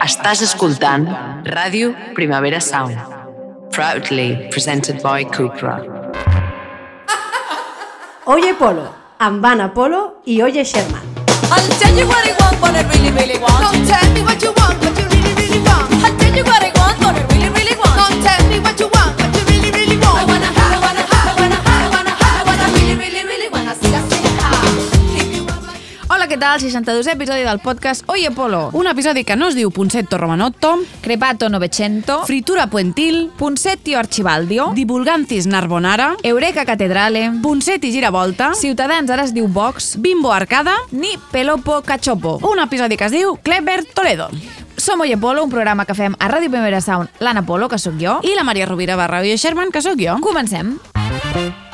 Estàs 0.00 0.40
escoltant 0.40 1.04
Ràdio 1.44 1.90
Primavera 2.16 2.60
Sound. 2.60 2.96
Proudly 3.70 4.48
presented 4.50 5.02
by 5.02 5.24
Cupra. 5.24 5.74
Oye 8.24 8.54
Polo, 8.58 8.86
amb 9.18 9.44
Anna 9.44 9.68
Polo 9.68 10.22
i 10.24 10.40
Oye 10.42 10.64
Sherman. 10.64 11.04
I'll 11.52 11.68
tell 11.78 11.94
you 11.98 12.06
what 12.06 12.24
I 12.24 12.32
want, 12.40 12.60
what 12.62 12.74
I 12.74 12.82
really, 12.92 13.12
really 13.12 13.38
want. 13.38 13.60
Don't 13.60 13.86
tell 13.86 14.08
me 14.14 14.22
what 14.22 14.40
you 14.42 14.52
want, 14.56 14.80
what 14.80 14.96
you 14.98 15.06
really, 15.12 15.34
really 15.34 15.60
want. 15.68 15.92
I'll 16.04 16.16
tell 16.16 16.34
you 16.34 16.44
what 16.44 16.62
I 16.62 16.72
want, 16.80 16.98
what 17.04 17.14
I 17.16 17.22
really, 17.34 17.50
really 17.58 17.76
want. 17.76 17.96
Don't 18.00 18.22
tell 18.24 18.42
me 18.48 18.58
what 18.60 18.80
you 18.80 18.88
want, 18.88 18.99
tal? 26.40 26.58
62 26.58 27.06
episodi 27.06 27.42
del 27.42 27.58
podcast 27.60 28.02
Oye 28.08 28.30
Polo. 28.30 28.70
Un 28.72 28.86
episodi 28.86 29.24
que 29.24 29.36
no 29.36 29.50
es 29.50 29.54
diu 29.54 29.70
Punsetto 29.70 30.16
Romanotto, 30.16 30.78
Crepato 31.04 31.50
Novecento, 31.52 32.24
Fritura 32.24 32.66
Puentil, 32.68 33.30
Punsettio 33.36 33.98
Archibaldio, 33.98 34.70
Divulgantis 34.74 35.46
Narbonara, 35.46 36.16
Eureka 36.22 36.64
Catedrale, 36.64 37.30
Punsetti 37.42 37.92
Giravolta, 37.92 38.54
Ciutadans 38.54 39.12
ara 39.12 39.28
es 39.28 39.34
diu 39.36 39.48
Vox, 39.52 40.00
Bimbo 40.00 40.32
Arcada, 40.32 40.74
ni 40.90 41.12
Pelopo 41.30 41.82
Cachopo. 41.82 42.38
un 42.42 42.58
episodi 42.58 42.96
que 42.96 43.04
es 43.04 43.12
diu 43.12 43.36
Clever 43.42 43.84
Toledo. 43.84 44.30
Som 44.78 45.02
Oye 45.02 45.18
Polo, 45.18 45.44
un 45.44 45.50
programa 45.50 45.84
que 45.84 45.94
fem 45.94 46.16
a 46.18 46.30
Ràdio 46.32 46.48
Primera 46.48 46.80
Sound, 46.80 47.10
l'Anna 47.20 47.44
Polo, 47.44 47.68
que 47.68 47.78
sóc 47.78 48.00
jo. 48.00 48.20
I 48.24 48.32
la 48.34 48.44
Maria 48.48 48.64
Rovira 48.64 48.96
barra 48.96 49.20
Oye 49.20 49.36
Sherman, 49.36 49.70
que 49.70 49.82
sóc 49.82 50.00
jo. 50.00 50.16
Comencem. 50.24 50.78
Comencem 50.96 51.69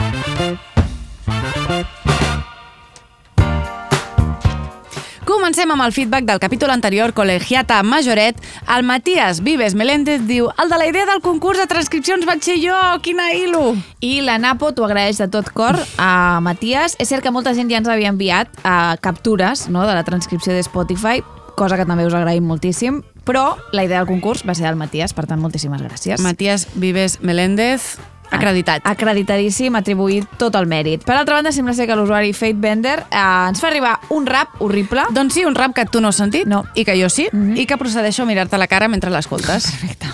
amb 5.47 5.83
el 5.85 5.93
feedback 5.93 6.25
del 6.25 6.41
capítol 6.41 6.71
anterior, 6.71 7.13
Colegiata 7.15 7.81
Majoret. 7.85 8.37
El 8.77 8.83
Matías 8.83 9.45
Vives 9.45 9.77
Meléndez 9.77 10.25
diu 10.27 10.49
el 10.51 10.69
de 10.69 10.77
la 10.77 10.89
idea 10.89 11.07
del 11.07 11.21
concurs 11.23 11.61
de 11.61 11.69
transcripcions 11.71 12.27
vaig 12.27 12.43
ser 12.43 12.57
jo, 12.59 12.75
quina 13.01 13.29
hilo! 13.33 13.77
I 14.03 14.25
la 14.27 14.41
Napo 14.43 14.73
t'ho 14.75 14.83
agraeix 14.89 15.21
de 15.23 15.29
tot 15.31 15.53
cor 15.55 15.79
a 16.03 16.41
Matías. 16.43 16.97
És 16.99 17.13
cert 17.15 17.23
que 17.23 17.31
molta 17.31 17.55
gent 17.55 17.71
ja 17.71 17.79
ens 17.79 17.87
havia 17.87 18.11
enviat 18.11 18.51
uh, 18.65 18.99
captures 18.99 19.69
no, 19.71 19.87
de 19.87 19.95
la 19.95 20.03
transcripció 20.03 20.51
de 20.51 20.67
Spotify, 20.67 21.23
cosa 21.55 21.79
que 21.79 21.87
també 21.87 22.09
us 22.11 22.19
agraïm 22.19 22.43
moltíssim, 22.51 23.05
però 23.23 23.55
la 23.71 23.87
idea 23.87 24.03
del 24.03 24.11
concurs 24.11 24.43
va 24.43 24.59
ser 24.59 24.67
del 24.67 24.83
Matías, 24.83 25.15
per 25.15 25.29
tant, 25.31 25.39
moltíssimes 25.39 25.79
gràcies. 25.79 26.27
Matías 26.27 26.67
Vives 26.75 27.21
Meléndez, 27.23 28.01
acreditat. 28.31 28.83
Acreditadíssim, 28.85 29.75
atribuït 29.79 30.27
tot 30.39 30.55
el 30.57 30.67
mèrit. 30.67 31.05
Per 31.07 31.15
altra 31.17 31.37
banda, 31.39 31.53
sembla 31.53 31.75
ser 31.75 31.87
que 31.87 31.97
l'usuari 31.97 32.33
Fate 32.33 32.59
Bender 32.59 32.99
eh, 33.11 33.19
ens 33.49 33.61
fa 33.61 33.69
arribar 33.69 33.99
un 34.11 34.27
rap 34.27 34.61
horrible. 34.61 35.05
Doncs 35.11 35.35
sí, 35.35 35.45
un 35.45 35.55
rap 35.55 35.75
que 35.75 35.85
tu 35.87 36.01
no 36.01 36.09
has 36.09 36.17
sentit, 36.17 36.47
No. 36.47 36.65
i 36.75 36.85
que 36.85 36.97
jo 37.01 37.09
sí, 37.11 37.29
i 37.55 37.67
que 37.67 37.77
procedeixo 37.77 38.23
a 38.23 38.27
mirar-te 38.27 38.59
la 38.59 38.67
cara 38.67 38.89
mentre 38.89 39.11
l'escoltes. 39.11 39.71
Perfecte. 39.71 40.07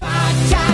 Facha, 0.00 0.64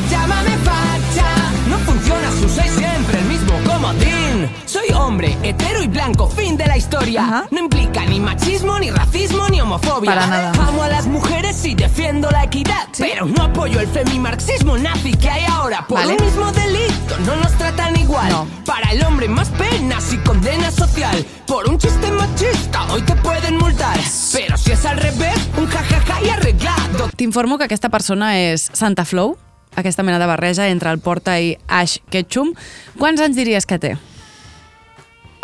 hombre, 5.15 5.37
hetero 5.45 5.81
y 5.81 5.87
blanco, 5.87 6.29
fin 6.29 6.57
de 6.57 6.67
la 6.67 6.77
historia. 6.77 7.23
Ajá. 7.23 7.47
No 7.53 7.61
implica 7.61 8.05
ni 8.05 8.19
machismo, 8.19 8.77
ni 8.81 8.91
racismo, 8.91 9.49
ni 9.49 9.61
homofobia. 9.61 10.11
Para 10.13 10.27
nada. 10.27 10.53
Amo 10.67 10.83
a 10.83 10.89
las 10.89 11.07
mujeres 11.07 11.65
y 11.65 11.77
defiendo 11.77 12.29
la 12.33 12.43
equidad. 12.43 12.89
Pero 12.99 13.27
no 13.27 13.45
apoyo 13.45 13.79
el 13.79 13.87
femimarxismo 13.87 14.77
nazi 14.77 15.13
que 15.13 15.31
hay 15.31 15.45
ahora. 15.45 15.87
Por 15.87 16.01
Vale. 16.01 16.17
un 16.17 16.25
mismo 16.25 16.51
delito 16.51 17.17
no 17.25 17.37
nos 17.37 17.53
tratan 17.53 17.97
igual. 17.97 18.29
No. 18.29 18.49
Para 18.65 18.91
el 18.91 19.05
hombre 19.05 19.29
más 19.29 19.51
penas 19.51 20.13
y 20.13 20.17
condena 20.19 20.73
social. 20.73 21.25
Por 21.47 21.69
un 21.69 21.79
chiste 21.79 22.11
machista 22.11 22.85
hoy 22.93 23.03
te 23.03 23.15
pueden 23.15 23.57
multar. 23.59 23.97
Pero 24.33 24.57
si 24.57 24.73
es 24.73 24.85
al 24.85 24.97
revés, 24.99 25.39
un 25.57 25.67
jajaja 25.67 26.23
y 26.25 26.29
arreglado. 26.29 27.09
T'informo 27.15 27.57
que 27.57 27.65
aquesta 27.65 27.89
persona 27.89 28.33
és 28.41 28.69
Santa 28.73 29.05
Flow, 29.05 29.37
aquesta 29.77 30.03
mena 30.03 30.19
de 30.19 30.27
barreja 30.27 30.67
entre 30.69 30.91
el 30.91 30.99
Porta 30.99 31.39
i 31.39 31.55
Ash 31.69 32.01
Ketchum. 32.11 32.57
Quants 32.99 33.23
anys 33.23 33.39
diries 33.39 33.65
que 33.65 33.79
té? 33.79 33.95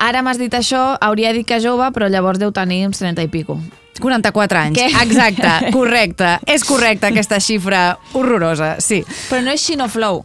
Ara 0.01 0.23
m'has 0.25 0.39
dit 0.41 0.55
això, 0.57 0.97
hauria 1.05 1.35
dit 1.37 1.47
que 1.47 1.61
jove, 1.61 1.91
però 1.93 2.09
llavors 2.09 2.41
deu 2.41 2.53
tenir 2.57 2.87
uns 2.89 3.03
30 3.03 3.27
i 3.27 3.29
pico. 3.29 3.59
44 4.01 4.59
anys. 4.59 4.79
Què? 4.81 4.89
Exacte, 5.03 5.51
correcte. 5.77 6.39
És 6.49 6.65
correcta 6.65 7.11
aquesta 7.13 7.41
xifra 7.45 7.83
horrorosa, 8.17 8.79
sí. 8.81 9.03
Però 9.29 9.43
no 9.45 9.53
és 9.53 9.61
Xinoflow. 9.67 10.23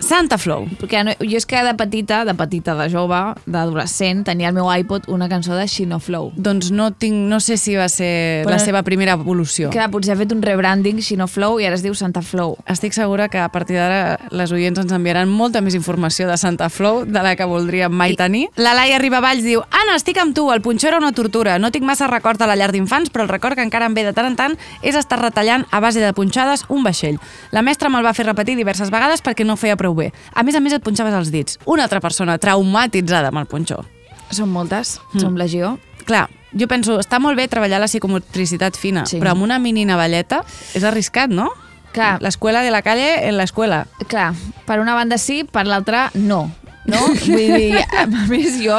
Santa 0.00 0.38
Flow. 0.38 0.66
Perquè 0.80 1.02
no, 1.04 1.12
jo 1.20 1.36
és 1.36 1.46
que 1.46 1.60
de 1.64 1.74
petita, 1.74 2.24
de 2.24 2.34
petita, 2.38 2.74
de 2.78 2.88
jove, 2.92 3.18
d'adolescent, 3.46 4.24
tenia 4.24 4.48
al 4.48 4.54
meu 4.56 4.68
iPod 4.72 5.08
una 5.12 5.28
cançó 5.28 5.56
de 5.58 5.66
Xinoflow. 5.68 6.32
Doncs 6.36 6.70
no 6.70 6.90
tinc, 6.92 7.16
no 7.28 7.40
sé 7.40 7.56
si 7.58 7.74
va 7.76 7.88
ser 7.88 8.44
Però- 8.44 8.54
la 8.54 8.58
seva 8.58 8.82
primera 8.82 9.12
evolució. 9.18 9.70
Que 9.70 9.88
potser 9.90 10.14
ha 10.14 10.18
fet 10.20 10.32
un 10.32 10.42
rebranding 10.42 11.00
Xinoflow 11.02 11.58
i 11.60 11.66
ara 11.66 11.74
es 11.74 11.82
diu 11.82 11.94
Santa 11.94 12.22
Flow. 12.22 12.56
Estic 12.66 12.92
segura 12.92 13.28
que 13.28 13.38
a 13.38 13.48
partir 13.50 13.76
d'ara 13.76 14.18
les 14.30 14.52
oients 14.52 14.78
ens 14.78 14.92
enviaran 14.92 15.28
molta 15.28 15.60
més 15.60 15.74
informació 15.74 16.28
de 16.28 16.36
Santa 16.38 16.68
Flow 16.70 17.04
de 17.04 17.22
la 17.22 17.34
que 17.36 17.44
voldríem 17.44 17.92
mai 17.92 18.14
tenir. 18.16 18.48
La 18.56 18.74
Laia 18.74 18.98
Ribavalls 18.98 19.42
diu 19.42 19.62
Anna, 19.70 19.96
estic 19.96 20.18
amb 20.18 20.34
tu, 20.34 20.50
el 20.52 20.62
punxó 20.62 20.88
era 20.88 20.98
una 20.98 21.12
tortura. 21.12 21.58
No 21.58 21.70
tinc 21.70 21.84
massa 21.84 22.06
record 22.06 22.38
de 22.38 22.46
la 22.46 22.56
llar 22.56 22.72
d'infants, 22.72 23.10
però 23.10 23.22
el 23.22 23.28
record 23.28 23.56
que 23.56 23.62
encara 23.62 23.86
em 23.86 23.94
ve 23.94 24.04
de 24.04 24.12
tant 24.12 24.26
en 24.26 24.36
tant 24.36 24.56
és 24.82 24.94
estar 24.94 25.20
retallant 25.20 25.66
a 25.70 25.80
base 25.80 26.00
de 26.00 26.12
punxades 26.12 26.64
un 26.68 26.82
vaixell. 26.84 27.18
La 27.50 27.62
mestra 27.62 27.88
me'l 27.88 28.04
va 28.04 28.14
fer 28.14 28.26
repetir 28.26 28.56
diverses 28.56 28.90
vegades 28.90 29.22
perquè 29.24 29.44
no 29.44 29.56
feia 29.56 29.76
prou 29.76 29.87
bé. 29.94 30.10
A 30.34 30.42
més 30.42 30.54
a 30.56 30.60
més 30.60 30.72
et 30.76 30.82
punxaves 30.84 31.14
els 31.14 31.30
dits. 31.34 31.58
Una 31.66 31.84
altra 31.88 32.00
persona 32.00 32.38
traumatitzada 32.38 33.28
amb 33.32 33.38
el 33.42 33.46
punxó. 33.46 33.84
Són 34.30 34.50
moltes, 34.52 34.98
mm. 35.14 35.20
som 35.22 35.36
legió. 35.40 35.76
Clar, 36.08 36.26
jo 36.56 36.68
penso, 36.68 36.98
està 37.00 37.18
molt 37.20 37.36
bé 37.36 37.48
treballar 37.48 37.80
la 37.80 37.88
psicomotricitat 37.88 38.76
fina, 38.76 39.06
Sí. 39.06 39.18
però 39.20 39.32
amb 39.32 39.42
una 39.44 39.58
mini 39.58 39.84
navalleta 39.88 40.42
és 40.74 40.84
arriscat, 40.84 41.30
no? 41.30 41.50
Clar. 41.92 42.18
L'escuela 42.20 42.62
de 42.62 42.70
la 42.70 42.82
calle 42.82 43.26
en 43.28 43.36
l'escuela. 43.38 43.86
Clar, 44.08 44.34
per 44.66 44.80
una 44.80 44.94
banda 44.94 45.16
sí, 45.18 45.44
per 45.44 45.66
l'altra 45.66 46.10
no. 46.14 46.50
No? 46.88 47.00
Vull 47.26 47.52
dir, 47.56 47.84
a 47.96 48.06
més 48.28 48.60
jo... 48.64 48.76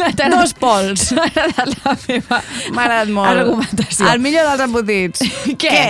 Dos 0.00 0.54
pols. 0.56 1.10
M'ha 1.16 1.26
agradat 1.26 1.72
la 1.84 1.92
meva 2.06 2.38
M'ha 2.72 2.84
agradat 2.86 3.10
molt. 3.12 3.28
argumentació. 3.28 4.06
El 4.08 4.22
millor 4.24 4.46
dels 4.48 4.62
embotits. 4.64 5.24
Què? 5.60 5.80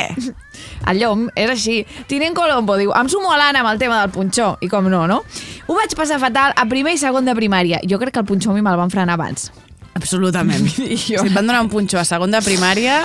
El 0.89 0.99
llom 1.01 1.27
és 1.37 1.51
així. 1.51 1.87
Tinent 2.09 2.35
Colombo 2.35 2.77
diu, 2.81 2.93
em 2.97 3.09
sumo 3.09 3.33
a 3.33 3.37
l'Anna 3.37 3.61
amb 3.61 3.69
el 3.73 3.79
tema 3.79 4.01
del 4.01 4.11
punxó. 4.15 4.57
I 4.65 4.69
com 4.69 4.89
no, 4.89 5.07
no? 5.07 5.23
Ho 5.67 5.75
vaig 5.77 5.93
passar 5.95 6.19
fatal 6.19 6.53
a 6.57 6.65
primer 6.67 6.95
i 6.95 6.99
segon 6.99 7.25
de 7.29 7.35
primària. 7.37 7.81
Jo 7.89 7.99
crec 7.99 8.15
que 8.15 8.21
el 8.21 8.27
punxó 8.27 8.51
a 8.51 8.55
mi 8.55 8.63
me'l 8.63 8.77
van 8.81 8.91
frenar 8.91 9.15
abans. 9.19 9.51
Absolutament. 9.95 10.67
I 10.79 10.97
Si 10.97 11.17
jo- 11.17 11.25
et 11.27 11.35
van 11.35 11.47
donar 11.47 11.61
un 11.63 11.69
punxó 11.69 11.99
a 12.01 12.05
segon 12.05 12.31
de 12.31 12.41
primària, 12.41 13.03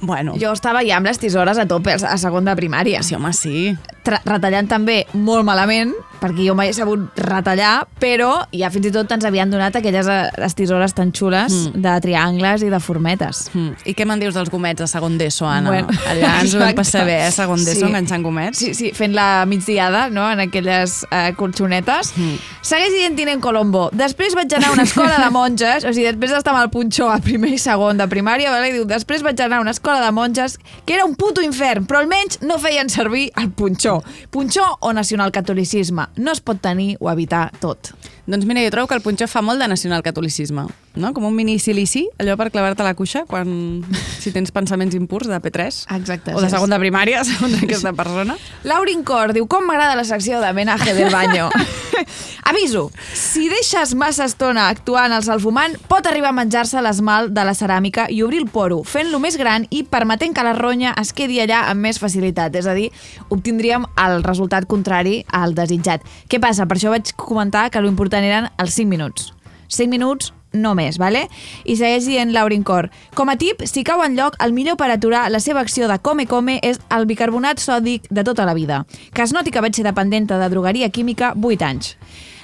bueno, 0.00 0.34
Jo 0.36 0.50
estava 0.52 0.82
ja 0.84 0.98
amb 0.98 1.06
les 1.08 1.18
tisores 1.18 1.56
a 1.56 1.64
tope 1.66 1.94
a 1.96 2.18
segon 2.20 2.44
de 2.44 2.52
primària. 2.54 3.02
sí, 3.02 3.14
home, 3.14 3.32
sí. 3.32 3.76
Retallant 4.06 4.68
també 4.70 5.02
molt 5.14 5.44
malament, 5.46 5.92
perquè 6.20 6.46
jo 6.46 6.54
mai 6.56 6.70
he 6.70 6.74
sabut 6.76 7.18
retallar, 7.20 7.86
però 8.00 8.30
ja 8.54 8.70
fins 8.72 8.88
i 8.88 8.92
tot 8.94 9.10
ens 9.12 9.26
havien 9.28 9.50
donat 9.52 9.76
aquelles 9.78 10.08
eh, 10.10 10.18
les 10.40 10.56
tisores 10.56 10.94
tan 10.96 11.12
xules 11.16 11.52
mm. 11.52 11.82
de 11.84 11.94
triangles 12.04 12.64
i 12.66 12.70
de 12.72 12.80
formetes. 12.82 13.46
Mm. 13.52 13.74
I 13.92 13.94
què 13.96 14.06
me'n 14.08 14.22
dius 14.22 14.36
dels 14.38 14.50
gomets 14.52 14.80
de 14.80 14.88
segon 14.90 15.18
d'ESO, 15.20 15.46
Anna? 15.50 15.72
Bueno, 15.74 15.92
Allà 16.10 16.32
ens 16.42 16.54
ho 16.54 16.62
vam 16.62 16.74
passar 16.78 17.04
bé, 17.08 17.18
eh, 17.26 17.32
segon 17.34 17.62
d'ESO, 17.62 17.84
Sí. 17.84 17.88
enganxant 17.90 18.24
gomets. 18.24 18.58
Sí, 18.58 18.72
sí, 18.74 18.92
fent 18.96 19.14
la 19.16 19.44
migdiada, 19.46 20.06
no?, 20.10 20.24
en 20.32 20.40
aquelles 20.46 21.02
eh, 21.10 21.32
colxonetes. 21.36 22.14
Mm. 22.16 22.38
Segueix 22.66 22.94
dient 22.96 23.18
Tinent 23.18 23.42
Colombo. 23.44 23.88
Després 23.92 24.34
vaig 24.34 24.52
anar 24.56 24.72
a 24.72 24.76
una 24.78 24.86
escola 24.88 25.18
de 25.22 25.30
monges, 25.34 25.84
o 25.84 25.92
sigui, 25.92 26.08
després 26.08 26.32
d'estar 26.34 26.54
amb 26.54 26.64
el 26.64 26.70
punxó 26.72 27.10
a 27.12 27.18
primer 27.22 27.52
i 27.54 27.60
segon 27.62 28.00
de 28.00 28.08
primària, 28.10 28.50
vale? 28.54 28.72
diu, 28.72 28.86
després 28.88 29.22
vaig 29.22 29.40
anar 29.44 29.60
a 29.60 29.66
una 29.66 29.74
escola 29.76 30.00
de 30.04 30.12
monges 30.16 30.58
que 30.84 30.96
era 30.96 31.04
un 31.06 31.14
puto 31.14 31.44
infern, 31.44 31.86
però 31.86 32.00
almenys 32.02 32.40
no 32.42 32.58
feien 32.62 32.90
servir 32.92 33.28
el 33.36 33.50
punxó. 33.50 33.95
Punxó 34.30 34.66
o 34.80 34.92
nacionalcatolicisme. 34.92 36.08
No 36.16 36.32
es 36.32 36.40
pot 36.40 36.60
tenir 36.60 36.96
o 37.00 37.10
evitar 37.10 37.50
tot. 37.60 37.92
Doncs 38.26 38.44
mira, 38.44 38.62
jo 38.64 38.72
trobo 38.74 38.88
que 38.90 38.96
el 38.98 39.02
punxó 39.04 39.28
fa 39.30 39.38
molt 39.42 39.62
de 39.62 39.68
nacionalcatolicisme, 39.70 40.64
no? 40.98 41.12
Com 41.14 41.28
un 41.28 41.34
mini 41.36 41.60
silici, 41.62 42.08
allò 42.18 42.34
per 42.36 42.48
clavar-te 42.50 42.82
la 42.82 42.96
cuixa 42.98 43.22
quan, 43.28 43.84
si 44.22 44.32
tens 44.34 44.50
pensaments 44.50 44.96
impurs 44.98 45.30
de 45.30 45.38
P3. 45.42 45.84
Exacte, 45.94 46.34
O 46.34 46.42
de 46.42 46.50
segon 46.50 46.74
de 46.74 46.80
primària, 46.82 47.22
segons 47.28 47.54
aquesta 47.62 47.92
persona. 47.94 48.34
Laurin 48.66 49.04
Cor 49.06 49.34
diu, 49.36 49.46
com 49.46 49.66
m'agrada 49.66 49.94
la 49.94 50.04
secció 50.04 50.40
de 50.42 50.52
menaje 50.52 50.94
del 50.94 51.12
baño. 51.14 51.50
Aviso, 52.46 52.92
si 53.14 53.48
deixes 53.50 53.94
massa 53.98 54.26
estona 54.28 54.68
actuant 54.70 55.10
el 55.10 55.24
salfumant, 55.26 55.72
pot 55.90 56.06
arribar 56.06 56.30
a 56.30 56.36
menjar-se 56.36 56.78
l'esmalt 56.82 57.32
de 57.34 57.42
la 57.46 57.54
ceràmica 57.58 58.04
i 58.12 58.20
obrir 58.22 58.38
el 58.44 58.50
poro, 58.50 58.82
fent-lo 58.86 59.18
més 59.18 59.34
gran 59.38 59.66
i 59.74 59.82
permetent 59.82 60.34
que 60.36 60.44
la 60.46 60.52
ronya 60.54 60.92
es 61.00 61.10
quedi 61.16 61.40
allà 61.42 61.64
amb 61.72 61.82
més 61.82 61.98
facilitat. 61.98 62.54
És 62.54 62.68
a 62.70 62.74
dir, 62.76 62.92
obtindríem 63.34 63.88
el 64.04 64.22
resultat 64.22 64.68
contrari 64.70 65.24
al 65.34 65.56
desitjat. 65.58 66.06
Què 66.30 66.38
passa? 66.42 66.68
Per 66.70 66.78
això 66.78 66.94
vaig 66.94 67.10
comentar 67.18 67.66
que 67.74 67.82
l'important 67.82 68.15
eren 68.24 68.48
els 68.58 68.74
5 68.78 68.88
minuts. 68.88 69.32
5 69.68 69.90
minuts 69.90 70.32
no 70.56 70.74
més, 70.74 70.98
vale? 70.98 71.26
I 71.64 71.76
segueix 71.76 72.06
dient 72.08 72.32
Laurin 72.32 72.64
Cor. 72.64 72.88
Com 73.14 73.28
a 73.28 73.36
tip, 73.36 73.62
si 73.68 73.84
cau 73.84 74.02
en 74.04 74.16
lloc, 74.16 74.38
el 74.42 74.54
millor 74.56 74.78
per 74.80 74.88
aturar 74.90 75.26
la 75.30 75.40
seva 75.40 75.60
acció 75.60 75.88
de 75.90 75.98
come-come 75.98 76.58
és 76.64 76.80
el 76.94 77.06
bicarbonat 77.06 77.60
sòdic 77.60 78.08
de 78.10 78.24
tota 78.24 78.46
la 78.48 78.54
vida. 78.56 78.84
Que 79.12 79.26
es 79.26 79.34
noti 79.36 79.52
que 79.52 79.60
vaig 79.60 79.76
ser 79.76 79.84
dependenta 79.86 80.40
de 80.40 80.48
drogueria 80.52 80.90
química 80.90 81.34
8 81.36 81.68
anys. 81.68 81.96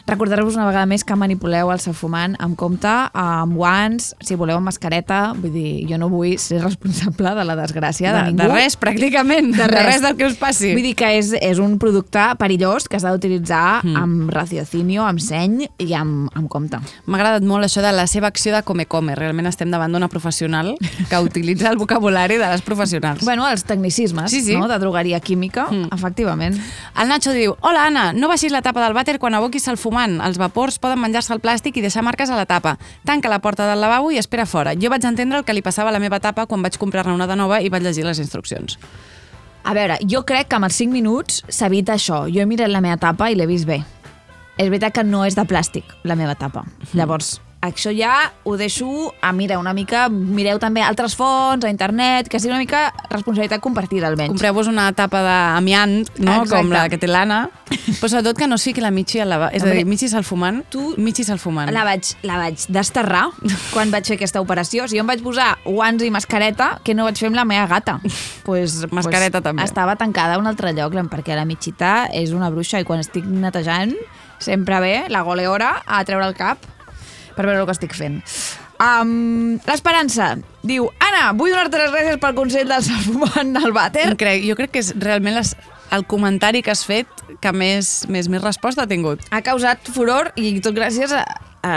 Recordar-vos 0.06 0.56
una 0.58 0.66
vegada 0.66 0.86
més 0.90 1.04
que 1.06 1.14
manipuleu 1.14 1.70
el 1.70 1.80
salfumant 1.82 2.34
amb 2.42 2.56
compte, 2.58 2.90
amb 2.90 3.54
guants, 3.54 4.10
si 4.24 4.34
voleu 4.38 4.58
amb 4.58 4.66
mascareta, 4.66 5.20
vull 5.38 5.52
dir, 5.54 5.86
jo 5.86 5.98
no 6.00 6.08
vull 6.10 6.34
ser 6.42 6.58
responsable 6.64 7.34
de 7.38 7.44
la 7.46 7.56
desgràcia 7.58 8.10
de, 8.10 8.18
de, 8.18 8.32
ningú. 8.32 8.42
de 8.42 8.48
res, 8.50 8.76
pràcticament. 8.80 9.52
De 9.54 9.68
res. 9.70 9.86
res 9.86 10.02
del 10.02 10.16
que 10.18 10.26
us 10.26 10.34
passi. 10.40 10.72
Vull 10.74 10.88
dir 10.88 10.94
que 10.98 11.12
és, 11.20 11.30
és 11.38 11.60
un 11.62 11.78
producte 11.82 12.24
perillós 12.40 12.88
que 12.90 12.98
s'ha 12.98 13.12
d'utilitzar 13.14 13.82
mm. 13.84 14.00
amb 14.02 14.32
raciocinio, 14.34 15.06
amb 15.06 15.22
seny 15.22 15.62
i 15.86 15.88
amb, 15.98 16.26
amb 16.34 16.50
compte. 16.50 16.82
M'ha 17.06 17.20
agradat 17.20 17.46
molt 17.46 17.68
això 17.68 17.84
de 17.84 17.94
la 17.94 18.08
seva 18.10 18.32
acció 18.32 18.56
de 18.56 18.64
come-come. 18.66 19.14
Realment 19.18 19.50
estem 19.52 19.70
davant 19.70 19.94
d'una 19.94 20.10
professional 20.10 20.74
que 21.08 21.22
utilitza 21.22 21.70
el 21.70 21.78
vocabulari 21.78 22.40
de 22.42 22.50
les 22.50 22.66
professionals. 22.66 23.22
Bueno, 23.24 23.46
els 23.48 23.62
tecnicismes 23.68 24.30
Sí, 24.32 24.42
sí. 24.42 24.58
No? 24.58 24.66
de 24.66 24.78
drogueria 24.82 25.20
química, 25.20 25.68
mm. 25.70 25.94
efectivament. 25.94 26.58
El 26.98 27.10
Nacho 27.10 27.34
diu, 27.36 27.54
hola 27.62 27.86
Anna, 27.86 28.10
no 28.12 28.30
baixis 28.30 28.52
la 28.54 28.62
tapa 28.66 28.82
del 28.82 28.98
vàter 28.98 29.18
quan 29.22 29.38
aboquis 29.38 29.70
el 29.70 29.78
fumant. 29.78 29.91
Els 29.92 30.38
vapors 30.40 30.78
poden 30.80 31.00
menjar-se 31.02 31.34
el 31.34 31.40
plàstic 31.44 31.76
i 31.76 31.84
deixar 31.84 32.02
marques 32.02 32.30
a 32.30 32.36
la 32.36 32.46
tapa. 32.46 32.78
Tanca 33.04 33.28
la 33.28 33.40
porta 33.44 33.66
del 33.68 33.80
lavabo 33.80 34.10
i 34.10 34.18
espera 34.18 34.46
fora. 34.46 34.72
Jo 34.74 34.90
vaig 34.90 35.04
entendre 35.04 35.38
el 35.38 35.44
que 35.44 35.52
li 35.52 35.62
passava 35.62 35.90
a 35.90 35.92
la 35.92 36.00
meva 36.00 36.20
tapa 36.20 36.46
quan 36.46 36.62
vaig 36.62 36.78
comprar-ne 36.80 37.12
una 37.12 37.26
de 37.26 37.36
nova 37.36 37.60
i 37.60 37.68
vaig 37.68 37.82
llegir 37.84 38.06
les 38.08 38.18
instruccions. 38.18 38.78
A 39.62 39.74
veure, 39.74 39.98
jo 40.08 40.24
crec 40.26 40.48
que 40.48 40.56
amb 40.56 40.66
els 40.66 40.80
5 40.80 40.90
minuts 40.90 41.44
s'evita 41.48 41.94
això. 41.94 42.24
Jo 42.32 42.42
he 42.42 42.48
mirat 42.48 42.72
la 42.72 42.80
meva 42.80 42.96
tapa 42.96 43.30
i 43.30 43.36
l'he 43.36 43.46
vist 43.46 43.68
bé. 43.68 43.82
És 44.56 44.68
veritat 44.68 44.96
que 44.96 45.04
no 45.04 45.24
és 45.24 45.36
de 45.36 45.44
plàstic, 45.48 45.84
la 46.04 46.16
meva 46.16 46.34
tapa. 46.34 46.64
Llavors, 46.92 47.36
això 47.62 47.92
ja 47.94 48.32
ho 48.42 48.56
deixo 48.58 49.14
a 49.22 49.30
mirar 49.32 49.60
una 49.62 49.72
mica, 49.72 50.08
mireu 50.10 50.58
també 50.58 50.82
altres 50.82 51.14
fonts, 51.14 51.64
a 51.64 51.70
internet, 51.70 52.26
que 52.28 52.40
sigui 52.42 52.50
una 52.50 52.58
mica 52.58 52.88
responsabilitat 53.08 53.62
compartida, 53.62 54.08
almenys. 54.10 54.34
Compreu-vos 54.34 54.66
una 54.66 54.88
tapa 54.98 55.22
d'amiant, 55.22 55.94
no? 56.18 56.40
Exacte. 56.42 56.56
com 56.56 56.72
la 56.74 56.88
que 56.90 56.98
té 56.98 57.06
l'Anna, 57.06 57.44
però 57.70 58.10
sobretot 58.10 58.36
que 58.40 58.48
no 58.50 58.58
es 58.58 58.66
fiqui 58.66 58.82
la 58.82 58.90
Michi 58.90 59.22
al 59.22 59.30
lavabo. 59.30 59.54
És 59.54 59.62
a 59.62 59.70
dir, 59.70 59.86
Michi 59.86 60.10
salfumant, 60.10 60.64
tu- 60.68 60.96
Michi 60.98 61.22
salfumant. 61.24 61.70
La 61.70 61.84
vaig, 61.86 62.10
la 62.26 62.40
vaig 62.42 62.66
desterrar 62.68 63.28
quan 63.72 63.94
vaig 63.94 64.10
fer 64.10 64.18
aquesta 64.18 64.42
operació. 64.42 64.84
O 64.84 64.88
sigui, 64.88 64.98
jo 64.98 65.06
em 65.06 65.14
vaig 65.14 65.22
posar 65.22 65.56
guants 65.64 66.02
i 66.02 66.10
mascareta 66.10 66.80
que 66.82 66.94
no 66.98 67.06
vaig 67.06 67.16
fer 67.16 67.30
amb 67.30 67.38
la 67.38 67.46
meva 67.46 67.66
gata. 67.70 68.00
Pues, 68.42 68.90
Mascareta 68.90 69.38
pues, 69.38 69.44
també. 69.44 69.62
Estava 69.62 69.94
tancada 69.94 70.34
a 70.34 70.38
un 70.38 70.48
altre 70.50 70.72
lloc, 70.74 70.96
perquè 71.08 71.36
la 71.38 71.44
mitjita 71.46 72.08
és 72.12 72.32
una 72.34 72.50
bruixa 72.50 72.80
i 72.80 72.84
quan 72.84 72.98
estic 72.98 73.24
netejant 73.24 73.94
sempre 74.42 74.80
ve 74.80 75.04
la 75.08 75.22
goleora 75.22 75.82
a 75.86 76.02
treure 76.04 76.26
el 76.26 76.34
cap 76.34 76.58
per 77.36 77.46
veure 77.46 77.62
el 77.62 77.68
que 77.68 77.74
estic 77.76 77.96
fent. 77.96 78.20
Um, 78.82 79.60
L'Esperança 79.68 80.32
diu 80.66 80.88
Anna, 81.02 81.30
vull 81.38 81.52
donar-te 81.52 81.78
les 81.78 81.92
gràcies 81.92 82.18
pel 82.22 82.34
consell 82.34 82.70
del 82.72 82.82
salfumant 82.86 83.54
al 83.60 83.74
vàter. 83.76 84.08
Crec, 84.18 84.46
jo 84.48 84.58
crec 84.58 84.74
que 84.74 84.82
és 84.82 84.92
realment 84.98 85.36
les, 85.38 85.54
el 85.94 86.06
comentari 86.10 86.64
que 86.66 86.72
has 86.72 86.84
fet 86.88 87.08
que 87.42 87.52
més, 87.54 87.92
més, 88.10 88.28
més 88.32 88.42
resposta 88.42 88.86
ha 88.86 88.90
tingut. 88.90 89.22
ha 89.30 89.42
causat 89.44 89.90
furor 89.94 90.32
i 90.36 90.56
tot 90.64 90.74
gràcies 90.76 91.12
a, 91.14 91.22
a, 91.62 91.74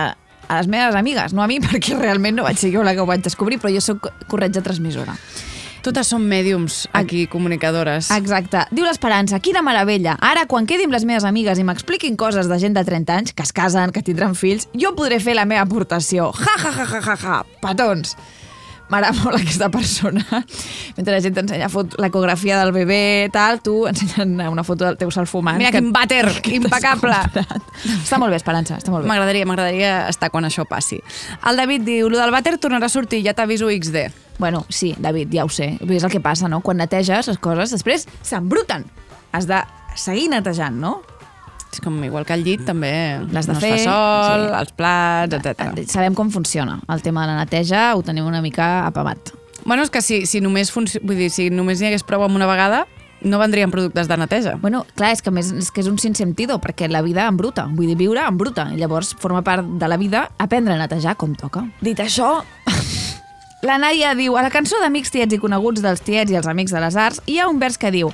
a 0.47 0.61
les 0.61 0.69
meves 0.71 0.95
amigues, 0.97 1.33
no 1.33 1.43
a 1.43 1.49
mi, 1.51 1.59
perquè 1.65 1.97
realment 1.99 2.39
no 2.39 2.47
vaig 2.47 2.61
ser 2.61 2.71
jo 2.73 2.85
la 2.85 2.95
que 2.95 3.03
ho 3.03 3.09
vaig 3.09 3.25
descobrir, 3.25 3.59
però 3.61 3.73
jo 3.73 3.83
sóc 3.83 4.09
corretja 4.31 4.63
transmissora. 4.65 5.17
Totes 5.85 6.09
són 6.09 6.23
mèdiums 6.25 6.87
aquí, 6.97 7.27
comunicadores. 7.29 8.07
Exacte. 8.15 8.63
Diu 8.73 8.87
l'Esperança, 8.87 9.37
quina 9.37 9.61
meravella. 9.61 10.15
Ara, 10.17 10.47
quan 10.49 10.65
quedi 10.65 10.87
amb 10.87 10.95
les 10.95 11.05
meves 11.05 11.27
amigues 11.29 11.61
i 11.61 11.65
m'expliquin 11.67 12.17
coses 12.17 12.49
de 12.49 12.57
gent 12.57 12.73
de 12.73 12.81
30 12.87 13.19
anys, 13.19 13.35
que 13.37 13.45
es 13.45 13.53
casen, 13.53 13.93
que 13.93 14.01
tindran 14.01 14.33
fills, 14.33 14.65
jo 14.73 14.95
podré 14.97 15.19
fer 15.21 15.37
la 15.37 15.45
meva 15.45 15.61
aportació. 15.61 16.31
Ja, 16.41 16.57
ja, 16.63 16.73
ja, 16.73 16.87
ja, 16.89 17.03
ja, 17.05 17.17
ja. 17.21 17.37
Petons. 17.61 18.17
M'agrada 18.95 19.11
molt 19.25 19.35
aquesta 19.41 19.67
persona. 19.73 20.23
Mentre 20.95 21.11
la 21.17 21.19
gent 21.23 21.35
t'ensenya 21.35 21.67
l'ecografia 21.99 22.57
del 22.61 22.71
bebè, 22.71 23.27
tal, 23.33 23.59
tu 23.65 23.81
ensenyen 23.89 24.37
una 24.47 24.63
foto 24.63 24.85
del 24.87 24.95
teu 24.97 25.11
salfumant. 25.11 25.59
Mira 25.59 25.73
que- 25.73 25.81
quin 25.83 25.91
vàter, 25.93 26.23
que 26.45 26.55
impecable. 26.55 27.17
Està 27.99 28.17
molt 28.21 28.31
bé, 28.31 28.39
Esperança, 28.39 28.77
està 28.79 28.93
molt 28.93 29.03
bé. 29.03 29.09
M'agradaria, 29.11 29.45
m'agradaria 29.49 29.93
estar 30.07 30.29
quan 30.31 30.47
això 30.47 30.63
passi. 30.69 31.01
El 31.45 31.59
David 31.59 31.83
diu, 31.87 32.09
lo 32.09 32.21
del 32.21 32.31
vàter 32.31 32.55
tornarà 32.61 32.87
a 32.87 32.93
sortir, 32.93 33.19
ja 33.25 33.33
t'aviso 33.35 33.67
XD. 33.69 34.05
Bueno, 34.39 34.65
sí, 34.69 34.93
David, 34.99 35.29
ja 35.35 35.43
ho 35.45 35.49
sé. 35.51 35.73
És 35.83 36.03
el 36.03 36.11
que 36.11 36.19
passa, 36.23 36.47
no? 36.51 36.61
Quan 36.63 36.77
neteges 36.79 37.27
les 37.27 37.37
coses, 37.39 37.71
després 37.75 38.07
s'embruten. 38.23 38.87
Has 39.35 39.47
de 39.47 39.59
seguir 39.99 40.29
netejant, 40.31 40.75
no? 40.79 41.01
És 41.75 41.81
com 41.83 41.97
igual 42.07 42.23
que 42.23 42.35
el 42.37 42.45
llit, 42.45 42.63
també 42.63 42.89
L'has 43.35 43.49
de 43.49 43.55
no 43.55 43.59
fer, 43.59 43.75
sol, 43.83 44.45
sí. 44.47 44.51
els 44.61 44.75
plats, 44.79 45.35
etc. 45.35 45.81
Sabem 45.91 46.15
com 46.15 46.31
funciona. 46.31 46.79
El 46.87 47.03
tema 47.03 47.25
de 47.25 47.33
la 47.33 47.41
neteja 47.43 47.89
ho 47.97 48.03
tenim 48.05 48.27
una 48.27 48.39
mica 48.41 48.85
apamat. 48.87 49.33
Bueno, 49.65 49.83
és 49.83 49.91
que 49.91 49.99
si, 50.05 50.23
si 50.29 50.39
només 50.45 50.71
funci... 50.71 51.01
vull 51.03 51.19
dir, 51.19 51.31
si 51.33 51.49
només 51.51 51.81
n'hi 51.81 51.89
hagués 51.89 52.05
prou 52.07 52.23
amb 52.23 52.37
una 52.37 52.47
vegada, 52.47 52.85
no 53.25 53.41
vendrien 53.41 53.73
productes 53.73 54.07
de 54.07 54.17
neteja. 54.21 54.55
Bueno, 54.61 54.85
clar, 54.95 55.11
és 55.17 55.23
que 55.25 55.33
més 55.35 55.49
és 55.51 55.71
que 55.73 55.83
és 55.83 55.89
un 55.91 55.99
sinsentido, 55.99 56.61
perquè 56.63 56.87
la 56.87 57.01
vida 57.03 57.27
embruta. 57.27 57.65
Vull 57.67 57.91
dir, 57.91 57.97
viure 57.99 58.23
embruta. 58.23 58.69
I 58.71 58.79
llavors 58.79 59.11
forma 59.19 59.43
part 59.43 59.65
de 59.65 59.91
la 59.91 59.99
vida 59.99 60.29
aprendre 60.37 60.77
a 60.77 60.79
netejar 60.79 61.17
com 61.19 61.35
toca. 61.35 61.65
Dit 61.83 61.99
això, 61.99 62.37
la 63.67 63.79
Naia 63.81 64.15
diu, 64.15 64.39
a 64.39 64.45
la 64.45 64.53
cançó 64.53 64.79
d'Amics, 64.79 65.11
tiets 65.11 65.35
i 65.35 65.41
coneguts 65.41 65.83
dels 65.83 66.07
tiets 66.07 66.31
i 66.31 66.39
els 66.39 66.47
amics 66.47 66.71
de 66.71 66.85
les 66.85 66.95
arts, 66.95 67.23
hi 67.27 67.41
ha 67.41 67.49
un 67.51 67.59
vers 67.59 67.81
que 67.81 67.91
diu 67.91 68.13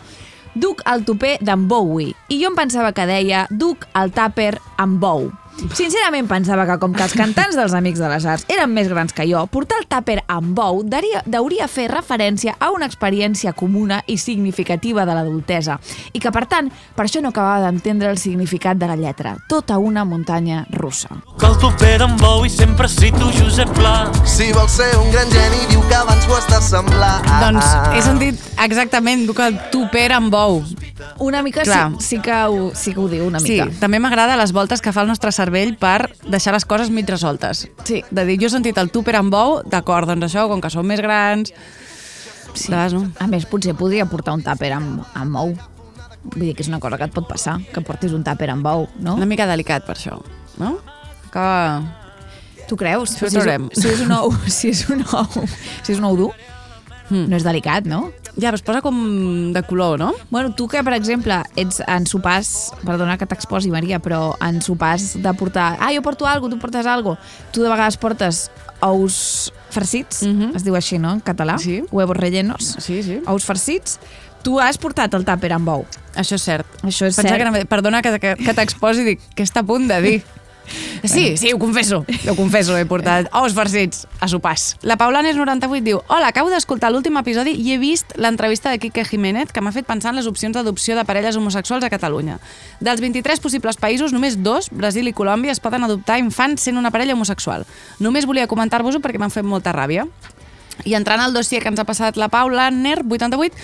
Duc 0.54 0.82
el 0.92 1.06
tupé 1.08 1.38
d'en 1.40 1.68
Bowie. 1.68 2.12
I 2.28 2.42
jo 2.42 2.50
em 2.52 2.58
pensava 2.60 2.92
que 2.92 3.08
deia 3.08 3.46
Duc 3.50 3.88
el 3.96 4.12
tàper 4.12 4.58
amb 4.78 5.00
bou. 5.00 5.30
Sincerament 5.76 6.28
pensava 6.28 6.66
que 6.66 6.78
com 6.82 6.94
que 6.96 7.04
els 7.06 7.14
cantants 7.16 7.56
dels 7.58 7.74
Amics 7.78 8.02
de 8.02 8.10
les 8.10 8.26
Arts 8.26 8.46
eren 8.52 8.72
més 8.74 8.90
grans 8.90 9.14
que 9.14 9.28
jo, 9.30 9.44
portar 9.52 9.78
el 9.82 9.88
tàper 9.92 10.22
amb 10.32 10.56
bou 10.58 10.82
daria, 10.84 11.22
deuria 11.26 11.68
fer 11.72 11.88
referència 11.92 12.56
a 12.60 12.72
una 12.74 12.88
experiència 12.90 13.54
comuna 13.54 14.02
i 14.08 14.18
significativa 14.18 15.06
de 15.06 15.16
l'adultesa 15.16 15.78
i 16.14 16.20
que, 16.20 16.32
per 16.34 16.46
tant, 16.52 16.72
per 16.96 17.06
això 17.06 17.22
no 17.22 17.30
acabava 17.30 17.68
d'entendre 17.68 18.10
el 18.10 18.18
significat 18.18 18.80
de 18.82 18.90
la 18.90 18.98
lletra. 18.98 19.36
Tota 19.50 19.78
una 19.78 20.06
muntanya 20.06 20.66
russa. 20.74 21.22
Que 21.40 21.52
el 21.52 21.58
toper 21.62 21.98
d'en 22.02 22.18
bou 22.22 22.46
i 22.48 22.52
sempre 22.52 22.90
cito 22.90 23.30
Josep 23.38 23.72
Pla. 23.78 23.96
Si 24.26 24.52
vols 24.56 24.80
ser 24.82 24.92
un 25.00 25.12
gran 25.14 25.30
geni, 25.34 25.66
diu 25.72 25.84
que 25.88 26.00
abans 26.00 26.28
ho 26.28 26.38
has 26.40 26.50
d'assemblar. 26.52 27.16
Doncs 27.44 27.74
he 27.96 28.06
sentit 28.06 28.48
exactament 28.66 29.28
que 29.30 29.52
el 29.52 29.60
tuper 29.74 30.10
amb 30.18 30.34
bou. 30.34 30.62
Una 31.20 31.42
mica 31.44 31.62
sí, 31.66 31.70
Clar. 31.72 31.92
sí, 32.00 32.20
que 32.20 32.34
ho, 32.34 32.72
sí 32.76 32.94
que 32.94 33.00
ho 33.00 33.08
diu, 33.08 33.26
una 33.28 33.40
Sí, 33.40 33.54
mica. 33.60 33.70
també 33.80 34.00
m'agrada 34.00 34.36
les 34.38 34.52
voltes 34.54 34.82
que 34.82 34.92
fa 34.94 35.02
el 35.02 35.08
nostre 35.08 35.32
cervell 35.32 35.76
per 35.78 36.12
deixar 36.28 36.54
les 36.54 36.66
coses 36.66 36.90
mig 36.90 37.08
resoltes. 37.10 37.68
Sí. 37.86 38.04
De 38.12 38.26
dir, 38.26 38.40
jo 38.42 38.48
he 38.48 38.54
sentit 38.54 38.78
el 38.78 38.92
tuper 38.92 39.16
amb 39.20 39.32
bou, 39.34 39.62
d'acord, 39.66 40.08
doncs 40.10 40.30
això, 40.30 40.48
com 40.50 40.62
que 40.62 40.70
som 40.70 40.86
més 40.86 41.02
grans... 41.02 41.54
Sí. 42.54 42.68
De 42.68 42.76
vegades, 42.76 42.94
no? 42.94 43.06
A 43.20 43.28
més, 43.32 43.46
potser 43.48 43.72
podria 43.80 44.04
portar 44.06 44.34
un 44.36 44.42
tàper 44.44 44.74
amb, 44.76 45.06
amb 45.16 45.36
ou. 45.40 45.54
Vull 46.34 46.42
dir 46.50 46.54
que 46.54 46.62
és 46.66 46.68
una 46.68 46.82
cosa 46.84 46.98
que 47.00 47.06
et 47.08 47.14
pot 47.16 47.26
passar, 47.30 47.56
que 47.74 47.80
portis 47.82 48.12
un 48.14 48.26
tàper 48.28 48.50
amb 48.52 48.66
ou, 48.68 48.90
no? 49.00 49.14
Una 49.16 49.26
mica 49.30 49.48
delicat 49.48 49.86
per 49.88 49.96
això, 49.96 50.18
no? 50.60 50.74
Que... 51.32 51.46
Tu 52.68 52.76
creus? 52.80 53.16
Ho 53.22 53.30
si, 53.30 53.38
és, 53.40 53.80
si 53.80 53.88
és 53.90 54.02
un 54.04 54.12
ou, 54.16 54.36
si 54.58 54.70
és 54.72 54.84
un 54.92 55.02
ou, 55.12 55.48
si 55.84 55.92
és 55.96 55.98
un 56.00 56.06
ou 56.08 56.16
dur, 56.20 56.30
Hmm. 57.12 57.28
no 57.30 57.36
és 57.36 57.44
delicat, 57.44 57.86
no? 57.86 58.06
Ja, 58.38 58.50
però 58.50 58.56
es 58.56 58.64
posa 58.64 58.80
com 58.82 59.52
de 59.52 59.62
color, 59.68 60.00
no? 60.00 60.14
Bueno, 60.32 60.54
tu 60.56 60.66
que, 60.72 60.80
per 60.84 60.94
exemple, 60.96 61.42
ets 61.60 61.82
en 61.86 62.06
sopars, 62.08 62.72
perdona 62.88 63.18
que 63.20 63.28
t'exposi, 63.28 63.70
Maria, 63.70 64.00
però 64.00 64.32
en 64.40 64.62
sopars 64.64 65.18
de 65.22 65.34
portar... 65.36 65.76
Ah, 65.82 65.92
jo 65.94 66.02
porto 66.02 66.26
alguna 66.26 66.56
tu 66.56 66.60
portes 66.62 66.86
alguna 66.88 67.20
Tu 67.52 67.62
de 67.62 67.70
vegades 67.70 67.98
portes 67.98 68.50
ous 68.82 69.52
farcits, 69.70 70.24
Mhm. 70.24 70.56
es 70.56 70.64
diu 70.64 70.76
així, 70.76 70.98
no?, 70.98 71.12
en 71.12 71.20
català? 71.22 71.58
Sí. 71.60 71.84
Huevos 71.92 72.16
rellenos. 72.18 72.76
Sí, 72.80 73.04
sí. 73.04 73.20
Ous 73.28 73.44
farcits. 73.44 74.00
Tu 74.42 74.60
has 74.60 74.78
portat 74.78 75.14
el 75.14 75.24
tàper 75.24 75.52
amb 75.54 75.68
ou. 75.70 75.86
Això 76.16 76.34
és 76.34 76.42
cert. 76.42 76.66
Això 76.82 77.06
és 77.06 77.16
Pensava 77.16 77.38
cert. 77.38 77.60
Que 77.60 77.66
perdona 77.70 78.02
que, 78.02 78.18
que, 78.20 78.36
que 78.40 78.54
t'exposi, 78.58 79.04
dic, 79.04 79.20
què 79.36 79.44
està 79.44 79.60
a 79.62 79.64
punt 79.68 79.88
de 79.88 80.02
dir? 80.02 80.24
Sí, 81.04 81.36
sí, 81.38 81.52
ho 81.52 81.60
confesso, 81.60 82.06
ho 82.30 82.36
confesso, 82.36 82.78
he 82.78 82.86
portat 82.86 83.28
ous 83.34 83.56
farcits 83.58 84.06
a 84.22 84.28
sopars. 84.30 84.76
La 84.86 84.98
Paulanes 85.02 85.36
98 85.36 85.84
diu 85.84 86.02
Hola, 86.08 86.30
acabo 86.30 86.52
d'escoltar 86.54 86.92
l'últim 86.94 87.18
episodi 87.18 87.56
i 87.58 87.74
he 87.74 87.80
vist 87.82 88.14
l'entrevista 88.22 88.70
de 88.70 88.80
Quique 88.80 89.04
Jiménez 89.08 89.52
que 89.52 89.64
m'ha 89.66 89.74
fet 89.74 89.88
pensar 89.90 90.14
en 90.14 90.22
les 90.22 90.30
opcions 90.30 90.54
d'adopció 90.54 90.96
de 90.96 91.06
parelles 91.06 91.36
homosexuals 91.36 91.84
a 91.84 91.90
Catalunya. 91.90 92.38
Dels 92.80 93.02
23 93.02 93.42
possibles 93.42 93.82
països, 93.82 94.14
només 94.14 94.38
dos, 94.44 94.70
Brasil 94.70 95.10
i 95.10 95.16
Colòmbia, 95.18 95.52
es 95.52 95.64
poden 95.64 95.84
adoptar 95.84 96.20
infants 96.22 96.70
sent 96.70 96.78
una 96.78 96.92
parella 96.94 97.18
homosexual. 97.18 97.66
Només 98.00 98.30
volia 98.30 98.48
comentar-vos-ho 98.48 99.02
perquè 99.02 99.20
m'han 99.20 99.34
fet 99.34 99.48
molta 99.48 99.74
ràbia. 99.74 100.06
I 100.86 100.96
entrant 100.98 101.22
al 101.22 101.34
dossier 101.34 101.62
que 101.62 101.70
ens 101.70 101.82
ha 101.82 101.86
passat 101.86 102.18
la 102.18 102.30
Paula 102.30 102.70
Ner, 102.72 103.02
88, 103.04 103.58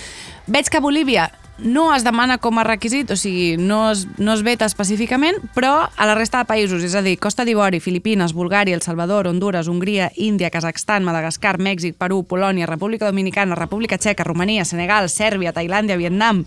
veig 0.48 0.70
que 0.70 0.78
a 0.78 0.84
Bolívia 0.84 1.32
no 1.60 1.94
es 1.96 2.04
demana 2.04 2.38
com 2.38 2.60
a 2.60 2.64
requisit, 2.64 3.12
o 3.12 3.18
sigui, 3.18 3.58
no 3.58 3.92
es, 3.92 4.06
no 4.18 4.34
es 4.34 4.44
veta 4.46 4.68
específicament, 4.70 5.40
però 5.56 5.88
a 5.90 6.08
la 6.10 6.16
resta 6.16 6.44
de 6.44 6.50
països, 6.50 6.84
és 6.86 6.96
a 6.96 7.02
dir, 7.06 7.18
Costa 7.22 7.46
d'Ivori, 7.48 7.80
Filipines, 7.82 8.36
Bulgària, 8.38 8.76
El 8.78 8.86
Salvador, 8.86 9.28
Honduras, 9.28 9.68
Hongria, 9.68 10.12
Índia, 10.16 10.52
Kazakhstan, 10.54 11.06
Madagascar, 11.08 11.58
Mèxic, 11.58 11.98
Perú, 11.98 12.24
Polònia, 12.30 12.70
República 12.70 13.10
Dominicana, 13.10 13.56
República 13.56 13.98
Txeca, 13.98 14.24
Romania, 14.28 14.66
Senegal, 14.66 15.10
Sèrbia, 15.10 15.54
Tailàndia, 15.54 15.98
Vietnam 15.98 16.46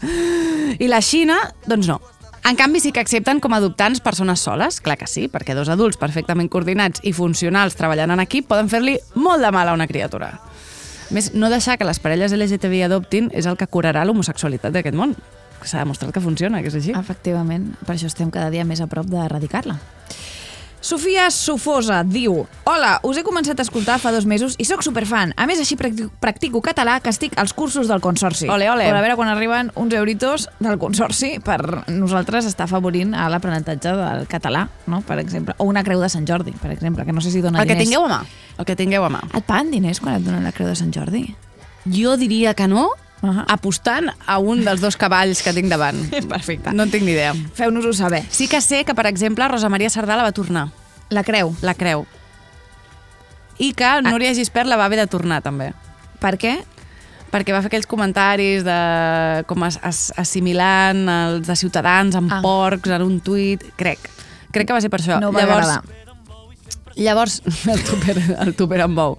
i 0.78 0.88
la 0.88 1.02
Xina, 1.02 1.40
doncs 1.66 1.90
no. 1.90 2.00
En 2.44 2.56
canvi, 2.56 2.80
sí 2.80 2.90
que 2.90 3.02
accepten 3.02 3.40
com 3.40 3.52
a 3.52 3.58
adoptants 3.60 4.00
persones 4.00 4.40
soles, 4.40 4.80
clar 4.80 4.96
que 4.96 5.08
sí, 5.10 5.26
perquè 5.28 5.52
dos 5.54 5.68
adults 5.68 6.00
perfectament 6.00 6.48
coordinats 6.48 7.02
i 7.04 7.12
funcionals 7.12 7.76
treballant 7.76 8.14
en 8.14 8.22
equip 8.24 8.48
poden 8.48 8.70
fer-li 8.72 8.96
molt 9.14 9.44
de 9.44 9.50
mal 9.52 9.68
a 9.68 9.74
una 9.76 9.86
criatura. 9.90 10.38
Més, 11.10 11.32
no 11.34 11.50
deixar 11.50 11.74
que 11.78 11.86
les 11.88 11.98
parelles 11.98 12.32
LGTBI 12.36 12.84
adoptin 12.86 13.30
és 13.34 13.46
el 13.50 13.56
que 13.58 13.66
curarà 13.66 14.04
l'homosexualitat 14.06 14.74
d'aquest 14.74 14.96
món. 14.96 15.16
s'ha 15.60 15.82
demostrat 15.82 16.14
que 16.14 16.20
funciona, 16.24 16.62
que 16.62 16.70
és 16.70 16.76
així. 16.78 16.92
Efectivament, 16.96 17.74
per 17.84 17.96
això 17.96 18.06
estem 18.08 18.30
cada 18.30 18.48
dia 18.48 18.64
més 18.64 18.80
a 18.80 18.86
prop 18.86 19.10
d'erradicar-la. 19.10 19.76
Sofia 20.80 21.30
Sofosa 21.30 22.00
diu 22.08 22.46
Hola, 22.64 22.94
us 23.04 23.18
he 23.20 23.24
començat 23.24 23.58
a 23.60 23.64
escoltar 23.66 23.98
fa 24.00 24.12
dos 24.14 24.24
mesos 24.24 24.54
i 24.56 24.64
sóc 24.64 24.80
superfan. 24.84 25.34
A 25.36 25.44
més, 25.48 25.60
així 25.60 25.76
practico, 25.76 26.62
català 26.64 26.94
que 27.04 27.12
estic 27.12 27.36
als 27.40 27.52
cursos 27.52 27.90
del 27.90 28.00
Consorci. 28.00 28.48
Ole, 28.48 28.70
ole. 28.72 28.86
Per 28.88 28.96
a 28.96 29.02
veure 29.04 29.16
quan 29.18 29.28
arriben 29.28 29.68
uns 29.76 29.92
euritos 29.98 30.48
del 30.58 30.78
Consorci 30.80 31.34
per 31.44 31.60
nosaltres 31.92 32.48
està 32.48 32.64
afavorint 32.64 33.12
a 33.12 33.28
l'aprenentatge 33.32 33.92
del 33.98 34.24
català, 34.30 34.64
no? 34.88 35.02
per 35.04 35.18
exemple. 35.20 35.54
O 35.58 35.68
una 35.68 35.84
creu 35.84 36.00
de 36.00 36.08
Sant 36.08 36.24
Jordi, 36.28 36.54
per 36.62 36.72
exemple, 36.72 37.04
que 37.04 37.12
no 37.12 37.20
sé 37.20 37.34
si 37.34 37.44
dona 37.44 37.60
El 37.60 37.68
que 37.68 37.76
diners. 37.76 37.90
tingueu 37.90 38.08
a 38.08 38.14
mà. 38.14 38.22
El 38.56 38.64
que 38.64 38.76
tingueu 38.78 39.04
a 39.04 39.12
mà. 39.12 39.20
Et 39.36 39.44
paguen 39.44 39.70
diners 39.74 40.00
quan 40.00 40.16
et 40.16 40.24
donen 40.24 40.48
la 40.48 40.54
creu 40.56 40.70
de 40.70 40.78
Sant 40.80 40.94
Jordi? 40.96 41.26
Jo 41.92 42.16
diria 42.20 42.54
que 42.54 42.68
no, 42.68 42.88
Ahà. 43.22 43.44
apostant 43.52 44.08
a 44.26 44.38
un 44.38 44.64
dels 44.64 44.80
dos 44.80 44.96
cavalls 44.96 45.42
que 45.42 45.52
tinc 45.52 45.68
davant. 45.68 45.98
Perfecte. 46.28 46.72
No 46.72 46.84
en 46.86 46.90
tinc 46.90 47.04
ni 47.04 47.12
idea. 47.12 47.34
Feu-nos-ho 47.54 47.92
saber. 47.92 48.24
Sí 48.30 48.48
que 48.48 48.60
sé 48.64 48.84
que, 48.84 48.94
per 48.94 49.06
exemple, 49.06 49.46
Rosa 49.48 49.68
Maria 49.68 49.90
Sardà 49.90 50.16
la 50.16 50.22
va 50.24 50.32
tornar, 50.32 50.68
La 51.10 51.22
creu. 51.24 51.54
la 51.60 51.74
creu. 51.74 52.06
I 53.60 53.74
que 53.76 53.88
Núria 54.06 54.32
Gispert 54.34 54.68
la 54.70 54.76
va 54.80 54.86
haver 54.88 54.98
de 55.02 55.06
tornar, 55.06 55.42
també. 55.42 55.72
Per 56.20 56.36
què? 56.40 56.58
perquè 57.30 57.52
va 57.54 57.60
fer 57.62 57.68
aquells 57.70 57.86
comentaris 57.86 58.64
de 58.66 59.44
com 59.46 59.62
as, 59.62 59.76
as, 59.86 59.98
assimilant 60.18 61.04
els 61.08 61.46
de 61.46 61.54
Ciutadans 61.54 62.16
amb 62.18 62.32
Ah. 62.32 62.38
ah. 62.38 62.42
porcs 62.42 62.90
en 62.90 63.02
un 63.06 63.20
tuit, 63.20 63.62
crec. 63.78 64.00
Crec 64.50 64.66
que 64.66 64.72
va 64.74 64.80
ser 64.82 64.90
per 64.90 64.98
això. 64.98 65.20
No 65.22 65.30
va 65.30 65.44
llavors, 65.44 65.68
agradar. 65.68 65.99
Llavors, 66.96 67.40
el 67.72 67.82
tuper, 67.86 68.16
el 68.46 68.54
tuper 68.58 68.80
amb 68.84 68.98
bou. 68.98 69.16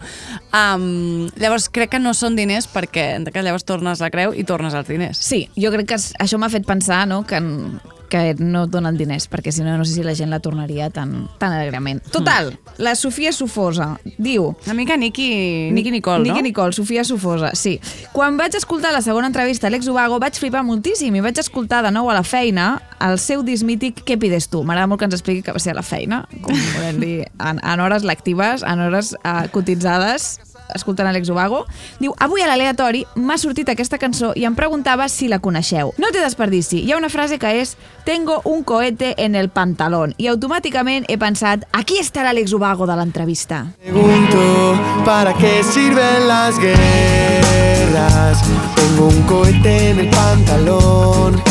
Um, 0.51 1.29
llavors, 1.39 1.69
crec 1.71 1.93
que 1.95 1.99
no 2.03 2.13
són 2.17 2.35
diners 2.35 2.67
perquè 2.71 3.11
en 3.19 3.25
llavors 3.31 3.63
tornes 3.67 4.01
la 4.03 4.09
creu 4.13 4.35
i 4.35 4.43
tornes 4.43 4.75
els 4.77 4.87
diners. 4.91 5.21
Sí, 5.21 5.45
jo 5.55 5.71
crec 5.71 5.87
que 5.93 5.99
això 6.01 6.37
m'ha 6.41 6.51
fet 6.51 6.67
pensar 6.67 7.05
no, 7.07 7.23
que, 7.27 7.39
en- 7.39 7.79
que 8.11 8.35
no 8.43 8.65
donen 8.67 8.97
diners, 8.99 9.29
perquè 9.31 9.53
si 9.55 9.63
no, 9.63 9.77
no 9.79 9.85
sé 9.87 9.95
si 9.95 10.03
la 10.03 10.13
gent 10.17 10.29
la 10.33 10.41
tornaria 10.43 10.89
tan, 10.91 11.29
tan 11.39 11.55
alegrement. 11.55 12.01
Total, 12.11 12.51
la 12.77 12.93
Sofia 12.99 13.31
Sofosa 13.31 13.93
diu... 14.17 14.49
Una 14.65 14.75
mica 14.75 14.97
Nicky, 14.99 15.71
Nicky 15.71 15.93
Nicole, 15.95 16.27
no? 16.27 16.41
Nicole, 16.43 16.75
Sofia 16.75 17.05
Sofosa, 17.07 17.53
sí. 17.55 17.77
Quan 18.11 18.35
vaig 18.37 18.57
escoltar 18.59 18.91
la 18.91 19.01
segona 19.01 19.31
entrevista 19.31 19.67
a 19.67 19.71
Alex 19.71 19.87
Ubago 19.87 20.19
vaig 20.19 20.35
flipar 20.35 20.65
moltíssim 20.67 21.15
i 21.15 21.23
vaig 21.23 21.39
escoltar 21.39 21.79
de 21.87 21.93
nou 21.95 22.11
a 22.11 22.17
la 22.19 22.25
feina 22.27 22.81
el 23.01 23.15
seu 23.17 23.45
disc 23.47 23.65
mític 23.65 24.03
Què 24.05 24.19
pides 24.19 24.49
tu? 24.51 24.65
M'agrada 24.67 24.91
molt 24.91 24.99
que 24.99 25.07
ens 25.07 25.15
expliqui 25.15 25.45
que 25.45 25.55
va 25.55 25.63
ser 25.63 25.71
a 25.71 25.79
la 25.79 25.85
feina, 25.85 26.25
com 26.43 26.51
podem 26.75 26.99
dir, 26.99 27.15
en, 27.39 27.63
en 27.63 27.83
hores 27.85 28.03
lectives, 28.03 28.67
en 28.67 28.83
hores 28.89 29.15
uh, 29.23 29.45
cotitzades, 29.55 30.33
escoltant 30.75 31.09
Alex 31.09 31.29
Ubago. 31.29 31.65
Diu, 31.99 32.15
avui 32.19 32.41
a 32.41 32.49
l'aleatori 32.49 33.05
m'ha 33.15 33.37
sortit 33.41 33.69
aquesta 33.69 33.99
cançó 34.01 34.33
i 34.35 34.45
em 34.45 34.55
preguntava 34.55 35.07
si 35.09 35.27
la 35.31 35.39
coneixeu. 35.39 35.93
No 35.97 36.11
té 36.11 36.23
desperdici. 36.23 36.81
Hi 36.85 36.93
ha 36.93 36.99
una 37.01 37.11
frase 37.13 37.39
que 37.39 37.55
és 37.61 37.75
Tengo 38.03 38.41
un 38.45 38.63
cohete 38.63 39.13
en 39.23 39.35
el 39.35 39.49
pantalón 39.53 40.15
i 40.17 40.25
automàticament 40.31 41.05
he 41.07 41.19
pensat 41.21 41.67
aquí 41.77 41.99
està 42.01 42.25
l'Àlex 42.25 42.55
Ubago 42.57 42.87
de 42.89 42.95
l'entrevista. 42.97 43.67
Pregunto, 43.83 44.79
¿para 45.05 45.33
qué 45.37 45.61
sirven 45.63 46.27
las 46.27 46.57
guerras? 46.57 48.41
Tengo 48.75 49.07
un 49.07 49.21
cohete 49.23 49.91
en 49.91 49.99
el 49.99 50.09
pantalón. 50.09 51.41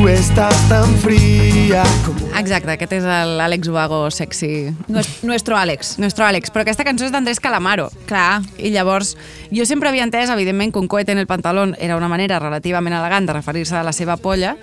Tú 0.00 0.08
estás 0.08 0.56
tan 0.70 0.88
fría 0.96 1.82
como... 2.06 2.20
Exacte, 2.38 2.72
aquest 2.72 2.92
és 2.96 3.04
l'Àlex 3.04 3.68
Ubago 3.68 3.98
sexy. 4.10 4.70
Nues- 4.88 5.18
Nuestro 5.28 5.58
Àlex. 5.60 5.98
Nuestro 6.00 6.24
Àlex, 6.24 6.48
però 6.48 6.62
aquesta 6.64 6.86
cançó 6.88 7.04
és 7.04 7.12
d'Andrés 7.12 7.36
Calamaro. 7.38 7.90
Clar. 8.08 8.40
I 8.56 8.70
llavors, 8.72 9.10
jo 9.52 9.66
sempre 9.68 9.90
havia 9.90 10.06
entès, 10.08 10.32
evidentment, 10.32 10.72
que 10.72 10.80
un 10.80 10.88
coet 10.88 11.10
en 11.12 11.20
el 11.20 11.26
pantalón 11.28 11.74
era 11.78 11.98
una 12.00 12.08
manera 12.08 12.38
relativament 12.40 12.96
elegant 12.96 13.28
de 13.28 13.34
referir-se 13.36 13.76
a 13.76 13.82
la 13.84 13.92
seva 13.92 14.16
polla, 14.16 14.54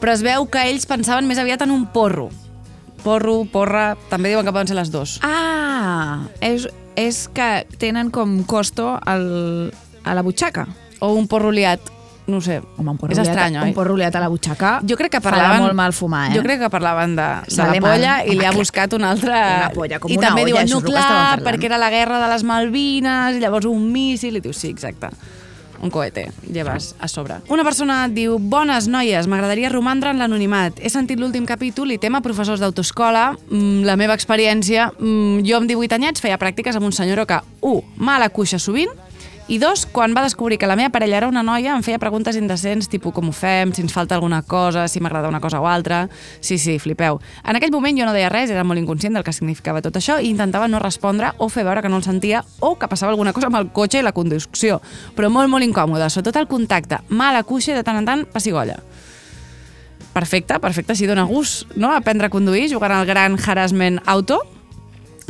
però 0.00 0.14
es 0.16 0.24
veu 0.24 0.48
que 0.48 0.64
ells 0.70 0.88
pensaven 0.88 1.28
més 1.28 1.36
aviat 1.44 1.66
en 1.68 1.74
un 1.76 1.84
porro. 1.92 2.30
Porro, 3.04 3.42
porra, 3.52 3.98
també 4.08 4.32
diuen 4.32 4.48
que 4.48 4.54
poden 4.56 4.72
ser 4.72 4.78
les 4.80 4.88
dos. 4.94 5.18
Ah, 5.20 6.24
és, 6.40 6.70
és 6.96 7.26
que 7.36 7.66
tenen 7.76 8.08
com 8.08 8.38
costo 8.48 8.94
al, 9.04 9.28
a 10.08 10.16
la 10.16 10.24
butxaca. 10.24 10.64
O 11.04 11.12
un 11.12 11.28
porro 11.28 11.52
liat, 11.52 11.92
no 12.26 12.40
sé. 12.40 12.58
Home, 12.76 12.90
un 12.90 13.12
és 13.14 13.20
estrany, 13.22 13.56
oi? 13.60 13.70
Un 13.70 13.74
porro 13.76 13.94
a 13.96 14.10
la 14.20 14.28
butxaca 14.28 14.80
Jo 14.86 14.96
crec 14.96 15.12
que 15.16 15.20
parlaven... 15.22 15.62
molt 15.62 15.74
mal 15.78 15.92
fumar, 15.92 16.30
eh? 16.30 16.36
Jo 16.36 16.42
crec 16.42 16.60
que 16.60 16.70
parlaven 16.70 17.16
de, 17.16 17.28
de 17.46 17.56
la 17.62 17.80
polla 17.80 18.18
i 18.26 18.36
li 18.36 18.44
ha 18.44 18.52
buscat 18.52 18.92
una 18.98 19.10
altra... 19.14 19.38
Una 19.62 19.70
polla, 19.74 20.00
com 20.02 20.10
I 20.10 20.18
una 20.18 20.28
també 20.28 20.42
olla, 20.42 20.64
diuen, 20.64 20.70
no, 20.74 20.82
clar, 20.82 21.42
perquè 21.46 21.70
era 21.70 21.78
la 21.78 21.90
guerra 21.94 22.20
de 22.22 22.30
les 22.34 22.44
Malvines, 22.46 23.38
i 23.38 23.42
llavors 23.42 23.68
un 23.70 23.90
míssil, 23.92 24.38
i 24.38 24.42
dius, 24.42 24.58
sí, 24.58 24.72
exacte. 24.74 25.12
Un 25.76 25.90
cohete, 25.92 26.30
lleves 26.50 26.94
a 26.98 27.08
sobre. 27.08 27.36
Una 27.52 27.62
persona 27.62 28.06
diu, 28.08 28.38
bones 28.40 28.88
noies, 28.88 29.28
m'agradaria 29.28 29.70
romandre 29.70 30.10
en 30.10 30.18
l'anonimat. 30.18 30.80
He 30.80 30.90
sentit 30.90 31.20
l'últim 31.20 31.46
capítol 31.46 31.92
i 31.92 31.98
tema 32.00 32.22
professors 32.24 32.62
d'autoescola. 32.64 33.26
Mm, 33.50 33.84
la 33.86 33.98
meva 34.00 34.16
experiència, 34.16 34.88
mm, 34.96 35.44
jo 35.46 35.60
amb 35.60 35.68
18 35.68 35.98
anyets 36.00 36.24
feia 36.24 36.40
pràctiques 36.40 36.76
amb 36.76 36.88
un 36.88 36.96
senyor 36.96 37.26
que, 37.28 37.42
un, 37.60 37.82
mala 37.96 38.30
cuixa 38.30 38.58
sovint, 38.58 38.90
i 39.48 39.60
dos, 39.62 39.86
quan 39.86 40.10
va 40.10 40.24
descobrir 40.24 40.58
que 40.58 40.66
la 40.66 40.74
meva 40.74 40.90
parella 40.90 41.20
era 41.20 41.28
una 41.30 41.44
noia, 41.46 41.76
em 41.76 41.82
feia 41.86 42.00
preguntes 42.02 42.34
indecents, 42.34 42.88
tipus 42.90 43.14
com 43.14 43.28
ho 43.30 43.32
fem, 43.32 43.70
si 43.70 43.84
ens 43.84 43.92
falta 43.94 44.16
alguna 44.16 44.40
cosa, 44.42 44.88
si 44.90 44.98
m'agrada 44.98 45.28
una 45.30 45.38
cosa 45.40 45.60
o 45.62 45.68
altra... 45.70 46.08
Sí, 46.40 46.58
sí, 46.58 46.80
flipeu. 46.82 47.20
En 47.46 47.54
aquell 47.54 47.70
moment 47.70 47.94
jo 47.94 48.08
no 48.08 48.14
deia 48.16 48.26
res, 48.32 48.50
era 48.50 48.64
molt 48.66 48.82
inconscient 48.82 49.14
del 49.14 49.22
que 49.22 49.34
significava 49.36 49.84
tot 49.84 50.00
això 50.00 50.16
i 50.18 50.32
intentava 50.32 50.66
no 50.66 50.80
respondre 50.82 51.30
o 51.38 51.46
fer 51.48 51.62
veure 51.62 51.84
que 51.84 51.92
no 51.92 52.00
el 52.00 52.02
sentia 52.02 52.42
o 52.58 52.72
que 52.74 52.88
passava 52.90 53.14
alguna 53.14 53.32
cosa 53.36 53.46
amb 53.46 53.60
el 53.60 53.70
cotxe 53.70 54.02
i 54.02 54.02
la 54.02 54.14
conducció. 54.16 54.80
Però 55.14 55.30
molt, 55.30 55.52
molt 55.52 55.68
incòmode, 55.68 56.10
sobretot 56.10 56.40
el 56.42 56.50
contacte. 56.50 56.98
Mala 57.08 57.44
cuixa 57.46 57.78
de 57.78 57.86
tant 57.86 58.02
en 58.02 58.10
tant 58.10 58.26
passigolla. 58.34 58.80
Perfecte, 60.10 60.58
perfecte, 60.58 60.98
si 60.98 61.06
dona 61.06 61.22
gust, 61.22 61.70
no?, 61.78 61.94
aprendre 61.94 62.26
a 62.26 62.34
conduir 62.34 62.66
jugant 62.74 62.98
al 62.98 63.06
gran 63.06 63.38
harassment 63.38 64.02
auto. 64.10 64.42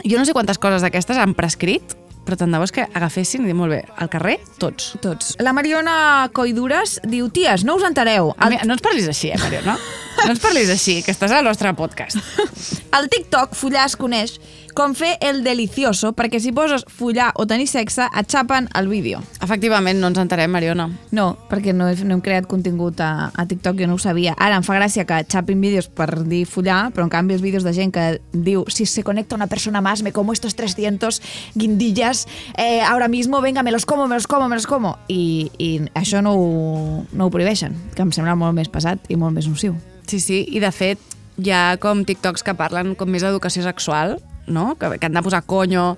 Jo 0.08 0.16
no 0.16 0.24
sé 0.24 0.32
quantes 0.32 0.56
coses 0.62 0.80
d'aquestes 0.80 1.20
han 1.20 1.36
prescrit, 1.36 1.98
però 2.26 2.38
tant 2.40 2.52
de 2.52 2.58
bo 2.60 2.66
que 2.74 2.84
agafessin 2.98 3.44
i 3.44 3.50
dir, 3.50 3.56
molt 3.56 3.72
bé, 3.76 3.80
al 4.02 4.10
carrer, 4.12 4.36
tots. 4.60 4.96
Tots. 5.02 5.36
La 5.44 5.54
Mariona 5.56 6.28
Coidures 6.34 6.98
diu, 7.06 7.30
ties, 7.30 7.64
no 7.64 7.78
us 7.78 7.86
entereu. 7.86 8.32
A 8.36 8.50
mi, 8.50 8.58
no 8.66 8.74
ens 8.74 8.84
parlis 8.84 9.06
així, 9.12 9.30
eh, 9.30 9.40
Mariona? 9.40 9.76
No 10.24 10.32
ens 10.32 10.42
parlis 10.42 10.72
així, 10.72 10.98
que 11.06 11.14
estàs 11.14 11.32
al 11.36 11.46
nostre 11.46 11.72
podcast. 11.78 12.18
Al 12.96 13.10
TikTok, 13.12 13.54
follar 13.54 13.84
es 13.86 13.96
coneix 14.00 14.38
com 14.76 14.92
fer 14.94 15.14
el 15.24 15.38
delicioso, 15.42 16.10
perquè 16.12 16.36
si 16.38 16.52
poses 16.52 16.82
follar 16.92 17.30
o 17.40 17.46
tenir 17.48 17.64
sexe, 17.66 18.04
et 18.12 18.28
xapen 18.30 18.68
el 18.76 18.88
vídeo. 18.92 19.22
Efectivament, 19.40 19.96
no 20.02 20.10
ens 20.12 20.18
enterem, 20.20 20.50
Mariona. 20.52 20.90
No, 21.16 21.30
perquè 21.48 21.72
no, 21.72 21.86
he- 21.88 22.04
no 22.04 22.14
hem 22.18 22.20
creat 22.20 22.44
contingut 22.46 23.00
a, 23.00 23.30
a 23.34 23.46
TikTok, 23.48 23.78
jo 23.80 23.86
no 23.88 23.96
ho 23.96 23.98
sabia. 24.02 24.34
Ara 24.36 24.58
em 24.60 24.66
fa 24.66 24.76
gràcia 24.76 25.06
que 25.08 25.22
xapin 25.32 25.60
vídeos 25.64 25.88
per 25.88 26.10
dir 26.28 26.44
follar, 26.46 26.90
però 26.92 27.06
en 27.08 27.12
canvi 27.14 27.34
els 27.38 27.42
vídeos 27.42 27.64
de 27.64 27.72
gent 27.72 27.94
que 27.96 28.20
diu 28.32 28.66
si 28.68 28.84
se 28.84 29.02
conecta 29.02 29.34
una 29.34 29.46
persona 29.48 29.80
más, 29.80 30.02
me 30.02 30.12
como 30.12 30.34
estos 30.36 30.54
300 30.56 31.22
guindillas, 31.54 32.26
eh, 32.58 32.82
ahora 32.82 33.08
mismo, 33.08 33.40
venga, 33.40 33.62
me 33.62 33.72
los 33.72 33.86
como, 33.86 34.06
me 34.08 34.14
los 34.14 34.26
como, 34.26 34.48
me 34.48 34.56
los 34.56 34.66
como. 34.66 34.98
I, 35.08 35.50
i 35.58 35.80
això 35.94 36.20
no 36.22 36.34
ho, 36.36 37.06
no 37.12 37.26
ho 37.26 37.30
prohibeixen, 37.32 37.74
que 37.96 38.02
em 38.04 38.12
sembla 38.12 38.36
molt 38.36 38.52
més 38.54 38.68
pesat 38.68 39.00
i 39.08 39.16
molt 39.16 39.32
més 39.34 39.48
nociu. 39.48 39.74
Sí, 40.06 40.20
sí, 40.20 40.44
i 40.52 40.60
de 40.60 40.70
fet 40.70 41.00
hi 41.40 41.50
ha 41.50 41.76
com 41.80 42.04
TikToks 42.04 42.44
que 42.44 42.54
parlen 42.54 42.94
com 42.94 43.08
més 43.10 43.24
d'educació 43.24 43.64
sexual, 43.64 44.18
no? 44.46 44.74
Que, 44.78 44.98
que 44.98 45.06
han 45.08 45.16
de 45.16 45.22
posar 45.24 45.44
conyo 45.46 45.94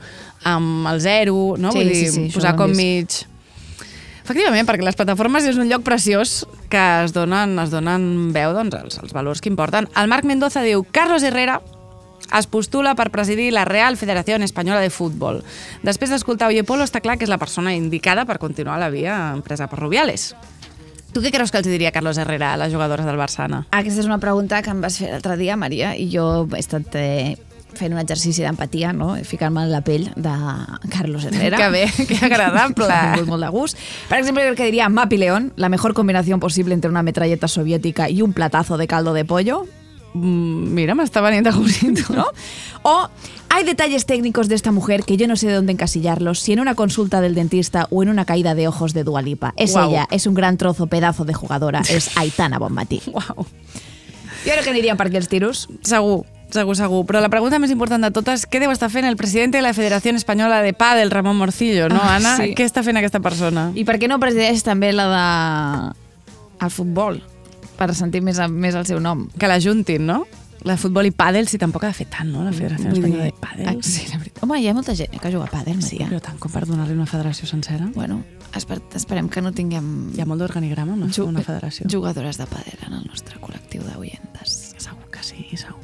amb 0.49 0.87
el 0.93 1.01
zero, 1.01 1.57
no? 1.59 1.73
Sí, 1.73 1.83
Vull 1.83 1.93
dir, 1.93 2.05
sí, 2.07 2.15
sí, 2.15 2.29
posar 2.35 2.57
com 2.59 2.73
mig... 2.77 3.25
Efectivament, 4.29 4.67
perquè 4.69 4.85
les 4.85 4.97
plataformes 4.99 5.47
és 5.49 5.57
un 5.57 5.71
lloc 5.71 5.87
preciós 5.87 6.43
que 6.69 6.83
es 7.07 7.15
donen, 7.17 7.55
es 7.63 7.71
donen 7.73 8.29
veu 8.35 8.53
doncs, 8.53 8.77
als, 8.77 8.99
als 9.01 9.15
valors 9.17 9.41
que 9.41 9.49
importen. 9.49 9.89
El 9.97 10.11
Marc 10.13 10.29
Mendoza 10.29 10.61
diu 10.61 10.85
Carlos 10.93 11.25
Herrera 11.25 11.63
es 12.37 12.47
postula 12.47 12.93
per 12.93 13.09
presidir 13.09 13.49
la 13.57 13.65
Real 13.65 13.97
Federació 13.97 14.37
Espanyola 14.37 14.83
de 14.85 14.91
Futbol. 14.93 15.41
Després 15.83 16.13
d'escoltar 16.13 16.51
Oye 16.53 16.65
Polo, 16.65 16.85
està 16.85 17.01
clar 17.01 17.17
que 17.17 17.25
és 17.25 17.33
la 17.33 17.41
persona 17.41 17.73
indicada 17.73 18.27
per 18.29 18.37
continuar 18.39 18.79
la 18.79 18.91
via 18.93 19.17
empresa 19.33 19.67
per 19.67 19.81
Rubiales. 19.81 20.35
Tu 21.15 21.23
què 21.25 21.33
creus 21.33 21.51
que 21.51 21.63
els 21.63 21.67
diria 21.67 21.93
Carlos 21.93 22.19
Herrera 22.21 22.53
a 22.53 22.61
les 22.61 22.73
jugadores 22.73 23.07
del 23.09 23.17
Barça? 23.17 23.49
Aquesta 23.73 24.03
és 24.03 24.07
una 24.07 24.21
pregunta 24.21 24.61
que 24.63 24.75
em 24.75 24.83
vas 24.85 24.99
fer 25.01 25.09
l'altre 25.09 25.39
dia, 25.41 25.57
Maria, 25.57 25.95
i 25.97 26.11
jo 26.13 26.45
he 26.53 26.61
estat 26.61 26.93
eh, 27.01 27.39
fent 27.75 27.93
un 27.93 27.99
exercici 28.01 28.43
d'empatia, 28.43 28.93
no? 28.93 29.15
ficant-me 29.25 29.63
en 29.67 29.73
la 29.73 29.83
pell 29.83 30.09
de 30.17 30.35
Carlos 30.89 31.25
Herrera. 31.29 31.59
Que 31.59 31.69
bé, 31.71 32.07
que 32.07 32.19
agradable. 32.25 32.89
M'ha 32.89 33.15
tingut 33.15 33.29
molt 33.29 33.45
de 33.45 33.51
gust. 33.55 33.79
Per 34.09 34.19
exemple, 34.19 34.45
crec 34.47 34.57
que 34.57 34.71
diria 34.71 34.89
Mapi 34.89 35.19
León, 35.19 35.53
la 35.57 35.69
mejor 35.69 35.95
combinación 35.95 36.41
posible 36.41 36.75
entre 36.75 36.91
una 36.91 37.03
metralleta 37.03 37.49
soviética 37.49 38.09
y 38.09 38.23
un 38.23 38.33
platazo 38.33 38.79
de 38.79 38.87
caldo 38.87 39.13
de 39.13 39.25
pollo. 39.25 39.67
Mm, 40.15 40.73
mira, 40.75 40.95
m'està 40.97 41.21
venint 41.21 41.45
de 41.45 41.53
gustito. 41.53 42.13
¿no? 42.17 42.27
O 42.83 43.09
hay 43.51 43.65
detalles 43.65 44.07
técnicos 44.07 44.49
de 44.49 44.55
esta 44.55 44.73
mujer 44.73 45.05
que 45.05 45.17
yo 45.17 45.29
no 45.29 45.37
sé 45.37 45.47
de 45.49 45.55
dónde 45.55 45.73
encasillarlos, 45.73 46.41
si 46.41 46.53
en 46.53 46.61
una 46.61 46.75
consulta 46.75 47.21
del 47.21 47.35
dentista 47.35 47.87
o 47.91 48.03
en 48.03 48.09
una 48.09 48.25
caída 48.25 48.55
de 48.55 48.69
ojos 48.69 48.95
de 48.95 49.05
Dualipa. 49.05 49.53
Es 49.57 49.73
Guau. 49.73 49.91
ella, 49.91 50.09
es 50.11 50.27
un 50.27 50.35
gran 50.35 50.57
trozo, 50.57 50.87
pedazo 50.87 51.25
de 51.25 51.35
jugadora, 51.35 51.83
es 51.89 52.17
Aitana 52.17 52.59
Bonmatí. 52.59 53.03
Uau. 53.13 53.47
Jo 54.45 54.55
crec 54.55 54.65
que 54.65 54.71
anirien 54.71 54.97
per 54.97 55.09
aquí 55.09 55.19
els 55.19 55.29
tiros. 55.29 55.67
Segur, 55.83 56.25
segur, 56.51 56.77
segur. 56.77 57.05
Però 57.07 57.21
la 57.21 57.29
pregunta 57.29 57.59
més 57.59 57.71
important 57.71 58.03
de 58.05 58.11
totes, 58.11 58.47
què 58.49 58.61
deu 58.61 58.71
estar 58.71 58.91
fent 58.91 59.05
el 59.07 59.17
president 59.17 59.53
de 59.53 59.63
la 59.63 59.73
Federació 59.75 60.15
Espanyola 60.15 60.63
de 60.63 60.73
Pádel, 60.73 61.11
Ramon 61.11 61.37
Morcillo, 61.37 61.89
no, 61.89 62.01
Ah, 62.03 62.17
Anna? 62.17 62.37
sí. 62.37 62.55
Què 62.55 62.65
està 62.65 62.83
fent 62.83 62.97
aquesta 62.97 63.21
persona? 63.21 63.73
I 63.75 63.85
per 63.85 63.99
què 63.99 64.09
no 64.09 64.19
presideix 64.19 64.63
també 64.63 64.93
la 64.93 65.07
de... 65.93 66.65
el 66.65 66.71
futbol? 66.71 67.23
per 67.79 67.95
sentir 67.95 68.19
més, 68.27 68.41
més 68.51 68.75
el 68.75 68.87
seu 68.87 68.99
nom. 68.99 69.29
Que 69.39 69.47
l'ajuntin, 69.47 70.03
no? 70.05 70.25
La 70.67 70.73
de 70.75 70.79
futbol 70.83 71.07
i 71.07 71.13
pàdel, 71.15 71.47
si 71.47 71.59
tampoc 71.63 71.85
ha 71.85 71.93
de 71.93 71.95
fer 71.95 72.09
tant, 72.11 72.27
no? 72.27 72.43
La 72.43 72.51
Federació 72.51 72.89
Vull 72.91 72.97
Espanyola 72.99 73.23
dir- 73.29 73.31
de 73.33 73.39
Pàdel. 73.39 73.69
Ah, 73.71 73.75
sí, 73.87 74.09
la 74.11 74.19
veritat. 74.19 74.43
Home, 74.43 74.59
hi 74.59 74.67
ha 74.67 74.75
molta 74.75 74.97
gent 74.99 75.15
que 75.15 75.31
juga 75.31 75.45
a 75.45 75.53
pàdel, 75.53 75.79
Sí, 75.81 75.99
però 76.03 76.19
tant 76.21 76.41
com 76.43 76.51
per 76.51 76.65
donar-li 76.67 76.95
una 76.99 77.07
federació 77.07 77.47
sencera. 77.47 77.87
Bueno, 77.95 78.25
esper 78.53 78.81
esperem 78.99 79.29
que 79.29 79.41
no 79.41 79.53
tinguem 79.53 80.11
Hi 80.17 80.21
ha 80.21 80.27
molt 80.27 80.41
d'organigrama, 80.43 80.95
una, 80.99 81.07
Ju- 81.07 81.29
una 81.29 81.43
federació. 81.47 81.87
jugadores 81.89 82.37
de 82.43 82.47
pàdel 82.51 82.83
en 82.89 82.93
el 82.99 83.07
nostre 83.07 83.39
col·lectiu 83.39 83.87
d'oientes. 83.87 84.75
Segur 84.77 85.07
que 85.13 85.23
sí, 85.23 85.47
segur. 85.55 85.78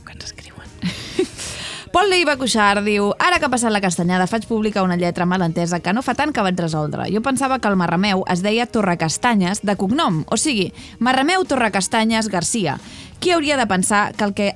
Pol 1.95 2.09
Leiva 2.11 2.35
Cuixart 2.35 2.83
diu 2.83 3.13
Ara 3.23 3.37
que 3.39 3.47
ha 3.47 3.53
passat 3.53 3.71
la 3.71 3.79
castanyada 3.79 4.27
faig 4.27 4.49
pública 4.51 4.83
una 4.83 4.97
lletra 4.99 5.29
malentesa 5.31 5.79
que 5.79 5.93
no 5.95 6.03
fa 6.03 6.17
tant 6.19 6.33
que 6.35 6.43
vaig 6.43 6.59
resoldre. 6.59 7.05
Jo 7.15 7.21
pensava 7.23 7.61
que 7.63 7.71
el 7.71 7.77
Marrameu 7.79 8.25
es 8.35 8.41
deia 8.43 8.67
Torrecastanyes 8.67 9.63
de 9.63 9.77
cognom, 9.79 10.25
o 10.27 10.37
sigui, 10.37 10.73
Marrameu 10.99 11.45
Torrecastanyes 11.47 12.27
Garcia. 12.33 12.81
Qui 13.23 13.31
hauria 13.31 13.55
de 13.57 13.69
pensar 13.71 14.11
que 14.19 14.27
el 14.27 14.35
que 14.35 14.49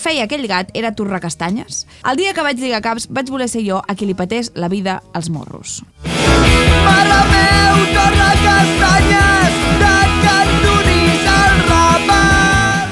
feia 0.00 0.24
aquell 0.24 0.48
gat 0.48 0.72
era 0.72 0.94
Torrecastanyes? 0.96 1.84
El 2.08 2.16
dia 2.16 2.32
que 2.32 2.46
vaig 2.46 2.56
lligar 2.56 2.80
caps 2.80 3.10
vaig 3.12 3.28
voler 3.28 3.50
ser 3.52 3.66
jo 3.68 3.82
a 3.84 3.92
qui 3.92 4.08
li 4.08 4.16
patés 4.16 4.52
la 4.56 4.72
vida 4.72 5.02
als 5.12 5.28
morros. 5.28 5.82
Marrameu, 6.08 7.84
torna 7.92 8.32
castanyes, 8.46 9.60
de 9.84 9.92
cantonis 10.24 11.30
al 11.36 11.62
rapat. 11.68 12.88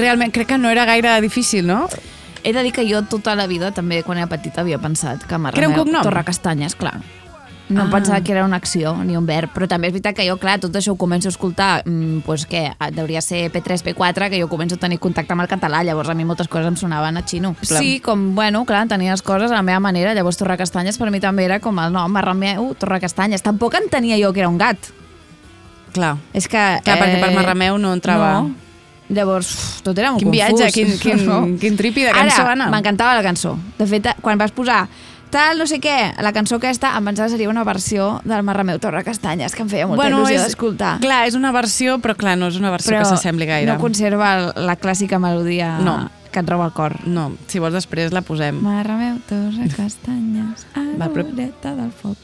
Realment, 0.00 0.32
crec 0.32 0.54
que 0.54 0.60
no 0.64 0.72
era 0.72 0.88
gaire 0.88 1.20
difícil, 1.20 1.68
no? 1.68 1.84
He 2.44 2.52
de 2.52 2.62
dir 2.62 2.72
que 2.76 2.84
jo 2.86 3.02
tota 3.08 3.34
la 3.34 3.48
vida, 3.48 3.72
també 3.72 4.02
quan 4.04 4.20
era 4.20 4.28
petita, 4.28 4.60
havia 4.60 4.78
pensat 4.78 5.24
que 5.24 5.38
Marrameu... 5.38 5.56
Que 5.56 5.64
era 5.64 5.72
un 5.72 5.78
cognom? 5.80 6.02
Torrecastanyes, 6.04 6.76
clar. 6.76 6.98
No 7.68 7.84
ah. 7.84 7.88
Pensava 7.90 8.20
que 8.20 8.32
era 8.32 8.44
una 8.44 8.56
acció 8.56 8.92
ni 9.04 9.16
un 9.16 9.24
verb, 9.24 9.48
però 9.54 9.64
també 9.66 9.88
és 9.88 9.94
veritat 9.94 10.18
que 10.18 10.26
jo, 10.26 10.36
clar, 10.36 10.58
tot 10.60 10.74
això 10.76 10.92
ho 10.92 10.98
començo 11.00 11.30
a 11.30 11.32
escoltar, 11.32 11.70
mm, 11.86 12.20
doncs 12.26 12.44
què, 12.50 12.66
hauria 13.00 13.22
ser 13.24 13.46
P3, 13.52 13.80
P4, 13.86 14.28
que 14.28 14.40
jo 14.42 14.50
començo 14.52 14.76
a 14.76 14.82
tenir 14.82 14.98
contacte 15.00 15.32
amb 15.32 15.46
el 15.46 15.48
català, 15.48 15.80
llavors 15.82 16.10
a 16.12 16.14
mi 16.14 16.26
moltes 16.28 16.48
coses 16.52 16.68
em 16.68 16.76
sonaven 16.76 17.16
a 17.16 17.22
xino. 17.24 17.54
Clar. 17.62 17.80
Sí, 17.80 18.00
com, 18.04 18.34
bueno, 18.36 18.66
clar, 18.68 18.84
tenia 18.88 19.16
les 19.16 19.22
coses 19.24 19.50
a 19.50 19.54
la 19.54 19.62
meva 19.62 19.80
manera, 19.80 20.12
llavors 20.12 20.36
Torrecastanyes 20.36 21.00
per 21.00 21.08
mi 21.10 21.20
també 21.24 21.46
era 21.48 21.58
com 21.64 21.80
el 21.80 21.92
nom, 21.92 22.12
Marrameu, 22.12 22.74
Torrecastanyes. 22.76 23.42
Tampoc 23.42 23.80
entenia 23.80 24.20
jo 24.20 24.34
que 24.34 24.44
era 24.44 24.52
un 24.52 24.60
gat. 24.60 24.92
Clar. 25.94 26.18
És 26.34 26.48
que... 26.48 26.58
eh, 26.58 26.82
Clar, 26.84 26.98
perquè 27.00 27.20
per 27.22 27.32
Marrameu 27.32 27.78
no 27.78 27.94
entrava. 27.96 28.42
No. 28.42 28.52
Llavors, 29.08 29.50
uf, 29.54 29.82
tot 29.84 29.98
era 29.98 30.10
molt 30.12 30.22
Quin 30.22 30.30
confús. 30.32 30.58
viatge, 30.58 30.72
quin- 30.72 30.98
quin- 30.98 31.58
quin 31.60 31.76
tripi 31.76 32.04
de 32.04 32.12
cançó, 32.12 32.42
Ara, 32.42 32.52
Anna. 32.52 32.68
m'encantava 32.70 33.14
la 33.14 33.22
cançó. 33.22 33.58
De 33.78 33.86
fet, 33.86 34.08
quan 34.22 34.38
vas 34.38 34.50
posar 34.52 34.88
tal, 35.30 35.58
no 35.58 35.66
sé 35.66 35.80
què, 35.82 36.14
la 36.22 36.32
cançó 36.32 36.56
aquesta 36.56 36.92
em 36.96 37.04
pensava 37.04 37.28
seria 37.28 37.48
una 37.50 37.64
versió 37.64 38.20
del 38.24 38.42
Marrameu 38.46 38.78
Torre 38.78 39.02
Castanyes, 39.04 39.54
que 39.54 39.62
em 39.62 39.68
feia 39.68 39.86
molta 39.86 40.04
Bueno, 40.04 40.22
il·lusió 40.22 40.40
d'escoltar. 40.44 41.00
Clar, 41.00 41.26
és 41.26 41.34
una 41.34 41.50
versió, 41.52 41.98
però 41.98 42.14
clar, 42.16 42.36
no 42.38 42.46
és 42.48 42.56
una 42.56 42.70
versió 42.70 42.96
que 42.96 43.04
s'assembli 43.04 43.44
gaire. 43.46 43.70
no 43.72 43.78
conserva 43.80 44.52
la 44.54 44.76
clàssica 44.78 45.18
melodia 45.18 45.78
No. 45.80 46.08
que 46.30 46.40
et 46.40 46.48
roba 46.48 46.66
el 46.66 46.72
cor. 46.72 46.96
No, 47.06 47.32
si 47.48 47.58
vols 47.58 47.74
després 47.74 48.12
la 48.12 48.22
posem. 48.22 48.56
Marrameu 48.62 49.18
Torre 49.28 49.68
Castanyes, 49.76 50.66
Va, 50.98 51.08
però- 51.10 51.26
arboleta 51.26 51.74
del 51.74 51.90
foc. 51.92 52.16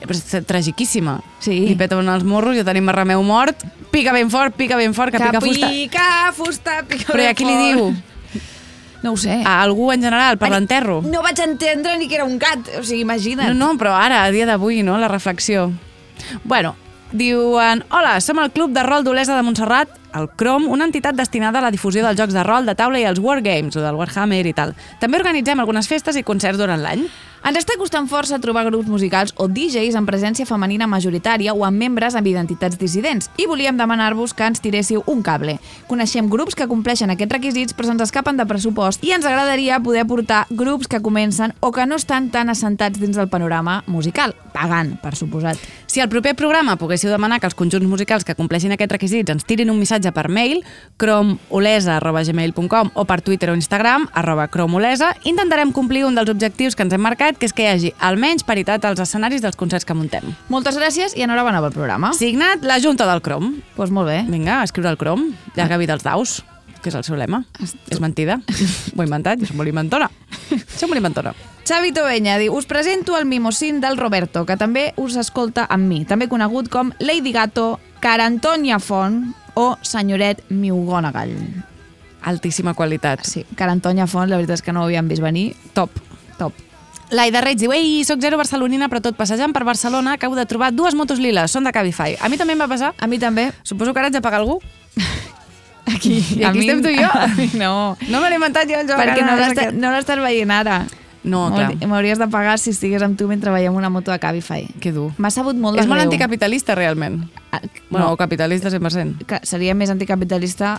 Però 0.00 0.14
és 0.14 0.46
tragiquíssima. 0.46 1.18
Sí. 1.42 1.56
Li 1.66 1.74
peta 1.78 1.98
un 1.98 2.08
als 2.08 2.24
morros, 2.24 2.56
ja 2.56 2.64
tenim 2.66 2.86
Marrameu 2.86 3.22
mort, 3.26 3.64
pica 3.90 4.12
ben 4.14 4.30
fort, 4.30 4.54
pica 4.56 4.76
ben 4.78 4.94
fort, 4.94 5.12
que, 5.14 5.18
pica 5.18 5.40
fusta. 5.42 5.70
pica 5.72 6.06
fusta, 6.36 6.76
pica 6.86 7.12
Però 7.12 7.24
i 7.24 7.30
a 7.30 7.34
qui 7.34 7.48
li 7.48 7.56
diu? 7.66 7.90
No 9.02 9.12
ho 9.12 9.16
sé. 9.16 9.40
A 9.46 9.60
algú 9.62 9.92
en 9.92 10.02
general, 10.02 10.38
per 10.38 10.50
l'enterro? 10.50 11.00
No 11.06 11.22
vaig 11.22 11.38
entendre 11.44 11.96
ni 11.98 12.08
que 12.10 12.18
era 12.18 12.26
un 12.26 12.38
gat, 12.38 12.66
o 12.78 12.82
sigui, 12.82 13.04
imagina't. 13.06 13.54
No, 13.54 13.72
no, 13.72 13.78
però 13.78 13.94
ara, 13.94 14.24
a 14.24 14.32
dia 14.34 14.46
d'avui, 14.46 14.82
no?, 14.82 14.98
la 14.98 15.10
reflexió. 15.10 15.68
Bueno, 16.42 16.74
diuen... 17.12 17.84
Hola, 17.94 18.18
som 18.20 18.40
el 18.42 18.50
Club 18.50 18.74
de 18.74 18.82
Rol 18.82 19.06
d'Olesa 19.06 19.36
de 19.36 19.46
Montserrat, 19.46 19.94
el 20.18 20.28
CROM, 20.34 20.66
una 20.66 20.88
entitat 20.88 21.14
destinada 21.14 21.60
a 21.60 21.62
la 21.62 21.70
difusió 21.70 22.02
dels 22.04 22.18
jocs 22.18 22.34
de 22.34 22.42
rol, 22.42 22.66
de 22.66 22.74
taula 22.74 22.98
i 22.98 23.06
els 23.06 23.20
wargames, 23.22 23.76
o 23.76 23.84
del 23.84 23.98
Warhammer 23.98 24.44
i 24.46 24.54
tal. 24.56 24.74
També 25.00 25.20
organitzem 25.20 25.60
algunes 25.60 25.88
festes 25.88 26.18
i 26.18 26.24
concerts 26.26 26.58
durant 26.58 26.82
l'any. 26.82 27.06
Ens 27.48 27.56
està 27.62 27.78
costant 27.80 28.04
força 28.04 28.36
trobar 28.44 28.66
grups 28.66 28.90
musicals 28.92 29.30
o 29.40 29.46
DJs 29.48 29.94
amb 29.96 30.10
presència 30.10 30.44
femenina 30.44 30.84
majoritària 30.84 31.54
o 31.56 31.62
amb 31.64 31.80
membres 31.80 32.12
amb 32.18 32.28
identitats 32.28 32.76
dissidents 32.76 33.30
i 33.40 33.46
volíem 33.48 33.78
demanar-vos 33.78 34.34
que 34.36 34.44
ens 34.44 34.60
tiréssiu 34.60 35.00
un 35.08 35.22
cable. 35.24 35.54
Coneixem 35.88 36.28
grups 36.28 36.52
que 36.58 36.66
compleixen 36.68 37.08
aquests 37.14 37.32
requisits 37.38 37.72
però 37.72 37.88
se'ns 37.88 38.04
escapen 38.04 38.36
de 38.36 38.44
pressupost 38.44 39.00
i 39.00 39.14
ens 39.16 39.24
agradaria 39.24 39.80
poder 39.80 40.04
portar 40.04 40.42
grups 40.50 40.92
que 40.92 41.00
comencen 41.00 41.54
o 41.64 41.72
que 41.72 41.86
no 41.88 41.96
estan 41.96 42.28
tan 42.28 42.52
assentats 42.52 43.00
dins 43.00 43.16
del 43.16 43.32
panorama 43.32 43.80
musical, 43.86 44.36
pagant, 44.52 44.98
per 45.00 45.16
suposat. 45.16 45.56
Si 45.88 46.02
al 46.04 46.10
proper 46.12 46.34
programa 46.36 46.76
poguéssiu 46.76 47.08
demanar 47.08 47.40
que 47.40 47.48
els 47.48 47.56
conjunts 47.56 47.88
musicals 47.88 48.28
que 48.28 48.36
compleixin 48.36 48.76
aquests 48.76 48.92
requisits 48.92 49.32
ens 49.32 49.48
tirin 49.48 49.72
un 49.72 49.80
missatge 49.80 50.12
per 50.12 50.26
mail, 50.28 50.60
cromolesa.gmail.com 51.00 52.92
o 52.92 53.08
per 53.08 53.22
Twitter 53.24 53.48
o 53.48 53.56
Instagram, 53.56 54.04
arroba 54.12 54.50
cromolesa, 54.52 55.14
intentarem 55.24 55.72
complir 55.72 56.04
un 56.04 56.20
dels 56.20 56.28
objectius 56.28 56.76
que 56.76 56.84
ens 56.84 56.92
hem 56.92 57.00
marcat, 57.00 57.37
que 57.38 57.46
és 57.46 57.54
que 57.54 57.64
hi 57.64 57.70
hagi 57.70 57.92
almenys 58.02 58.44
paritat 58.46 58.84
als 58.84 59.00
escenaris 59.02 59.42
dels 59.44 59.56
concerts 59.56 59.86
que 59.86 59.96
muntem. 59.96 60.26
Moltes 60.52 60.78
gràcies 60.78 61.14
i 61.16 61.24
enhorabona 61.24 61.62
pel 61.64 61.74
programa. 61.76 62.12
Signat 62.18 62.66
la 62.66 62.80
Junta 62.82 63.06
del 63.08 63.22
Crom. 63.22 63.52
Doncs 63.58 63.74
pues 63.76 63.94
molt 63.94 64.10
bé. 64.10 64.22
Vinga, 64.28 64.60
a 64.60 64.66
escriure 64.66 64.90
el 64.90 64.98
Crom, 65.00 65.30
llarga 65.56 65.78
vida 65.78 65.94
als 65.94 66.06
daus, 66.06 66.40
que 66.82 66.90
és 66.90 66.98
el 66.98 67.04
seu 67.06 67.16
lema. 67.18 67.44
És 67.62 68.02
mentida. 68.02 68.40
Ho 68.42 69.02
he 69.02 69.06
inventat, 69.06 69.40
jo 69.40 69.48
soc 69.48 69.58
molt 69.58 69.70
inventona. 69.70 70.10
Soc 70.48 70.90
molt 70.90 71.00
inventona. 71.00 71.34
Xavi 71.68 71.92
Tovenya 71.92 72.38
diu, 72.40 72.54
us 72.56 72.66
presento 72.66 73.18
el 73.18 73.26
mimosín 73.28 73.82
del 73.82 73.98
Roberto, 74.00 74.46
que 74.48 74.56
també 74.56 74.92
us 74.96 75.18
escolta 75.20 75.66
amb 75.68 75.84
mi, 75.84 76.04
també 76.08 76.28
conegut 76.30 76.70
com 76.72 76.94
Lady 76.98 77.34
Gato, 77.34 77.74
Carantonia 78.00 78.78
Font 78.80 79.34
o 79.58 79.74
Senyoret 79.82 80.46
Miugonagall. 80.48 81.34
Altíssima 82.28 82.72
qualitat. 82.74 83.26
Sí, 83.26 83.44
Carantonia 83.58 84.08
Font, 84.08 84.30
la 84.30 84.40
veritat 84.40 84.62
és 84.62 84.64
que 84.64 84.72
no 84.72 84.86
ho 84.86 84.88
havíem 84.88 85.12
vist 85.12 85.22
venir. 85.22 85.50
Top, 85.76 86.00
top. 86.38 86.67
L'Aida 87.10 87.40
Reig 87.40 87.56
diu, 87.58 87.72
ei, 87.72 88.02
soc 88.04 88.20
zero 88.20 88.36
barcelonina, 88.36 88.88
però 88.92 89.00
tot 89.00 89.16
passejant 89.16 89.52
per 89.56 89.64
Barcelona 89.64 90.12
acabo 90.18 90.36
de 90.36 90.44
trobar 90.46 90.72
dues 90.76 90.94
motos 90.94 91.18
liles, 91.18 91.50
són 91.50 91.64
de 91.64 91.72
Cabify. 91.72 92.16
A 92.20 92.28
mi 92.28 92.36
també 92.36 92.52
em 92.52 92.60
va 92.60 92.68
passar. 92.68 92.92
A 92.98 93.06
mi 93.08 93.18
també. 93.18 93.50
Suposo 93.62 93.94
que 93.94 94.00
ara 94.02 94.08
ets 94.12 94.16
de 94.18 94.20
pagar 94.20 94.40
algú. 94.42 94.58
Aquí, 95.88 96.18
I 96.36 96.44
aquí 96.44 96.58
estem 96.66 96.82
tu 96.84 96.90
i 96.92 96.98
jo. 97.00 97.08
Mi 97.38 97.46
no. 97.56 97.96
No 98.12 98.20
me 98.20 98.28
l'he 98.28 98.36
inventat 98.36 98.68
jo, 98.68 98.76
el 98.76 98.86
joc. 98.90 98.98
Perquè 99.00 99.22
ara, 99.24 99.70
no 99.72 99.88
l'estàs 99.94 100.18
no 100.20 100.24
veient 100.26 100.50
ara. 100.52 100.82
No, 101.24 101.46
clar. 101.48 101.70
M'hauri- 101.72 101.88
M'hauries 101.88 102.20
de 102.20 102.28
pagar 102.28 102.58
si 102.60 102.74
estigués 102.76 103.00
amb 103.02 103.16
tu 103.18 103.24
mentre 103.26 103.50
veiem 103.54 103.72
una 103.74 103.88
moto 103.88 104.12
de 104.12 104.18
Cabify. 104.20 104.66
Que 104.84 104.92
dur. 104.92 105.08
M'ha 105.16 105.30
sabut 105.32 105.56
molt 105.56 105.78
de 105.78 105.82
És 105.82 105.88
molt 105.88 106.04
anticapitalista, 106.04 106.76
realment. 106.76 107.22
Ah, 107.50 107.62
Bueno, 107.88 108.04
no, 108.06 108.12
o 108.12 108.16
capitalista 108.20 108.68
100%. 108.68 109.24
que 109.24 109.40
seria 109.48 109.74
més 109.74 109.88
anticapitalista 109.88 110.74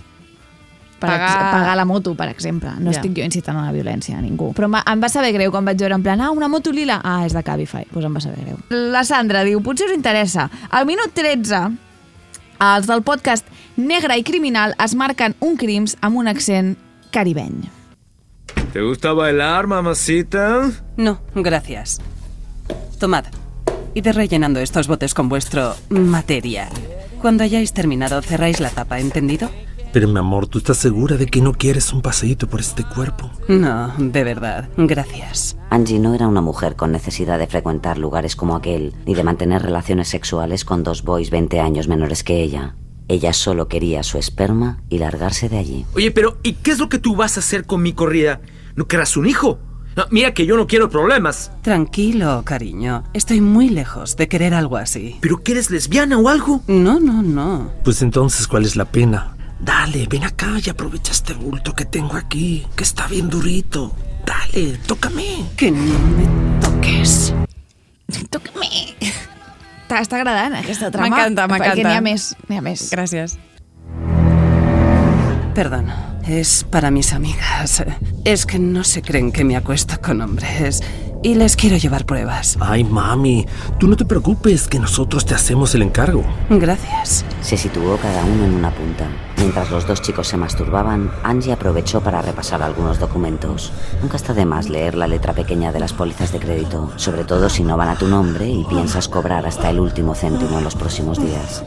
per 1.00 1.10
Pagar- 1.10 1.32
pagar... 1.38 1.52
pagar 1.54 1.76
la 1.78 1.86
moto, 1.86 2.14
per 2.16 2.28
exemple. 2.30 2.70
No 2.80 2.92
Ja. 2.92 2.98
estic 3.00 3.14
jo 3.18 3.24
incitant 3.24 3.58
a 3.58 3.66
la 3.66 3.72
violència 3.72 4.18
a 4.18 4.22
ningú. 4.22 4.54
Però 4.54 4.66
em- 4.68 4.76
em 4.86 5.02
va 5.02 5.10
saber 5.10 5.32
greu 5.34 5.50
quan 5.52 5.66
vaig 5.66 5.78
veure 5.80 5.96
en 5.96 6.04
plan, 6.04 6.22
ah, 6.22 6.32
una 6.32 6.48
moto 6.48 6.72
lila. 6.72 7.00
Ah, 7.04 7.26
és 7.26 7.34
de 7.34 7.42
Cabify. 7.44 7.86
Doncs 7.86 7.94
pues 7.94 8.06
em 8.06 8.16
va 8.16 8.20
saber 8.22 8.44
greu. 8.46 8.58
La 8.70 9.04
Sandra 9.04 9.44
diu, 9.44 9.62
potser 9.64 9.88
us 9.88 9.96
interessa. 9.96 10.50
Al 10.70 10.86
minut 10.86 11.12
13, 11.14 11.72
els 12.60 12.88
del 12.88 13.02
podcast 13.04 13.48
Negre 13.78 14.18
i 14.20 14.24
Criminal 14.24 14.76
es 14.84 14.94
marquen 14.96 15.36
un 15.40 15.56
crims 15.58 15.96
amb 16.02 16.18
un 16.18 16.28
accent 16.28 16.76
caribeny. 17.12 17.70
¿Te 18.74 18.82
gusta 18.82 19.14
bailar, 19.14 19.66
mamacita? 19.68 20.70
No, 20.98 21.22
gracias. 21.34 22.00
Tomad. 23.00 23.26
Id 23.96 24.06
rellenando 24.08 24.60
estos 24.60 24.88
botes 24.88 25.14
con 25.14 25.30
vuestro 25.30 25.76
material. 25.90 26.70
Cuando 27.22 27.44
hayáis 27.44 27.74
terminado, 27.74 28.22
cerráis 28.22 28.60
la 28.60 28.70
tapa, 28.70 29.00
¿entendido? 29.00 29.50
Pero 29.92 30.08
mi 30.08 30.20
amor, 30.20 30.48
¿tú 30.48 30.60
estás 30.60 30.78
segura 30.78 31.18
de 31.18 31.26
que 31.26 31.42
no 31.42 31.54
quieres 31.54 31.92
un 31.92 32.02
paseíto 32.02 32.48
por 32.48 32.60
este 32.60 32.84
cuerpo? 32.84 33.32
No, 33.48 33.92
de 33.98 34.24
verdad. 34.24 34.70
Gracias. 34.78 35.58
Angie 35.72 36.00
no 36.00 36.14
era 36.14 36.28
una 36.28 36.42
mujer 36.42 36.76
con 36.76 36.92
necesidad 36.92 37.40
de 37.40 37.48
frecuentar 37.48 37.98
lugares 37.98 38.36
como 38.36 38.56
aquel, 38.56 38.94
ni 39.06 39.16
de 39.16 39.24
mantener 39.24 39.64
relaciones 39.64 40.08
sexuales 40.08 40.64
con 40.64 40.84
dos 40.84 41.04
boys 41.04 41.32
20 41.32 41.60
años 41.60 41.88
menores 41.88 42.24
que 42.24 42.42
ella. 42.42 42.76
Ella 43.08 43.34
solo 43.34 43.68
quería 43.68 44.04
su 44.04 44.20
esperma 44.20 44.84
y 44.90 45.00
largarse 45.00 45.50
de 45.50 45.58
allí. 45.58 45.86
Oye, 45.96 46.12
pero 46.12 46.38
¿y 46.44 46.54
qué 46.54 46.70
es 46.70 46.78
lo 46.78 46.90
que 46.90 47.00
tú 47.00 47.16
vas 47.16 47.38
a 47.38 47.40
hacer 47.40 47.66
con 47.66 47.82
mi 47.82 47.94
corrida? 47.94 48.42
¿No 48.76 48.86
querrás 48.86 49.18
un 49.18 49.26
hijo? 49.26 49.58
No, 49.96 50.06
mira 50.12 50.36
que 50.36 50.46
yo 50.46 50.56
no 50.56 50.68
quiero 50.68 50.92
problemas. 50.92 51.52
Tranquilo, 51.64 52.44
cariño. 52.46 53.04
Estoy 53.14 53.42
muy 53.42 53.70
lejos 53.70 54.16
de 54.16 54.28
querer 54.28 54.54
algo 54.54 54.78
así. 54.78 55.18
¿Pero 55.22 55.42
que 55.42 55.54
eres 55.54 55.72
lesbiana 55.72 56.20
o 56.20 56.30
algo? 56.30 56.62
No, 56.68 57.00
no, 57.00 57.24
no. 57.24 57.72
Pues 57.84 58.04
entonces, 58.04 58.48
¿cuál 58.48 58.66
es 58.66 58.76
la 58.76 58.86
pena? 58.86 59.36
Dale, 59.60 60.08
ven 60.08 60.24
acá 60.24 60.54
y 60.64 60.70
aprovecha 60.70 61.12
este 61.12 61.34
bulto 61.34 61.74
que 61.74 61.86
tengo 61.86 62.16
aquí, 62.16 62.66
que 62.76 62.84
está 62.84 63.08
bien 63.08 63.30
durito. 63.30 63.94
Dale, 64.26 64.78
tócame. 64.88 65.46
Que 65.58 65.70
no 65.70 66.00
me 66.16 66.60
toques. 66.62 67.34
Toca-me! 68.30 68.96
T'està 69.90 70.20
agradant 70.22 70.54
aquesta 70.60 70.92
trama? 70.94 71.10
M'encanta, 71.10 71.48
m'encanta. 71.50 71.74
Perquè 71.74 71.86
n'hi 71.88 71.98
ha 71.98 72.02
més, 72.06 72.32
n'hi 72.48 72.60
ha 72.60 72.64
més. 72.66 72.88
Gràcies. 72.94 73.36
Perdón, 75.58 75.90
es 76.30 76.64
para 76.70 76.92
mis 76.92 77.12
amigas. 77.14 77.84
Es 78.24 78.46
que 78.46 78.60
no 78.60 78.84
se 78.84 79.02
creen 79.02 79.32
que 79.32 79.44
me 79.44 79.58
acuesto 79.58 80.00
con 80.00 80.22
hombres 80.22 80.82
y 81.22 81.36
les 81.36 81.56
quiero 81.56 81.78
llevar 81.78 82.06
pruebas. 82.06 82.58
Ay, 82.60 82.84
mami, 82.84 83.46
tú 83.78 83.88
no 83.88 83.96
te 83.96 84.06
preocupes, 84.06 84.68
que 84.68 84.80
nosotros 84.80 85.26
te 85.26 85.36
hacemos 85.36 85.76
el 85.76 85.82
encargo. 85.82 86.24
Gracias. 86.50 87.26
Se 87.42 87.58
situó 87.58 87.98
cada 87.98 88.24
uno 88.24 88.46
en 88.46 88.54
una 88.54 88.72
punta. 88.72 89.08
Mientras 89.38 89.72
los 89.72 89.88
dos 89.88 90.02
chicos 90.02 90.28
se 90.28 90.38
masturbaban, 90.38 91.12
Angie 91.24 91.54
aprovechó 91.54 92.02
para 92.02 92.22
repasar 92.22 92.62
algunos 92.62 93.00
documentos. 93.00 93.72
Nunca 94.02 94.18
está 94.18 94.34
de 94.34 94.46
más 94.46 94.70
leer 94.70 94.96
la 94.96 95.08
letra 95.08 95.34
pequeña 95.34 95.72
de 95.72 95.80
las 95.80 95.94
pólizas 95.94 96.32
de 96.32 96.40
crédito, 96.40 96.92
sobre 96.98 97.24
todo 97.24 97.50
si 97.50 97.64
no 97.64 97.78
van 97.78 97.90
a 97.90 97.96
tu 97.96 98.08
nombre 98.08 98.50
y 98.50 98.66
piensas 98.66 99.08
cobrar 99.08 99.46
hasta 99.46 99.70
el 99.70 99.80
último 99.80 100.16
céntimo 100.16 100.58
en 100.58 100.64
los 100.64 100.76
próximos 100.76 101.20
días. 101.20 101.64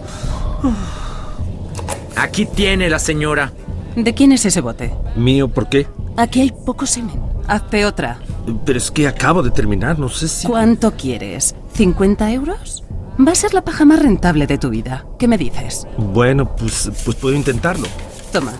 Aquí 2.17 2.47
tiene 2.47 2.88
la 2.88 2.99
señora. 2.99 3.53
¿De 3.97 4.15
quién 4.15 4.33
es 4.33 4.45
ese 4.45 4.61
bote? 4.61 4.95
¿Mío 5.17 5.49
por 5.49 5.69
qué? 5.69 5.87
Aquí 6.17 6.41
hay 6.41 6.53
poco 6.65 6.87
semen. 6.87 7.32
Hazte 7.48 7.87
otra. 7.87 8.18
Pero 8.64 8.78
es 8.78 8.90
que 8.90 9.07
acabo 9.07 9.42
de 9.42 9.50
terminar, 9.50 9.98
no 9.98 10.09
sé 10.09 10.28
si... 10.28 10.46
¿Cuánto 10.46 10.92
quieres? 10.92 11.55
¿50 11.76 12.33
euros? 12.33 12.85
Va 13.26 13.33
a 13.33 13.37
ser 13.37 13.55
la 13.55 13.64
paja 13.64 13.85
más 13.85 14.00
rentable 14.00 14.46
de 14.46 14.59
tu 14.59 14.70
vida. 14.70 15.05
¿Qué 15.18 15.28
me 15.28 15.38
dices? 15.38 15.87
Bueno, 15.98 16.57
pues, 16.57 16.90
pues 17.05 17.16
puedo 17.16 17.35
intentarlo. 17.35 17.87
Toma. 18.33 18.52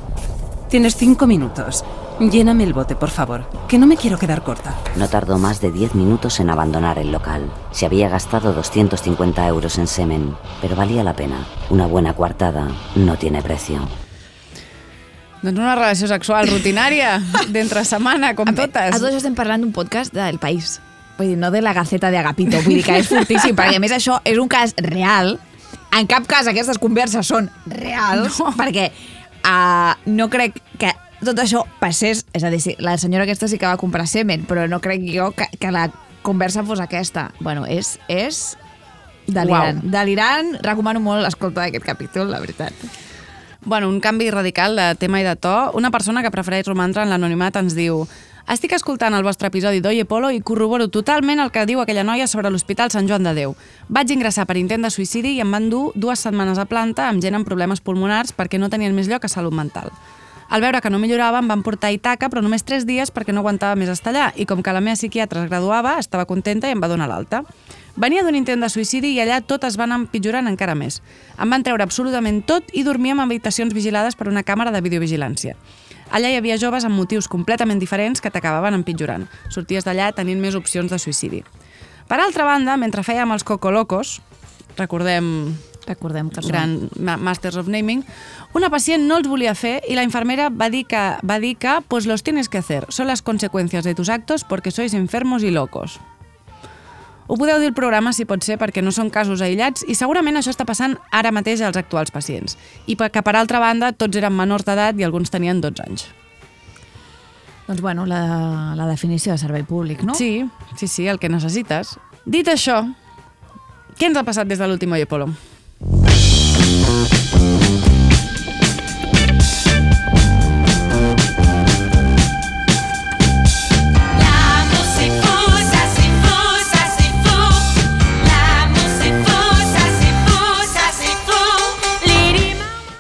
Tienes 0.69 0.97
cinco 0.97 1.27
minutos. 1.27 1.85
Lléname 2.21 2.65
el 2.65 2.73
bote, 2.73 2.95
por 2.95 3.11
favor, 3.11 3.45
que 3.67 3.79
no 3.79 3.87
me 3.87 3.97
quiero 3.97 4.19
quedar 4.19 4.45
corta. 4.45 4.77
No 4.97 5.09
tardó 5.09 5.39
más 5.39 5.61
de 5.61 5.73
10 5.73 5.95
minutos 5.95 6.39
en 6.41 6.51
abandonar 6.51 6.99
el 6.99 7.11
local. 7.11 7.51
Se 7.73 7.87
había 7.87 8.09
gastado 8.09 8.53
250 8.53 9.47
euros 9.49 9.79
en 9.79 9.87
semen, 9.87 10.37
pero 10.61 10.77
valía 10.77 11.03
la 11.03 11.17
pena. 11.17 11.47
Una 11.71 11.87
buena 11.87 12.15
coartada 12.15 12.69
no 12.95 13.17
tiene 13.17 13.43
precio. 13.43 13.81
Doncs 15.43 15.59
una 15.59 15.75
relació 15.75 16.07
sexual 16.07 16.47
rutinària 16.47 17.17
d'entre 17.51 17.83
setmana, 17.85 18.37
com 18.39 18.47
A 18.47 18.55
totes. 18.55 19.01
tots 19.03 19.17
estem 19.19 19.35
parlant 19.35 19.65
d'un 19.65 19.73
podcast 19.75 20.15
del 20.15 20.39
País. 20.39 20.77
Vull 21.19 21.33
dir, 21.33 21.39
no 21.39 21.51
de 21.51 21.61
la 21.61 21.73
Gaceta 21.75 22.13
de 22.15 22.19
Agapito. 22.21 22.61
Vull 22.63 22.79
dir 22.79 22.85
que 22.87 23.01
és 23.03 23.11
fortíssim, 23.11 23.57
perquè 23.59 23.81
a 23.81 23.83
més 23.83 23.95
això 23.95 24.21
és 24.25 24.39
un 24.39 24.49
cas 24.49 24.77
real. 24.79 25.35
En 25.99 26.07
cap 26.07 26.29
cas 26.31 26.47
aquestes 26.47 26.79
converses 26.79 27.27
són 27.27 27.51
reals, 27.67 28.39
no. 28.39 28.55
perquè 28.57 28.89
uh, 29.43 29.99
no 30.07 30.31
crec 30.31 30.63
que 30.79 30.95
tot 31.27 31.43
això 31.43 31.67
passés. 31.83 32.25
És 32.33 32.47
a 32.47 32.51
dir, 32.55 32.63
sí, 32.63 32.77
la 32.79 32.97
senyora 32.99 33.27
aquesta 33.27 33.51
sí 33.51 33.59
que 33.59 33.67
va 33.67 33.81
comprar 33.83 34.07
semen, 34.07 34.47
però 34.47 34.69
no 34.71 34.79
crec 34.81 35.05
jo 35.11 35.33
que, 35.37 35.51
que 35.59 35.75
la 35.75 35.89
conversa 36.23 36.63
fos 36.63 36.81
aquesta. 36.81 37.33
Bueno, 37.41 37.67
és, 37.67 37.97
és 38.07 38.55
delirant. 39.27 39.83
Uau. 39.83 39.91
Delirant, 39.91 40.55
recomano 40.63 41.03
molt 41.03 41.27
l'escolta 41.27 41.67
d'aquest 41.67 41.85
capítol, 41.85 42.31
la 42.31 42.39
veritat. 42.39 42.79
Bueno, 43.65 43.89
un 43.89 44.01
canvi 44.01 44.29
radical 44.31 44.75
de 44.75 44.97
tema 44.97 45.21
i 45.21 45.25
de 45.25 45.37
to. 45.37 45.71
Una 45.75 45.93
persona 45.93 46.23
que 46.23 46.33
prefereix 46.35 46.67
romandre 46.67 47.05
en 47.05 47.13
l'anonimat 47.13 47.55
ens 47.61 47.77
diu 47.79 48.01
estic 48.51 48.73
escoltant 48.75 49.15
el 49.15 49.23
vostre 49.23 49.47
episodi 49.53 49.79
d'Oye 49.79 50.03
Polo 50.05 50.33
i 50.35 50.41
corroboro 50.43 50.89
totalment 50.91 51.39
el 51.39 51.53
que 51.55 51.63
diu 51.71 51.79
aquella 51.79 52.03
noia 52.03 52.27
sobre 52.27 52.51
l'Hospital 52.51 52.91
Sant 52.91 53.07
Joan 53.07 53.23
de 53.23 53.37
Déu. 53.39 53.55
Vaig 53.87 54.11
ingressar 54.11 54.49
per 54.51 54.59
intent 54.59 54.83
de 54.83 54.91
suïcidi 54.91 55.37
i 55.37 55.45
em 55.45 55.55
van 55.55 55.71
dur 55.71 55.93
dues 55.95 56.27
setmanes 56.27 56.59
a 56.59 56.67
planta 56.67 57.07
amb 57.07 57.23
gent 57.23 57.39
amb 57.39 57.47
problemes 57.47 57.81
pulmonars 57.81 58.35
perquè 58.35 58.59
no 58.59 58.69
tenien 58.73 58.99
més 58.99 59.07
lloc 59.07 59.25
a 59.25 59.31
salut 59.31 59.55
mental. 59.55 59.95
Al 60.53 60.61
veure 60.61 60.83
que 60.85 60.91
no 60.93 60.99
millorava, 61.01 61.39
em 61.41 61.47
van 61.49 61.63
portar 61.65 61.89
a 61.89 61.95
Itaca, 61.97 62.29
però 62.29 62.43
només 62.45 62.61
tres 62.69 62.85
dies 62.85 63.09
perquè 63.09 63.33
no 63.33 63.41
aguantava 63.41 63.73
més 63.81 63.89
estar 63.89 64.11
allà, 64.13 64.27
i 64.37 64.45
com 64.45 64.61
que 64.61 64.75
la 64.77 64.83
meva 64.85 64.99
psiquiatra 64.99 65.41
es 65.41 65.49
graduava, 65.49 65.95
estava 65.97 66.27
contenta 66.29 66.69
i 66.69 66.75
em 66.77 66.83
va 66.83 66.91
donar 66.93 67.07
l'alta. 67.09 67.41
Venia 67.97 68.21
d'un 68.21 68.37
intent 68.37 68.61
de 68.61 68.69
suïcidi 68.69 69.15
i 69.15 69.23
allà 69.25 69.39
tot 69.41 69.65
es 69.65 69.79
van 69.81 69.97
empitjorant 69.97 70.51
encara 70.51 70.75
més. 70.77 71.01
Em 71.41 71.49
van 71.49 71.65
treure 71.65 71.89
absolutament 71.89 72.43
tot 72.45 72.69
i 72.77 72.85
dormíem 72.85 73.17
en 73.17 73.31
habitacions 73.31 73.73
vigilades 73.73 74.13
per 74.13 74.29
una 74.29 74.45
càmera 74.45 74.77
de 74.77 74.85
videovigilància. 74.85 75.57
Allà 76.13 76.29
hi 76.29 76.37
havia 76.37 76.61
joves 76.61 76.85
amb 76.85 77.01
motius 77.01 77.33
completament 77.33 77.81
diferents 77.81 78.21
que 78.21 78.29
t'acabaven 78.29 78.77
empitjorant. 78.77 79.25
Sorties 79.49 79.89
d'allà 79.89 80.13
tenint 80.13 80.45
més 80.45 80.53
opcions 80.61 80.93
de 80.93 81.01
suïcidi. 81.01 81.41
Per 82.13 82.21
altra 82.21 82.45
banda, 82.45 82.77
mentre 82.77 83.01
fèiem 83.01 83.33
els 83.33 83.49
cocolocos, 83.49 84.19
recordem 84.77 85.57
Recordem 85.87 86.29
que 86.31 86.43
són... 86.43 86.51
gran 86.53 86.75
ma- 87.03 87.17
Masters 87.19 87.57
of 87.59 87.67
Naming, 87.69 88.05
una 88.55 88.71
pacient 88.71 89.03
no 89.09 89.17
els 89.19 89.27
volia 89.29 89.55
fer 89.59 89.81
i 89.91 89.97
la 89.99 90.05
infermera 90.07 90.49
va 90.49 90.69
dir 90.71 90.85
que, 90.87 91.01
va 91.27 91.41
dir 91.43 91.57
que 91.59 91.79
pues 91.89 92.07
los 92.07 92.23
tienes 92.23 92.49
que 92.49 92.59
hacer, 92.59 92.87
son 92.89 93.09
las 93.09 93.23
consecuencias 93.23 93.85
de 93.85 93.95
tus 93.95 94.09
actos 94.09 94.45
porque 94.45 94.71
sois 94.71 94.95
enfermos 94.95 95.43
y 95.43 95.51
locos. 95.51 95.99
Ho 97.27 97.37
podeu 97.39 97.59
dir 97.63 97.71
al 97.71 97.75
programa 97.75 98.13
si 98.13 98.27
pot 98.29 98.43
ser 98.45 98.59
perquè 98.61 98.83
no 98.83 98.91
són 98.93 99.09
casos 99.11 99.41
aïllats 99.41 99.85
i 99.89 99.95
segurament 99.97 100.37
això 100.37 100.51
està 100.53 100.67
passant 100.69 100.99
ara 101.15 101.31
mateix 101.33 101.63
als 101.63 101.79
actuals 101.79 102.11
pacients. 102.13 102.59
I 102.87 102.97
que 102.99 103.23
per 103.23 103.37
altra 103.39 103.61
banda 103.63 103.93
tots 103.93 104.19
eren 104.19 104.35
menors 104.37 104.67
d'edat 104.67 104.99
i 105.01 105.07
alguns 105.07 105.31
tenien 105.31 105.61
12 105.63 105.83
anys. 105.87 106.07
Doncs 107.67 107.81
bueno, 107.81 108.05
la, 108.07 108.75
la 108.77 108.87
definició 108.91 109.33
de 109.33 109.39
servei 109.39 109.63
públic, 109.63 110.03
no? 110.03 110.15
Sí, 110.15 110.45
sí, 110.77 110.89
sí, 110.89 111.07
el 111.07 111.19
que 111.23 111.31
necessites. 111.31 111.95
Dit 112.27 112.51
això, 112.51 112.83
què 113.97 114.11
ens 114.11 114.19
ha 114.19 114.27
passat 114.27 114.51
des 114.51 114.59
de 114.59 114.69
l'últim 114.69 114.93
Oye 114.93 115.07
Polo? 115.07 115.31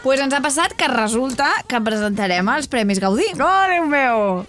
Pues 0.02 0.20
ens 0.20 0.34
ha 0.34 0.42
passat 0.44 0.74
que 0.76 0.88
resulta 0.90 1.46
que 1.70 1.80
presentarem 1.80 2.50
els 2.52 2.68
Premis 2.68 3.00
Gaudí. 3.00 3.30
Oh, 3.38 3.64
Déu 3.72 3.88
meu! 3.88 4.44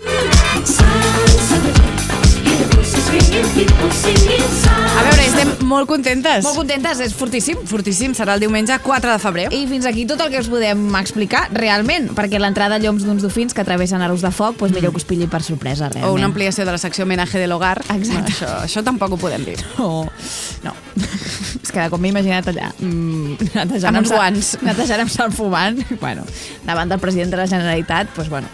A 3.14 5.02
veure, 5.06 5.24
estem 5.26 5.50
molt 5.70 5.86
contentes. 5.90 6.42
Molt 6.46 6.56
contentes, 6.58 6.98
és 7.06 7.14
fortíssim. 7.14 7.60
Fortíssim, 7.70 8.14
serà 8.18 8.34
el 8.38 8.42
diumenge 8.42 8.74
4 8.82 9.12
de 9.12 9.20
febrer. 9.22 9.44
I 9.54 9.68
fins 9.70 9.86
aquí 9.86 10.06
tot 10.10 10.22
el 10.26 10.32
que 10.34 10.40
us 10.42 10.50
podem 10.50 10.82
explicar 10.98 11.44
realment, 11.54 12.08
perquè 12.18 12.40
l'entrada 12.42 12.80
lloms 12.82 13.06
d'uns 13.06 13.22
dofins 13.26 13.54
que 13.54 13.66
travessen 13.68 14.02
aros 14.02 14.24
de 14.26 14.32
foc, 14.34 14.58
doncs 14.58 14.74
millor 14.74 14.96
que 14.96 15.02
us 15.04 15.08
pilli 15.10 15.28
per 15.30 15.44
sorpresa, 15.46 15.90
realment. 15.94 16.10
O 16.10 16.18
una 16.18 16.26
ampliació 16.32 16.66
de 16.66 16.74
la 16.74 16.82
secció 16.82 17.06
homenatge 17.06 17.38
de 17.42 17.48
l'hogar. 17.52 17.76
Exacte. 17.94 18.34
Això, 18.34 18.50
això 18.66 18.84
tampoc 18.88 19.14
ho 19.14 19.22
podem 19.22 19.46
dir. 19.46 19.58
No, 19.78 20.08
no. 20.66 20.74
És 21.62 21.70
que 21.74 21.86
com 21.94 22.02
m'he 22.02 22.10
imaginat 22.16 22.50
allà, 22.50 22.72
mm, 22.80 23.52
netejant 23.54 23.96
Amb 24.02 24.08
sal- 24.10 24.18
guants. 24.24 24.56
netejant 24.66 25.06
amb 25.06 25.14
sal 25.14 25.32
fumant, 25.34 25.78
bueno, 26.02 26.26
davant 26.66 26.90
del 26.90 27.00
president 27.00 27.30
de 27.30 27.38
la 27.38 27.48
Generalitat, 27.48 28.10
doncs 28.18 28.30
bueno. 28.30 28.48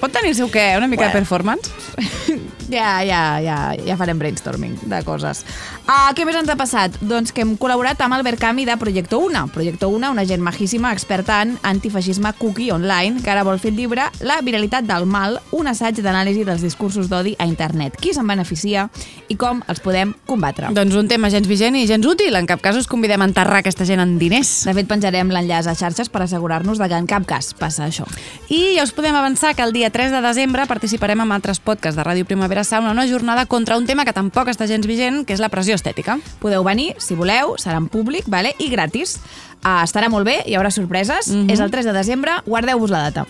Pot 0.00 0.10
tenir 0.12 0.34
seu 0.34 0.48
què? 0.50 0.72
Una 0.76 0.88
mica 0.88 1.04
Bueno. 1.06 1.14
de 1.14 1.18
performance? 1.20 1.70
Ja, 2.70 3.02
ja, 3.02 3.40
ja, 3.40 3.74
ja 3.84 3.96
farem 3.98 4.18
brainstorming 4.18 4.78
de 4.86 5.02
coses. 5.04 5.42
Uh, 5.88 6.10
què 6.14 6.24
més 6.26 6.36
ens 6.38 6.50
ha 6.52 6.56
passat? 6.58 6.94
Doncs 7.02 7.32
que 7.34 7.42
hem 7.42 7.56
col·laborat 7.58 7.98
amb 8.04 8.14
Albert 8.14 8.38
Cami 8.42 8.66
de 8.68 8.76
Proyecto 8.78 9.18
Una. 9.24 9.46
Proyecto 9.50 9.88
Una, 9.90 10.10
una 10.12 10.24
gent 10.28 10.42
majíssima 10.42 10.92
experta 10.94 11.40
en 11.42 11.56
antifeixisme 11.66 12.30
cookie 12.38 12.70
online, 12.70 13.22
que 13.24 13.30
ara 13.32 13.42
vol 13.46 13.58
fer 13.58 13.72
el 13.72 13.80
llibre 13.80 14.04
La 14.20 14.40
viralitat 14.44 14.86
del 14.86 15.06
mal, 15.10 15.40
un 15.56 15.66
assaig 15.66 15.98
d'anàlisi 16.04 16.44
dels 16.46 16.62
discursos 16.62 17.08
d'odi 17.10 17.34
a 17.38 17.48
internet. 17.48 17.96
Qui 17.98 18.14
se'n 18.14 18.28
beneficia 18.28 18.86
i 19.28 19.36
com 19.40 19.64
els 19.66 19.82
podem 19.82 20.12
combatre. 20.28 20.70
Doncs 20.76 20.94
un 21.00 21.08
tema 21.10 21.30
gens 21.32 21.48
vigent 21.48 21.78
i 21.80 21.86
gens 21.90 22.06
útil. 22.06 22.38
En 22.38 22.46
cap 22.46 22.62
cas 22.62 22.78
us 22.78 22.88
convidem 22.90 23.24
a 23.24 23.30
enterrar 23.30 23.60
aquesta 23.64 23.88
gent 23.88 24.04
en 24.04 24.14
diners. 24.20 24.52
De 24.68 24.76
fet, 24.76 24.86
penjarem 24.90 25.32
l'enllaç 25.32 25.70
a 25.70 25.74
xarxes 25.74 26.12
per 26.12 26.22
assegurar-nos 26.26 26.78
de 26.78 26.90
que 26.90 27.02
en 27.02 27.10
cap 27.10 27.26
cas 27.26 27.50
passa 27.58 27.88
això. 27.88 28.06
I 28.48 28.76
ja 28.76 28.86
us 28.86 28.94
podem 28.94 29.16
avançar 29.16 29.56
que 29.56 29.66
el 29.66 29.74
dia 29.74 29.90
3 29.90 30.14
de 30.14 30.22
desembre 30.22 30.68
participarem 30.70 31.26
amb 31.26 31.34
altres 31.34 31.58
podcasts 31.58 31.98
de 31.98 32.06
Ràdio 32.06 32.28
Primavera 32.28 32.64
Sound 32.64 32.86
en 32.86 32.94
una 32.94 33.08
jornada 33.10 33.46
contra 33.46 33.78
un 33.78 33.86
tema 33.90 34.04
que 34.04 34.14
tampoc 34.14 34.50
està 34.52 34.70
gens 34.70 34.86
vigent, 34.86 35.24
que 35.26 35.34
és 35.34 35.42
la 35.42 35.50
pressió 35.50 35.69
estètica. 35.76 36.18
Podeu 36.40 36.64
venir, 36.66 36.94
si 36.98 37.14
voleu, 37.18 37.56
serà 37.58 37.78
en 37.80 37.88
públic 37.88 38.24
vale? 38.26 38.54
i 38.58 38.70
gratis. 38.72 39.18
Uh, 39.60 39.82
estarà 39.84 40.08
molt 40.08 40.24
bé, 40.24 40.40
hi 40.46 40.56
haurà 40.56 40.70
sorpreses. 40.70 41.28
Mhm. 41.28 41.50
És 41.50 41.60
el 41.60 41.70
3 41.70 41.84
de 41.84 41.92
desembre, 41.92 42.40
guardeu-vos 42.46 42.90
la 42.90 43.10
data. 43.10 43.26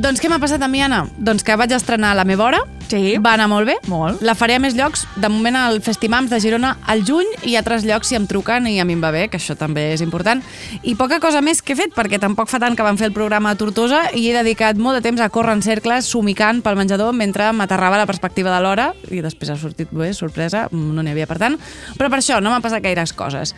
Doncs 0.00 0.16
què 0.16 0.30
m'ha 0.32 0.38
passat 0.40 0.62
a 0.64 0.68
mi, 0.70 0.80
Anna? 0.80 1.02
Doncs 1.20 1.42
que 1.44 1.52
vaig 1.60 1.74
estrenar 1.76 2.14
La 2.16 2.24
meva 2.24 2.46
hora, 2.46 2.60
sí. 2.88 3.18
va 3.20 3.34
anar 3.34 3.50
molt 3.52 3.68
bé. 3.68 3.74
Molt. 3.90 4.22
La 4.24 4.32
faré 4.32 4.54
a 4.56 4.60
més 4.62 4.72
llocs, 4.72 5.02
de 5.20 5.28
moment 5.28 5.58
al 5.60 5.82
Festimams 5.84 6.30
de 6.32 6.38
Girona 6.40 6.70
al 6.88 7.02
juny 7.04 7.28
i 7.44 7.52
a 7.52 7.60
altres 7.60 7.84
llocs 7.84 8.08
si 8.08 8.16
em 8.16 8.24
truquen 8.30 8.64
i 8.70 8.78
a 8.80 8.86
mi 8.88 8.94
em 8.96 9.02
va 9.04 9.10
bé, 9.12 9.26
que 9.28 9.36
això 9.36 9.58
també 9.60 9.90
és 9.92 10.00
important. 10.00 10.40
I 10.88 10.94
poca 10.96 11.18
cosa 11.20 11.42
més 11.44 11.60
que 11.60 11.74
he 11.74 11.76
fet, 11.76 11.92
perquè 11.92 12.16
tampoc 12.22 12.48
fa 12.48 12.62
tant 12.62 12.78
que 12.78 12.86
vam 12.86 12.96
fer 12.96 13.10
el 13.10 13.12
programa 13.12 13.52
a 13.52 13.58
Tortosa 13.60 14.06
i 14.16 14.22
he 14.30 14.32
dedicat 14.38 14.80
molt 14.80 14.96
de 14.96 15.02
temps 15.04 15.20
a 15.20 15.28
córrer 15.28 15.58
en 15.58 15.60
cercles, 15.66 16.08
somicant 16.08 16.62
pel 16.64 16.80
menjador 16.80 17.12
mentre 17.12 17.50
m'aterrava 17.52 17.98
la 18.00 18.08
perspectiva 18.08 18.54
de 18.54 18.62
l'hora 18.64 18.86
i 19.12 19.20
després 19.20 19.52
ha 19.52 19.58
sortit 19.60 19.92
bé, 19.92 20.14
sorpresa, 20.16 20.64
no 20.72 21.04
n'hi 21.04 21.12
havia 21.12 21.28
per 21.28 21.36
tant. 21.42 21.58
Però 21.98 22.08
per 22.08 22.22
això 22.22 22.40
no 22.40 22.54
m'han 22.54 22.64
passat 22.64 22.80
gaires 22.88 23.12
coses. 23.12 23.52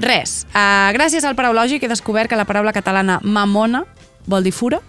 Res. 0.00 0.46
Uh, 0.54 0.88
gràcies 0.96 1.28
al 1.28 1.36
Paraulògic 1.36 1.84
he 1.84 1.92
descobert 1.92 2.32
que 2.32 2.40
la 2.40 2.48
paraula 2.48 2.72
catalana 2.72 3.20
mamona 3.20 3.84
vol 4.24 4.46
dir 4.46 4.54
fura, 4.54 4.80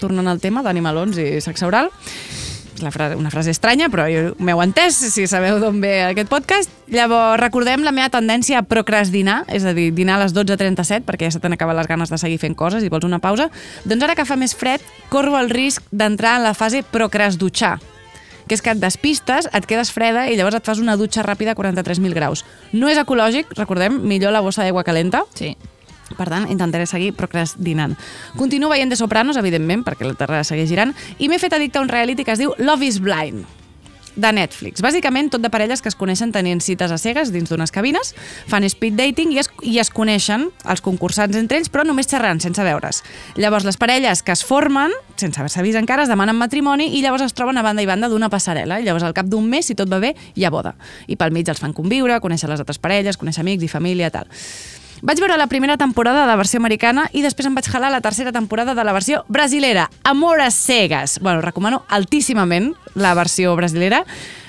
tornant 0.00 0.28
al 0.30 0.40
tema 0.40 0.62
d'animalons 0.66 1.18
i 1.18 1.40
sexe 1.44 1.66
oral. 1.66 1.90
La 2.82 2.92
frase, 2.94 3.16
una 3.18 3.30
frase 3.30 3.50
estranya, 3.50 3.88
però 3.90 4.04
m'heu 4.38 4.60
entès, 4.62 4.94
si 5.10 5.26
sabeu 5.26 5.58
d'on 5.58 5.80
ve 5.82 5.96
aquest 6.06 6.30
podcast. 6.30 6.70
Llavors, 6.94 7.40
recordem 7.40 7.82
la 7.82 7.92
meva 7.94 8.10
tendència 8.12 8.60
a 8.60 8.66
procrastinar, 8.66 9.40
és 9.50 9.66
a 9.66 9.72
dir, 9.74 9.90
dinar 9.96 10.18
a 10.18 10.22
les 10.22 10.34
12.37, 10.36 11.02
perquè 11.08 11.26
ja 11.26 11.34
se 11.34 11.42
t'han 11.42 11.56
acabat 11.56 11.76
les 11.76 11.88
ganes 11.90 12.12
de 12.12 12.18
seguir 12.20 12.38
fent 12.38 12.54
coses 12.54 12.84
i 12.84 12.90
vols 12.92 13.06
una 13.08 13.18
pausa. 13.18 13.48
Doncs 13.84 14.06
ara 14.06 14.14
que 14.14 14.26
fa 14.28 14.38
més 14.38 14.54
fred, 14.54 14.84
corro 15.10 15.34
el 15.40 15.50
risc 15.50 15.82
d'entrar 15.90 16.36
en 16.38 16.46
la 16.46 16.54
fase 16.54 16.84
procrasdutxar, 16.86 17.78
que 18.46 18.54
és 18.54 18.62
que 18.62 18.76
et 18.76 18.80
despistes, 18.80 19.50
et 19.52 19.66
quedes 19.66 19.90
freda 19.92 20.28
i 20.30 20.38
llavors 20.38 20.60
et 20.60 20.70
fas 20.70 20.78
una 20.78 20.96
dutxa 20.96 21.26
ràpida 21.26 21.56
a 21.56 21.58
43.000 21.58 22.14
graus. 22.14 22.44
No 22.72 22.88
és 22.88 23.00
ecològic, 23.00 23.50
recordem, 23.58 23.98
millor 24.06 24.32
la 24.32 24.44
bossa 24.44 24.62
d'aigua 24.62 24.86
calenta. 24.86 25.24
Sí. 25.34 25.56
Per 26.16 26.28
tant, 26.28 26.48
intentaré 26.48 26.86
seguir 26.88 27.12
procrastinant. 27.18 27.98
Continuo 28.38 28.72
veient 28.72 28.90
de 28.90 28.96
Sopranos, 28.96 29.36
evidentment, 29.36 29.84
perquè 29.84 30.08
la 30.08 30.16
Terra 30.18 30.42
segueix 30.46 30.70
girant, 30.70 30.96
i 31.18 31.28
m'he 31.28 31.40
fet 31.42 31.56
addicte 31.56 31.80
a 31.80 31.84
un 31.84 31.92
reality 31.92 32.24
que 32.24 32.36
es 32.36 32.42
diu 32.42 32.56
Love 32.58 32.88
is 32.88 33.02
Blind 33.04 33.58
de 34.18 34.32
Netflix. 34.34 34.82
Bàsicament, 34.82 35.30
tot 35.30 35.42
de 35.44 35.50
parelles 35.50 35.80
que 35.82 35.88
es 35.90 35.96
coneixen 35.96 36.32
tenint 36.34 36.60
cites 36.64 36.90
a 36.90 36.98
cegues 36.98 37.30
dins 37.32 37.50
d'unes 37.50 37.70
cabines, 37.74 38.14
fan 38.50 38.66
speed 38.68 38.96
dating 38.98 39.32
i 39.32 39.38
es, 39.42 39.50
i 39.62 39.78
es 39.78 39.92
coneixen 39.94 40.48
els 40.66 40.82
concursants 40.84 41.38
entre 41.38 41.60
ells, 41.60 41.70
però 41.72 41.84
només 41.86 42.10
xerrant, 42.10 42.42
sense 42.42 42.64
veure's. 42.66 43.04
Llavors, 43.38 43.66
les 43.68 43.78
parelles 43.78 44.24
que 44.26 44.34
es 44.34 44.42
formen, 44.44 44.94
sense 45.20 45.38
haver-se 45.38 45.62
vist 45.62 45.78
encara, 45.78 46.04
es 46.04 46.10
demanen 46.10 46.36
matrimoni 46.38 46.90
i 46.98 47.04
llavors 47.04 47.28
es 47.28 47.36
troben 47.38 47.58
a 47.58 47.64
banda 47.66 47.84
i 47.84 47.90
banda 47.90 48.10
d'una 48.10 48.30
passarel·la. 48.32 48.80
Llavors, 48.82 49.06
al 49.06 49.14
cap 49.14 49.30
d'un 49.30 49.46
mes, 49.46 49.70
si 49.70 49.78
tot 49.78 49.90
va 49.90 50.02
bé, 50.02 50.14
hi 50.34 50.44
ha 50.44 50.50
boda. 50.50 50.74
I 51.06 51.16
pel 51.16 51.32
mig 51.34 51.48
els 51.48 51.62
fan 51.62 51.76
conviure, 51.76 52.18
conèixer 52.20 52.50
les 52.50 52.66
altres 52.66 52.82
parelles, 52.82 53.20
conèixer 53.20 53.46
amics 53.46 53.68
i 53.68 53.70
família, 53.70 54.10
tal. 54.10 54.26
Vaig 54.98 55.20
veure 55.22 55.36
la 55.38 55.46
primera 55.46 55.76
temporada 55.78 56.24
de 56.24 56.26
la 56.26 56.34
versió 56.34 56.58
americana 56.58 57.04
i 57.14 57.20
després 57.22 57.46
em 57.46 57.54
vaig 57.54 57.68
jalar 57.70 57.92
la 57.92 58.00
tercera 58.02 58.32
temporada 58.34 58.74
de 58.74 58.82
la 58.82 58.94
versió 58.96 59.20
brasilera, 59.28 59.86
Amores 60.02 60.54
Cegas. 60.58 61.20
Bueno, 61.22 61.40
recomano 61.40 61.84
altíssimament 61.88 62.72
la 62.98 63.14
versió 63.14 63.54
brasilera. 63.54 64.04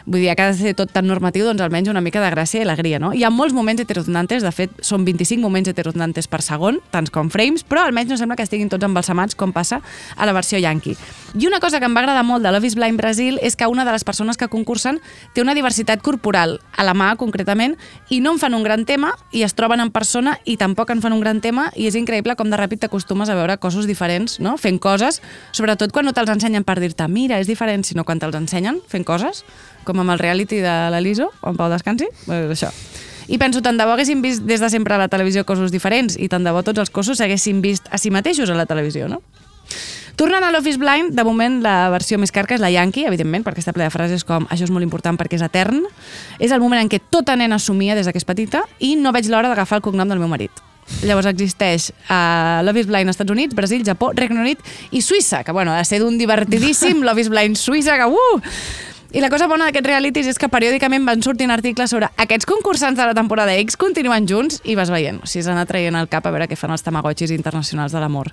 Vull 0.06 0.22
dir, 0.22 0.36
que 0.36 0.44
ha 0.44 0.52
de 0.52 0.58
ser 0.58 0.74
tot 0.78 0.92
tan 0.94 1.08
normatiu, 1.08 1.46
doncs 1.48 1.62
almenys 1.62 1.90
una 1.92 2.02
mica 2.02 2.22
de 2.24 2.30
gràcia 2.32 2.62
i 2.62 2.66
alegria, 2.68 3.00
no? 3.00 3.12
Hi 3.14 3.24
ha 3.24 3.32
molts 3.34 3.56
moments 3.56 3.82
heterotonantes, 3.84 4.44
de 4.46 4.52
fet, 4.56 4.74
són 4.86 5.06
25 5.08 5.42
moments 5.44 5.70
heterotonantes 5.72 6.30
per 6.32 6.42
segon, 6.46 6.80
tants 6.94 7.12
com 7.14 7.32
frames, 7.34 7.66
però 7.68 7.84
almenys 7.86 8.14
no 8.14 8.20
sembla 8.20 8.38
que 8.40 8.46
estiguin 8.48 8.70
tots 8.72 8.86
embalsamats 8.86 9.38
com 9.40 9.54
passa 9.56 9.82
a 10.16 10.30
la 10.30 10.36
versió 10.36 10.60
yankee. 10.60 10.98
I 11.38 11.48
una 11.48 11.60
cosa 11.60 11.80
que 11.80 11.86
em 11.86 11.96
va 11.96 12.02
agradar 12.02 12.24
molt 12.26 12.44
de 12.44 12.52
Love 12.52 12.68
is 12.68 12.76
Blind 12.76 12.98
Brasil 12.98 13.38
és 13.42 13.56
que 13.56 13.68
una 13.68 13.86
de 13.86 13.92
les 13.94 14.04
persones 14.04 14.38
que 14.38 14.48
concursen 14.50 14.98
té 15.34 15.44
una 15.44 15.54
diversitat 15.54 16.02
corporal, 16.02 16.60
a 16.76 16.86
la 16.88 16.96
mà 16.98 17.12
concretament, 17.22 17.76
i 18.10 18.20
no 18.20 18.34
en 18.34 18.40
fan 18.42 18.56
un 18.58 18.64
gran 18.66 18.86
tema, 18.86 19.14
i 19.32 19.44
es 19.46 19.54
troben 19.54 19.84
en 19.84 19.92
persona 19.94 20.38
i 20.46 20.58
tampoc 20.58 20.90
en 20.90 21.04
fan 21.04 21.14
un 21.14 21.22
gran 21.22 21.42
tema, 21.42 21.70
i 21.76 21.86
és 21.90 21.98
increïble 22.00 22.36
com 22.40 22.50
de 22.50 22.58
ràpid 22.58 22.82
t'acostumes 22.86 23.30
a 23.30 23.38
veure 23.38 23.60
cossos 23.62 23.86
diferents, 23.90 24.40
no? 24.40 24.58
fent 24.58 24.80
coses, 24.82 25.22
sobretot 25.52 25.94
quan 25.94 26.08
no 26.08 26.14
te'ls 26.18 26.32
ensenyen 26.34 26.66
per 26.66 26.80
dir-te 26.82 27.08
mira, 27.08 27.40
és 27.40 27.48
diferent, 27.50 27.86
sinó 27.86 28.06
quan 28.08 28.22
te'ls 28.22 28.38
ensenyen 28.40 28.82
fent 28.90 29.06
coses, 29.06 29.44
com 29.88 30.00
amb 30.02 30.16
el 30.16 30.20
reality 30.20 30.62
de 30.64 30.76
l'Eliso, 30.94 31.30
on 31.42 31.58
Pau 31.60 31.70
descansi, 31.72 32.10
pues 32.26 32.50
això. 32.58 32.72
I 33.30 33.38
penso, 33.38 33.62
tant 33.62 33.78
de 33.78 33.86
bo 33.86 33.94
haguéssim 33.94 34.24
vist 34.26 34.42
des 34.50 34.62
de 34.62 34.70
sempre 34.74 34.96
a 34.96 34.98
la 34.98 35.08
televisió 35.08 35.46
cossos 35.46 35.72
diferents 35.72 36.18
i 36.18 36.28
tant 36.30 36.44
de 36.44 36.52
bo 36.52 36.64
tots 36.66 36.82
els 36.82 36.90
cossos 36.90 37.20
s'haguessin 37.22 37.62
vist 37.62 37.86
a 37.94 38.00
si 38.02 38.10
mateixos 38.10 38.50
a 38.50 38.58
la 38.58 38.66
televisió, 38.66 39.08
no? 39.08 39.22
Tornant 40.20 40.44
a 40.44 40.50
l'Office 40.52 40.82
Blind, 40.82 41.14
de 41.16 41.24
moment 41.24 41.62
la 41.64 41.92
versió 41.94 42.18
més 42.20 42.34
carca 42.36 42.58
és 42.58 42.60
la 42.60 42.72
Yankee, 42.74 43.08
evidentment, 43.08 43.46
perquè 43.46 43.62
està 43.62 43.72
ple 43.72 43.86
de 43.86 43.94
frases 43.94 44.26
com 44.28 44.50
això 44.52 44.66
és 44.66 44.74
molt 44.74 44.84
important 44.84 45.16
perquè 45.16 45.38
és 45.38 45.46
etern. 45.46 45.86
És 46.44 46.52
el 46.52 46.60
moment 46.60 46.82
en 46.82 46.90
què 46.92 47.00
tota 47.00 47.38
nena 47.40 47.56
somia 47.56 47.96
des 47.96 48.10
que 48.10 48.20
és 48.20 48.28
petita 48.28 48.66
i 48.84 48.98
no 49.00 49.14
veig 49.16 49.30
l'hora 49.32 49.48
d'agafar 49.48 49.80
el 49.80 49.86
cognom 49.86 50.10
del 50.10 50.20
meu 50.20 50.28
marit. 50.28 50.52
Llavors 51.06 51.30
existeix 51.30 51.92
uh, 52.10 52.60
Love 52.66 52.82
is 52.82 52.90
Blind 52.90 53.08
als 53.08 53.16
Estats 53.16 53.32
Units, 53.32 53.56
Brasil, 53.56 53.86
Japó, 53.88 54.12
Regne 54.18 54.42
Unit 54.42 54.60
i 54.92 55.00
Suïssa, 55.06 55.46
que 55.46 55.56
bueno, 55.56 55.72
ha 55.72 55.80
de 55.80 55.88
ser 55.88 56.02
d'un 56.04 56.18
divertidíssim 56.20 57.06
is 57.24 57.30
Blind 57.30 57.56
Suïssa, 57.56 57.96
que 57.96 58.10
uh! 58.10 58.42
I 59.12 59.22
la 59.24 59.30
cosa 59.34 59.48
bona 59.50 59.66
d'aquests 59.66 59.90
realities 59.90 60.28
és 60.30 60.38
que 60.38 60.52
periòdicament 60.54 61.08
van 61.08 61.24
sortint 61.26 61.50
articles 61.50 61.90
sobre 61.90 62.12
aquests 62.22 62.46
concursants 62.46 63.00
de 63.00 63.08
la 63.10 63.16
temporada 63.18 63.56
X 63.58 63.74
continuen 63.82 64.28
junts 64.30 64.60
i 64.70 64.76
vas 64.78 64.92
veient. 64.94 65.18
O 65.24 65.26
sigui, 65.26 65.48
s'ha 65.48 65.56
anat 65.56 65.72
traient 65.72 65.98
al 65.98 66.12
cap 66.12 66.28
a 66.30 66.34
veure 66.36 66.46
què 66.46 66.58
fan 66.60 66.76
els 66.76 66.86
tamagotxis 66.86 67.34
internacionals 67.34 67.96
de 67.96 68.04
l'amor. 68.04 68.30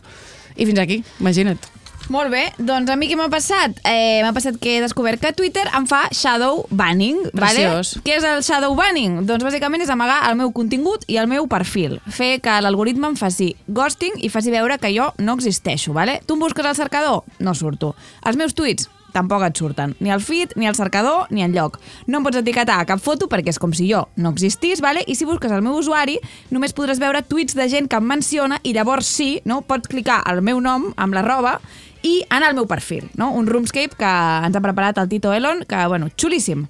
I 0.52 0.68
fins 0.68 0.82
aquí, 0.82 1.00
imagina't. 1.20 1.64
Molt 2.12 2.28
bé, 2.30 2.42
doncs 2.58 2.92
a 2.92 2.94
mi 3.00 3.08
què 3.08 3.16
m'ha 3.18 3.30
passat? 3.32 3.80
Eh, 3.88 4.20
m'ha 4.22 4.34
passat 4.36 4.58
que 4.62 4.76
he 4.76 4.82
descobert 4.84 5.18
que 5.22 5.32
Twitter 5.34 5.64
em 5.74 5.88
fa 5.88 6.04
shadow 6.14 6.66
banning. 6.70 7.24
Preciós. 7.32 7.94
Vale? 7.96 8.04
Què 8.04 8.18
és 8.18 8.26
el 8.28 8.44
shadow 8.46 8.76
banning? 8.78 9.22
Doncs 9.26 9.46
bàsicament 9.48 9.82
és 9.82 9.90
amagar 9.90 10.20
el 10.28 10.36
meu 10.38 10.52
contingut 10.54 11.08
i 11.08 11.16
el 11.16 11.26
meu 11.26 11.48
perfil. 11.48 11.96
Fer 12.06 12.36
que 12.44 12.60
l'algoritme 12.60 13.08
em 13.10 13.16
faci 13.16 13.54
ghosting 13.66 14.20
i 14.20 14.30
faci 14.30 14.52
veure 14.54 14.76
que 14.78 14.92
jo 14.94 15.08
no 15.18 15.34
existeixo. 15.40 15.96
Vale? 15.96 16.20
Tu 16.26 16.36
em 16.36 16.44
busques 16.44 16.68
al 16.68 16.76
cercador? 16.78 17.24
No 17.40 17.56
surto. 17.56 17.96
Els 18.28 18.36
meus 18.36 18.54
tuits? 18.54 18.90
Tampoc 19.16 19.46
et 19.46 19.57
surten. 19.57 19.96
Ni 20.00 20.12
al 20.12 20.20
feed, 20.20 20.52
ni 20.61 20.68
al 20.68 20.76
cercador, 20.76 21.26
ni 21.33 21.44
en 21.46 21.57
lloc. 21.57 21.81
No 22.07 22.20
em 22.20 22.26
pots 22.26 22.42
etiquetar 22.42 22.79
a 22.83 22.87
cap 22.88 23.00
foto 23.02 23.31
perquè 23.33 23.55
és 23.55 23.61
com 23.62 23.72
si 23.76 23.88
jo 23.88 24.05
no 24.20 24.35
existís, 24.35 24.85
vale? 24.85 25.05
i 25.07 25.16
si 25.16 25.24
busques 25.24 25.52
el 25.52 25.64
meu 25.64 25.76
usuari 25.79 26.18
només 26.50 26.74
podràs 26.76 27.00
veure 27.02 27.24
tuits 27.24 27.57
de 27.57 27.68
gent 27.72 27.88
que 27.88 27.98
em 28.00 28.07
menciona 28.07 28.61
i 28.62 28.74
llavors 28.76 29.09
sí, 29.09 29.40
no? 29.44 29.62
pots 29.66 29.88
clicar 29.88 30.20
al 30.26 30.42
meu 30.44 30.61
nom 30.61 30.90
amb 30.96 31.16
la 31.16 31.24
roba 31.24 31.59
i 32.07 32.20
anar 32.31 32.50
al 32.50 32.59
meu 32.59 32.66
perfil, 32.70 33.09
no? 33.16 33.33
un 33.35 33.48
roomscape 33.48 33.96
que 33.98 34.11
ens 34.46 34.57
ha 34.57 34.64
preparat 34.64 34.98
el 35.02 35.09
Tito 35.09 35.33
Elon, 35.35 35.64
que, 35.68 35.87
bueno, 35.90 36.11
xulíssim. 36.16 36.66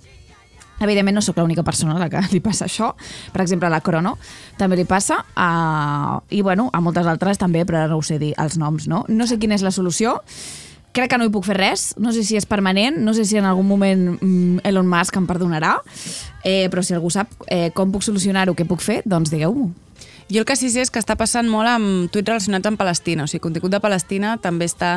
Evidentment 0.76 1.16
no 1.16 1.22
sóc 1.24 1.38
l'única 1.40 1.64
persona 1.64 1.94
a 1.96 2.00
la 2.00 2.08
que 2.12 2.20
li 2.34 2.42
passa 2.44 2.66
això. 2.68 2.92
Per 3.32 3.40
exemple, 3.44 3.68
a 3.68 3.72
la 3.72 3.80
Crono 3.80 4.16
també 4.60 4.76
li 4.76 4.84
passa. 4.88 5.22
Uh, 5.32 6.20
I, 6.28 6.42
bueno, 6.44 6.68
a 6.72 6.82
moltes 6.84 7.08
altres 7.08 7.40
també, 7.40 7.64
però 7.64 7.82
ara 7.82 7.92
no 7.92 8.00
ho 8.00 8.04
sé 8.04 8.20
dir 8.20 8.34
els 8.40 8.58
noms, 8.60 8.88
no? 8.88 9.04
No 9.08 9.28
sé 9.28 9.40
quina 9.40 9.56
és 9.56 9.64
la 9.64 9.72
solució. 9.72 10.18
Crec 10.96 11.10
que 11.12 11.18
no 11.20 11.26
hi 11.28 11.32
puc 11.32 11.44
fer 11.44 11.58
res. 11.58 11.90
No 12.00 12.08
sé 12.16 12.22
si 12.24 12.38
és 12.38 12.46
permanent, 12.48 12.96
no 13.04 13.12
sé 13.12 13.26
si 13.28 13.36
en 13.36 13.44
algun 13.44 13.66
moment 13.68 14.06
mm, 14.14 14.62
Elon 14.64 14.88
Musk 14.88 15.18
em 15.20 15.26
perdonarà, 15.28 15.74
eh, 16.40 16.70
però 16.72 16.80
si 16.80 16.96
algú 16.96 17.10
sap 17.12 17.34
eh, 17.52 17.68
com 17.76 17.92
puc 17.92 18.06
solucionar-ho, 18.06 18.54
què 18.56 18.64
puc 18.64 18.80
fer, 18.80 19.02
doncs 19.04 19.28
digueu-m'ho. 19.34 19.68
Jo 20.32 20.40
el 20.40 20.46
que 20.48 20.56
sí 20.56 20.70
sé 20.72 20.80
és 20.82 20.90
que 20.90 20.98
està 20.98 21.14
passant 21.20 21.46
molt 21.52 21.68
amb 21.70 22.08
tuits 22.10 22.32
relacionats 22.32 22.66
amb 22.66 22.80
Palestina, 22.80 23.26
o 23.26 23.30
sigui, 23.30 23.44
contingut 23.44 23.76
de 23.76 23.82
Palestina 23.84 24.38
també 24.42 24.66
està 24.66 24.96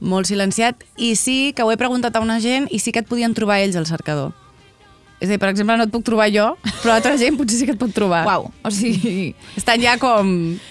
molt 0.00 0.30
silenciat 0.30 0.86
i 0.96 1.12
sí 1.18 1.52
que 1.52 1.66
ho 1.66 1.74
he 1.74 1.76
preguntat 1.76 2.14
a 2.16 2.22
una 2.24 2.38
gent 2.40 2.70
i 2.70 2.78
sí 2.78 2.94
que 2.94 3.02
et 3.02 3.10
podien 3.10 3.34
trobar 3.34 3.58
ells 3.60 3.76
al 3.76 3.90
cercador. 3.90 4.30
És 5.20 5.28
a 5.28 5.34
dir, 5.34 5.38
per 5.38 5.50
exemple, 5.52 5.76
no 5.76 5.84
et 5.84 5.92
puc 5.92 6.04
trobar 6.06 6.30
jo, 6.32 6.46
però 6.80 6.94
altra 6.96 7.12
gent 7.20 7.36
potser 7.36 7.58
sí 7.60 7.66
que 7.68 7.74
et 7.76 7.80
pot 7.80 7.92
trobar. 7.92 8.22
Uau, 8.24 8.46
o 8.64 8.72
sigui... 8.72 9.34
Estan 9.60 9.82
ja 9.84 9.98
com... 10.00 10.30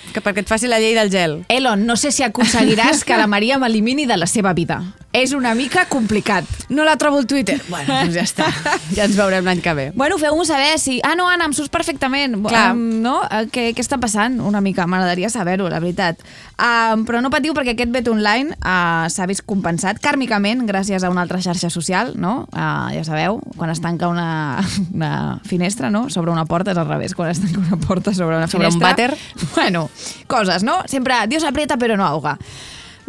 que 0.10 0.24
perquè 0.26 0.42
et 0.42 0.50
faci 0.50 0.66
la 0.66 0.80
llei 0.82 0.96
del 0.98 1.12
gel. 1.14 1.36
Elon, 1.54 1.86
no 1.86 1.94
sé 2.02 2.10
si 2.10 2.26
aconseguiràs 2.26 3.04
que 3.06 3.18
la 3.20 3.28
Maria 3.30 3.60
m'elimini 3.62 4.08
de 4.10 4.18
la 4.18 4.26
seva 4.26 4.56
vida. 4.58 4.82
És 5.12 5.32
una 5.34 5.56
mica 5.58 5.88
complicat. 5.89 6.45
No 6.69 6.84
la 6.86 6.93
trobo 7.02 7.17
al 7.17 7.26
Twitter. 7.26 7.56
Bueno, 7.69 7.95
doncs 7.95 8.13
ja 8.13 8.22
està. 8.28 8.45
Ja 8.93 9.08
ens 9.08 9.15
veurem 9.17 9.45
l'any 9.45 9.60
que 9.65 9.74
ve. 9.74 9.86
Bueno, 9.98 10.19
feu-m'ho 10.22 10.43
saber 10.45 10.76
si... 10.78 11.00
Ah, 11.06 11.15
no, 11.17 11.26
Anna, 11.30 11.48
em 11.50 11.54
surts 11.58 11.72
perfectament. 11.74 12.36
Clar. 12.45 12.76
Um, 12.76 13.00
no? 13.02 13.15
Eh, 13.26 13.48
Què, 13.50 13.63
què 13.74 13.82
està 13.82 13.98
passant? 14.02 14.38
Una 14.45 14.62
mica, 14.62 14.86
m'agradaria 14.89 15.32
saber-ho, 15.34 15.65
la 15.69 15.80
veritat. 15.82 16.22
Um, 16.62 17.08
però 17.10 17.24
no 17.26 17.32
patiu 17.34 17.56
perquè 17.58 17.74
aquest 17.74 17.89
bet 17.93 18.10
online 18.12 18.54
uh, 18.62 19.10
s'ha 19.10 19.26
vist 19.30 19.45
compensat 19.50 19.98
kàrmicament 20.04 20.65
gràcies 20.69 21.02
a 21.06 21.10
una 21.10 21.24
altra 21.26 21.41
xarxa 21.41 21.72
social, 21.74 22.13
no? 22.19 22.43
Uh, 22.54 22.89
ja 22.93 23.02
sabeu, 23.08 23.39
quan 23.58 23.74
es 23.74 23.82
tanca 23.82 24.10
una, 24.13 24.62
una 24.93 25.13
finestra, 25.50 25.89
no? 25.89 26.06
Sobre 26.13 26.30
una 26.34 26.45
porta 26.45 26.74
és 26.76 26.78
al 26.82 26.89
revés, 26.89 27.17
quan 27.17 27.34
es 27.34 27.41
tanca 27.41 27.62
una 27.65 27.82
porta 27.82 28.13
sobre 28.13 28.38
una 28.38 28.45
Sobre 28.50 28.69
un 28.69 28.78
finestra. 28.78 29.13
vàter. 29.15 29.54
Bueno, 29.56 29.88
coses, 30.28 30.62
no? 30.62 30.84
Sempre 30.86 31.24
Dios 31.32 31.45
aprieta 31.50 31.78
però 31.82 31.98
no 31.98 32.06
ahoga. 32.06 32.38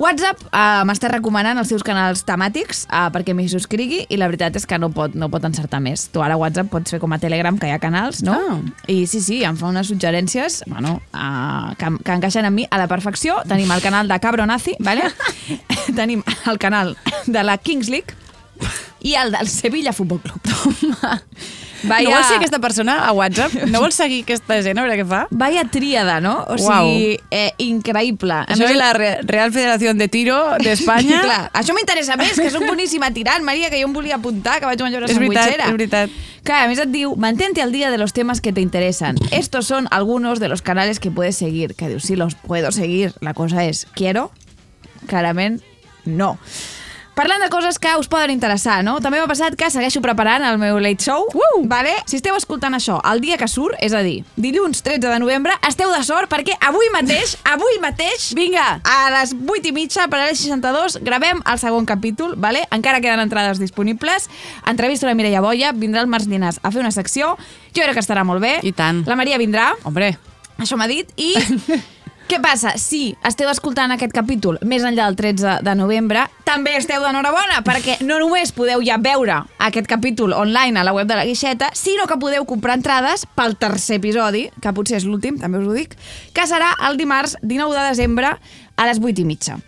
WhatsApp 0.00 0.40
uh, 0.48 0.80
m'està 0.88 1.10
recomanant 1.12 1.58
els 1.60 1.68
seus 1.68 1.82
canals 1.84 2.22
temàtics 2.24 2.86
uh, 2.88 3.10
perquè 3.12 3.34
m'hi 3.36 3.50
subscrigui 3.52 4.06
i 4.08 4.16
la 4.16 4.30
veritat 4.30 4.56
és 4.56 4.64
que 4.64 4.78
no 4.80 4.88
pot, 4.96 5.12
no 5.12 5.28
pot 5.28 5.44
encertar 5.44 5.82
més. 5.84 6.06
Tu 6.08 6.22
ara 6.24 6.38
WhatsApp 6.40 6.70
pots 6.72 6.94
fer 6.94 7.00
com 7.02 7.12
a 7.12 7.18
Telegram, 7.20 7.58
que 7.60 7.68
hi 7.68 7.74
ha 7.74 7.82
canals, 7.82 8.22
no? 8.24 8.38
Ah. 8.40 8.56
I 8.88 9.04
sí, 9.10 9.20
sí, 9.20 9.42
em 9.44 9.58
fa 9.60 9.68
unes 9.68 9.92
suggerències 9.92 10.62
bueno, 10.70 10.96
uh, 11.12 11.76
que, 11.76 11.92
que 12.00 12.16
encaixen 12.16 12.48
amb 12.48 12.62
mi 12.62 12.64
a 12.64 12.80
la 12.80 12.88
perfecció. 12.88 13.42
Tenim 13.50 13.68
el 13.76 13.84
canal 13.84 14.08
de 14.08 14.18
Cabro 14.24 14.48
Nazi, 14.48 14.78
vale? 14.80 15.04
Tenim 16.00 16.24
el 16.48 16.58
canal 16.62 16.96
de 17.26 17.44
la 17.44 17.58
Kings 17.60 17.92
League 17.92 18.16
i 19.00 19.14
el 19.14 19.32
del 19.32 19.48
Sevilla 19.48 19.92
Futbol 19.92 20.20
Club. 20.20 20.40
Vaya... 21.82 22.04
No 22.04 22.10
vols 22.12 22.26
ser 22.28 22.36
aquesta 22.36 22.58
persona 22.60 22.98
a 23.08 23.12
WhatsApp? 23.16 23.54
No 23.72 23.80
vols 23.80 23.94
seguir 23.96 24.18
aquesta 24.26 24.58
gent 24.60 24.76
a 24.76 24.82
veure 24.84 24.98
què 25.00 25.04
fa? 25.08 25.22
Vaya 25.30 25.62
tríada, 25.72 26.18
no? 26.20 26.42
O 26.52 26.56
Uau. 26.60 26.90
sigui, 26.90 27.14
eh, 27.32 27.54
increïble. 27.64 28.34
A 28.42 28.42
Això 28.52 28.66
més, 28.66 28.74
és 28.74 28.76
la 28.76 28.90
Re- 28.92 29.22
Real 29.24 29.48
Federació 29.54 29.94
de 29.96 30.08
Tiro 30.12 30.36
d'Espanya. 30.60 31.22
Clar, 31.24 31.38
això 31.56 31.72
m'interessa 31.72 32.18
més, 32.20 32.34
que 32.36 32.50
soc 32.52 32.66
boníssima 32.68 33.08
tirant, 33.16 33.40
Maria, 33.48 33.70
que 33.72 33.80
jo 33.80 33.88
em 33.88 33.94
volia 33.96 34.18
apuntar, 34.20 34.58
que 34.60 34.68
vaig 34.68 34.82
menjar 34.84 35.00
una 35.00 35.08
És 35.08 35.16
veritat, 35.16 35.40
sandwichera. 35.46 35.70
és 35.70 35.78
veritat. 35.78 36.18
Clar, 36.44 36.60
a 36.66 36.68
més 36.68 36.84
et 36.84 36.92
diu, 36.92 37.14
mantente 37.16 37.64
al 37.64 37.72
día 37.72 37.88
de 37.90 37.96
los 37.96 38.12
temas 38.12 38.42
que 38.44 38.52
te 38.52 38.60
interesan. 38.60 39.16
Estos 39.30 39.64
son 39.66 39.88
algunos 39.90 40.38
de 40.38 40.48
los 40.52 40.60
canales 40.60 41.00
que 41.00 41.10
puedes 41.10 41.36
seguir. 41.40 41.74
Que 41.76 41.88
dius, 41.88 42.02
sí, 42.04 42.14
los 42.14 42.34
puedo 42.34 42.72
seguir. 42.72 43.14
La 43.24 43.32
cosa 43.32 43.64
és, 43.64 43.86
¿quiero? 43.94 44.32
Clarament, 45.06 45.62
no. 46.04 46.36
Parlant 47.20 47.42
de 47.44 47.50
coses 47.52 47.76
que 47.78 47.90
us 48.00 48.08
poden 48.08 48.30
interessar, 48.32 48.78
no? 48.80 48.94
També 49.04 49.18
m'ha 49.20 49.28
passat 49.28 49.52
que 49.52 49.66
segueixo 49.68 50.00
preparant 50.00 50.40
el 50.48 50.56
meu 50.56 50.78
late 50.80 51.04
show. 51.04 51.26
Uh! 51.28 51.66
Vale? 51.68 51.92
Si 52.08 52.16
esteu 52.16 52.32
escoltant 52.32 52.72
això 52.72 52.96
el 53.10 53.20
dia 53.20 53.36
que 53.36 53.44
surt, 53.44 53.76
és 53.84 53.92
a 53.92 54.00
dir, 54.00 54.22
dilluns 54.40 54.80
13 54.86 55.04
de 55.04 55.18
novembre, 55.20 55.52
esteu 55.68 55.92
de 55.92 55.98
sort 56.06 56.32
perquè 56.32 56.56
avui 56.64 56.88
mateix, 56.94 57.34
avui 57.52 57.76
mateix, 57.84 58.30
Vinga! 58.38 58.64
a 58.80 58.96
les 59.18 59.36
8 59.36 59.68
i 59.68 59.74
mitja, 59.76 60.08
per 60.08 60.22
a 60.22 60.30
les 60.30 60.40
62, 60.40 60.96
gravem 61.04 61.44
el 61.44 61.60
segon 61.60 61.84
capítol, 61.84 62.38
vale? 62.40 62.64
encara 62.72 63.04
queden 63.04 63.20
entrades 63.26 63.60
disponibles. 63.60 64.30
Entrevista 64.64 65.04
a 65.04 65.12
la 65.12 65.18
Mireia 65.20 65.44
Boia, 65.44 65.76
vindrà 65.76 66.00
el 66.00 66.08
Marc 66.08 66.24
Llinas 66.24 66.56
a 66.64 66.72
fer 66.72 66.80
una 66.80 66.96
secció. 66.96 67.34
Jo 67.76 67.84
crec 67.84 68.00
que 68.00 68.06
estarà 68.06 68.24
molt 68.24 68.40
bé. 68.40 68.56
I 68.64 68.72
tant. 68.72 69.04
La 69.04 69.20
Maria 69.20 69.36
vindrà, 69.36 69.74
Hombre, 69.84 70.14
això 70.56 70.80
m'ha 70.80 70.88
dit, 70.88 71.12
i 71.20 71.34
Què 72.30 72.38
passa? 72.38 72.76
Si 72.78 73.08
esteu 73.26 73.48
escoltant 73.50 73.90
aquest 73.90 74.12
capítol 74.14 74.60
més 74.70 74.84
enllà 74.86 75.08
del 75.08 75.16
13 75.18 75.54
de 75.66 75.72
novembre, 75.74 76.28
també 76.46 76.76
esteu 76.78 77.02
d'enhorabona, 77.02 77.56
perquè 77.66 77.96
no 78.06 78.20
només 78.22 78.52
podeu 78.54 78.84
ja 78.86 79.00
veure 79.02 79.40
aquest 79.66 79.88
capítol 79.90 80.36
online 80.38 80.78
a 80.78 80.84
la 80.86 80.92
web 80.94 81.10
de 81.10 81.16
la 81.18 81.24
Guixeta, 81.26 81.72
sinó 81.74 82.06
que 82.06 82.20
podeu 82.22 82.46
comprar 82.46 82.76
entrades 82.78 83.24
pel 83.34 83.56
tercer 83.58 83.98
episodi, 83.98 84.44
que 84.62 84.74
potser 84.76 85.00
és 85.00 85.08
l'últim, 85.10 85.40
també 85.42 85.58
us 85.58 85.66
ho 85.66 85.74
dic, 85.74 85.98
que 86.30 86.44
serà 86.46 86.70
el 86.86 87.00
dimarts 87.02 87.34
19 87.42 87.74
de 87.74 87.88
desembre 87.88 88.30
a 88.30 88.86
les 88.86 89.02
8 89.02 89.24
i 89.24 89.26
mitja. 89.26 89.58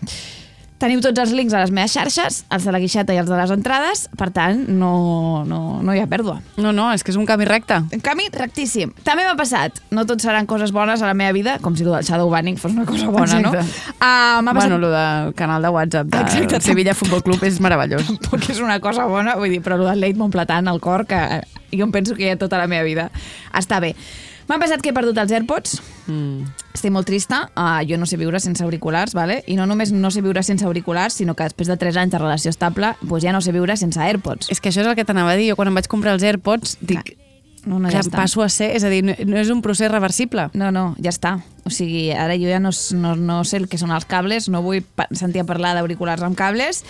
Teniu 0.83 0.99
tots 0.99 1.21
els 1.23 1.31
links 1.31 1.55
a 1.55 1.61
les 1.62 1.71
meves 1.71 1.92
xarxes, 1.95 2.40
els 2.51 2.64
de 2.66 2.73
la 2.75 2.81
Guixeta 2.83 3.14
i 3.14 3.18
els 3.21 3.29
de 3.31 3.37
les 3.38 3.51
entrades, 3.55 4.01
per 4.18 4.33
tant, 4.35 4.64
no, 4.66 5.45
no, 5.47 5.61
no 5.79 5.95
hi 5.95 6.01
ha 6.03 6.09
pèrdua. 6.11 6.40
No, 6.59 6.73
no, 6.75 6.88
és 6.90 7.05
que 7.07 7.12
és 7.12 7.18
un 7.21 7.29
camí 7.29 7.47
recte. 7.47 7.77
Un 7.95 8.03
camí 8.03 8.27
rectíssim. 8.35 8.90
També 9.07 9.23
m'ha 9.23 9.37
passat, 9.38 9.79
no 9.95 10.03
tot 10.11 10.25
seran 10.25 10.49
coses 10.51 10.75
bones 10.75 10.99
a 10.99 11.07
la 11.07 11.14
meva 11.14 11.37
vida, 11.37 11.55
com 11.62 11.77
si 11.79 11.87
el 11.87 11.95
shadow 12.03 12.33
banning 12.35 12.59
fos 12.59 12.75
una 12.75 12.88
cosa 12.88 13.14
bona, 13.14 13.38
no? 13.45 13.55
Exacte. 13.55 13.95
Uh, 13.95 14.42
m'ha 14.42 14.57
passat... 14.57 14.59
Bueno, 14.73 14.81
lo 14.83 14.90
del 14.90 15.33
canal 15.38 15.62
de 15.62 15.71
WhatsApp 15.77 16.11
de 16.11 16.25
Exacte. 16.25 16.61
Sevilla 16.66 16.99
Futbol 16.99 17.23
Club 17.23 17.47
és 17.47 17.62
meravellós. 17.62 18.11
Tampoc 18.11 18.51
és 18.51 18.59
una 18.59 18.81
cosa 18.83 19.07
bona, 19.07 19.38
vull 19.38 19.55
dir, 19.55 19.62
però 19.62 19.79
el 19.79 19.87
del 19.87 20.03
leit 20.03 20.18
Montplatant 20.18 20.66
al 20.66 20.83
cor, 20.83 21.07
que 21.07 21.23
jo 21.71 21.87
em 21.87 21.95
penso 21.95 22.18
que 22.18 22.27
hi 22.27 22.35
ha 22.35 22.42
tota 22.42 22.59
la 22.59 22.66
meva 22.66 22.83
vida. 22.90 23.07
Està 23.55 23.79
bé. 23.79 23.95
M'ha 24.49 24.59
passat 24.59 24.83
que 24.83 24.91
he 24.91 24.97
perdut 24.97 25.19
els 25.19 25.33
AirPods, 25.33 25.81
Mm. 26.07 26.49
estic 26.75 26.91
molt 26.91 27.07
trista, 27.07 27.45
uh, 27.55 27.79
jo 27.87 27.97
no 27.97 28.07
sé 28.11 28.17
viure 28.19 28.41
sense 28.43 28.65
auriculars, 28.65 29.15
vale? 29.15 29.45
i 29.47 29.55
no 29.55 29.67
només 29.71 29.93
no 29.93 30.11
sé 30.11 30.21
viure 30.21 30.43
sense 30.43 30.65
auriculars, 30.67 31.15
sinó 31.15 31.37
que 31.39 31.45
després 31.45 31.69
de 31.69 31.77
3 31.77 31.97
anys 31.97 32.11
de 32.13 32.19
relació 32.19 32.51
estable, 32.51 32.95
doncs 33.03 33.23
ja 33.23 33.33
no 33.33 33.41
sé 33.41 33.53
viure 33.53 33.77
sense 33.77 34.01
AirPods. 34.01 34.51
És 34.51 34.61
que 34.61 34.71
això 34.71 34.81
és 34.83 34.89
el 34.91 34.97
que 34.97 35.05
t'anava 35.05 35.31
a 35.33 35.37
dir. 35.37 35.51
Jo 35.53 35.57
quan 35.57 35.69
em 35.69 35.75
vaig 35.79 35.87
comprar 35.87 36.15
els 36.15 36.23
AirPods 36.27 36.79
dic 36.81 37.17
no, 37.65 37.79
no, 37.79 37.89
que 37.89 37.95
ja 37.95 38.01
està. 38.03 38.17
passo 38.19 38.43
a 38.43 38.49
ser... 38.49 38.73
És 38.75 38.83
a 38.83 38.89
dir, 38.91 39.05
no, 39.07 39.15
no 39.27 39.37
és 39.39 39.49
un 39.55 39.63
procés 39.63 39.91
reversible. 39.93 40.49
No, 40.59 40.73
no, 40.75 40.97
ja 40.99 41.13
està. 41.15 41.37
O 41.65 41.71
sigui, 41.71 42.11
ara 42.11 42.35
jo 42.35 42.51
ja 42.51 42.59
no, 42.59 42.71
no, 42.99 43.15
no 43.15 43.45
sé 43.47 43.59
el 43.63 43.69
que 43.71 43.79
són 43.79 43.93
els 43.95 44.05
cables, 44.11 44.49
no 44.51 44.63
vull 44.65 44.83
sentir 45.15 45.45
a 45.45 45.47
parlar 45.47 45.77
d'auriculars 45.79 46.23
amb 46.27 46.35
cables, 46.37 46.83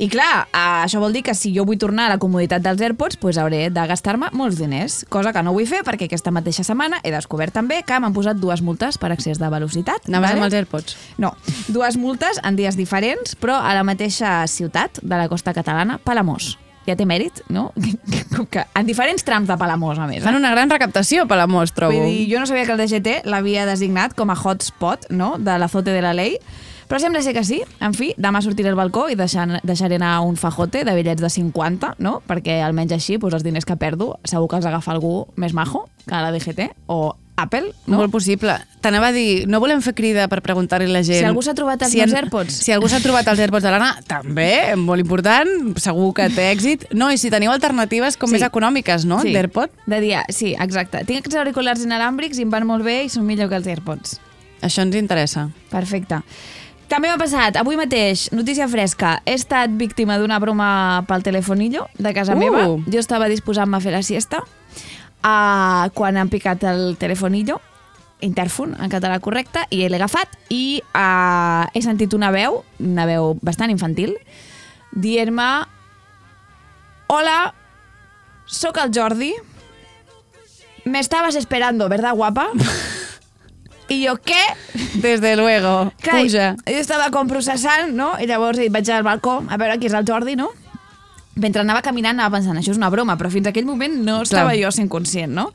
i 0.00 0.08
clar, 0.08 0.46
eh, 0.48 0.58
això 0.86 0.96
vol 1.02 1.12
dir 1.12 1.20
que 1.20 1.34
si 1.36 1.50
jo 1.52 1.66
vull 1.68 1.76
tornar 1.78 2.06
a 2.08 2.14
la 2.14 2.18
comoditat 2.18 2.62
dels 2.64 2.80
AirPods, 2.80 3.18
doncs 3.20 3.36
hauré 3.42 3.66
de 3.68 3.82
gastar-me 3.90 4.30
molts 4.32 4.56
diners, 4.56 5.02
cosa 5.12 5.34
que 5.36 5.42
no 5.44 5.52
vull 5.52 5.68
fer 5.68 5.82
perquè 5.84 6.08
aquesta 6.08 6.32
mateixa 6.32 6.64
setmana 6.64 7.02
he 7.04 7.12
descobert 7.12 7.52
també 7.52 7.82
que 7.84 7.98
m'han 8.00 8.16
posat 8.16 8.40
dues 8.40 8.62
multes 8.64 8.96
per 8.96 9.10
excés 9.12 9.36
de 9.36 9.50
velocitat. 9.52 10.08
Anaves 10.08 10.38
amb 10.38 10.46
els 10.46 10.56
AirPods? 10.56 10.96
No, 11.20 11.34
dues 11.68 12.00
multes 12.00 12.40
en 12.40 12.56
dies 12.56 12.80
diferents, 12.80 13.36
però 13.36 13.58
a 13.60 13.74
la 13.76 13.84
mateixa 13.84 14.38
ciutat 14.48 15.02
de 15.02 15.20
la 15.20 15.28
costa 15.28 15.52
catalana, 15.52 15.98
Palamós. 16.00 16.54
Ja 16.88 16.96
té 16.96 17.04
mèrit, 17.04 17.44
no? 17.52 17.68
Com 18.34 18.48
que 18.48 18.64
en 18.64 18.88
diferents 18.88 19.20
trams 19.28 19.52
de 19.52 19.58
Palamós, 19.60 20.00
a 20.00 20.08
més. 20.08 20.24
Fan 20.24 20.40
una 20.40 20.54
gran 20.56 20.72
recaptació 20.72 21.28
per 21.28 21.42
la 21.42 21.44
mos, 21.44 21.76
trobo. 21.76 22.00
Vull 22.00 22.08
dir, 22.08 22.24
jo 22.32 22.40
no 22.40 22.48
sabia 22.48 22.64
que 22.64 22.72
el 22.72 22.80
DGT 22.80 23.28
l'havia 23.28 23.68
designat 23.68 24.16
com 24.16 24.32
a 24.32 24.40
hotspot 24.40 25.10
no? 25.12 25.34
de 25.36 25.60
l'azote 25.60 25.92
de 25.92 26.00
la 26.00 26.16
ley, 26.16 26.40
però 26.90 26.98
sembla 26.98 27.22
ser 27.22 27.36
que 27.36 27.44
sí. 27.46 27.60
En 27.78 27.94
fi, 27.94 28.10
demà 28.18 28.42
sortiré 28.42 28.72
al 28.72 28.78
balcó 28.78 29.06
i 29.08 29.14
deixar, 29.14 29.46
deixaré 29.62 30.00
anar 30.00 30.16
un 30.26 30.34
fajote 30.36 30.82
de 30.84 30.94
bitllets 30.98 31.22
de 31.22 31.30
50, 31.30 31.94
no? 32.02 32.16
perquè 32.26 32.58
almenys 32.66 32.96
així 32.98 33.16
doncs, 33.16 33.38
els 33.38 33.46
diners 33.46 33.64
que 33.68 33.78
perdo 33.78 34.16
segur 34.26 34.48
que 34.50 34.58
els 34.58 34.66
agafa 34.66 34.90
algú 34.96 35.28
més 35.38 35.54
majo 35.54 35.86
que 36.02 36.18
la 36.18 36.32
DGT 36.34 36.66
o 36.90 37.14
Apple. 37.40 37.70
No? 37.86 37.96
Molt 38.02 38.12
possible. 38.12 38.52
T'anava 38.84 39.08
a 39.08 39.14
dir, 39.14 39.46
no 39.48 39.60
volem 39.62 39.80
fer 39.80 39.94
crida 39.96 40.26
per 40.28 40.40
preguntar-li 40.44 40.88
a 40.90 40.92
la 40.92 41.02
gent... 41.06 41.22
Si 41.22 41.28
algú 41.28 41.40
s'ha 41.46 41.54
trobat 41.56 41.86
els 41.86 41.94
meus 41.96 42.12
AirPods. 42.18 42.58
Si 42.66 42.74
algú 42.74 42.90
s'ha 42.90 43.00
trobat 43.00 43.30
els 43.32 43.40
AirPods 43.40 43.64
de 43.64 43.72
l'Anna, 43.72 43.90
també, 44.10 44.50
molt 44.76 45.00
important, 45.00 45.48
segur 45.80 46.10
que 46.18 46.28
té 46.34 46.50
èxit. 46.52 46.88
No, 46.92 47.08
i 47.14 47.16
si 47.22 47.30
teniu 47.32 47.54
alternatives 47.54 48.18
com 48.20 48.28
Sí. 48.28 48.36
més 48.36 48.44
econòmiques, 48.44 49.06
no? 49.08 49.22
Sí. 49.24 49.32
d'AirPod. 49.32 49.72
De 49.86 50.00
dia, 50.04 50.24
sí, 50.28 50.52
exacte. 50.58 51.04
Tinc 51.08 51.22
aquests 51.22 51.38
auriculars 51.40 51.86
inalàmbrics 51.86 52.42
i 52.42 52.48
em 52.48 52.50
van 52.52 52.66
molt 52.68 52.84
bé 52.84 53.04
i 53.06 53.08
són 53.08 53.24
millor 53.30 53.48
que 53.48 53.56
els 53.62 53.70
AirPods. 53.70 54.18
Això 54.60 54.82
ens 54.84 54.96
interessa. 54.96 55.48
Perfecte. 55.70 56.20
També 56.90 57.06
m'ha 57.06 57.20
passat, 57.20 57.54
avui 57.60 57.76
mateix, 57.78 58.28
notícia 58.34 58.66
fresca, 58.68 59.20
he 59.24 59.36
estat 59.38 59.70
víctima 59.78 60.16
d'una 60.18 60.40
broma 60.42 61.04
pel 61.06 61.22
telefonillo 61.22 61.84
de 61.98 62.10
casa 62.16 62.34
Uh. 62.34 62.38
meva. 62.40 62.64
Jo 62.90 62.98
estava 62.98 63.28
disposant-me 63.30 63.78
a 63.78 63.80
fer 63.80 63.92
la 63.94 64.02
siesta 64.02 64.40
uh, 64.42 65.86
quan 65.94 66.16
han 66.18 66.28
picat 66.28 66.64
el 66.66 66.96
telefonillo, 66.98 67.60
interfon, 68.20 68.74
en 68.82 68.90
català 68.90 69.20
correcte, 69.22 69.62
i 69.70 69.84
l'he 69.88 69.96
agafat 69.96 70.34
i 70.50 70.82
uh, 70.90 71.70
he 71.72 71.80
sentit 71.82 72.12
una 72.12 72.32
veu, 72.34 72.64
una 72.82 73.06
veu 73.06 73.36
bastant 73.40 73.70
infantil, 73.70 74.16
dient-me 74.92 75.50
Hola, 77.10 77.54
sóc 78.46 78.76
el 78.78 78.92
Jordi. 78.94 79.32
Me 80.84 81.00
estabas 81.00 81.34
esperando, 81.34 81.88
¿verdad, 81.88 82.14
guapa? 82.14 82.50
I 83.90 83.98
jo, 84.06 84.14
què? 84.22 84.40
Desde 85.02 85.34
luego, 85.36 85.92
Clar, 86.00 86.22
puja. 86.22 86.48
jo 86.62 86.78
estava 86.78 87.10
com 87.10 87.26
processant, 87.28 87.90
no? 87.98 88.12
I 88.22 88.28
llavors 88.30 88.62
vaig 88.70 88.90
al 88.94 89.02
balcó 89.02 89.40
a 89.42 89.58
veure 89.58 89.80
qui 89.80 89.90
és 89.90 89.96
el 89.98 90.06
Jordi, 90.06 90.36
no? 90.38 90.52
Mentre 91.40 91.64
anava 91.64 91.82
caminant 91.82 92.14
anava 92.14 92.36
pensant, 92.36 92.58
això 92.58 92.70
és 92.70 92.78
una 92.78 92.90
broma, 92.92 93.16
però 93.18 93.30
fins 93.32 93.48
a 93.48 93.54
aquell 93.54 93.66
moment 93.66 93.96
no 94.06 94.20
estava 94.22 94.52
Clar. 94.52 94.60
jo 94.62 94.70
sent 94.76 94.90
conscient, 94.92 95.34
no? 95.34 95.48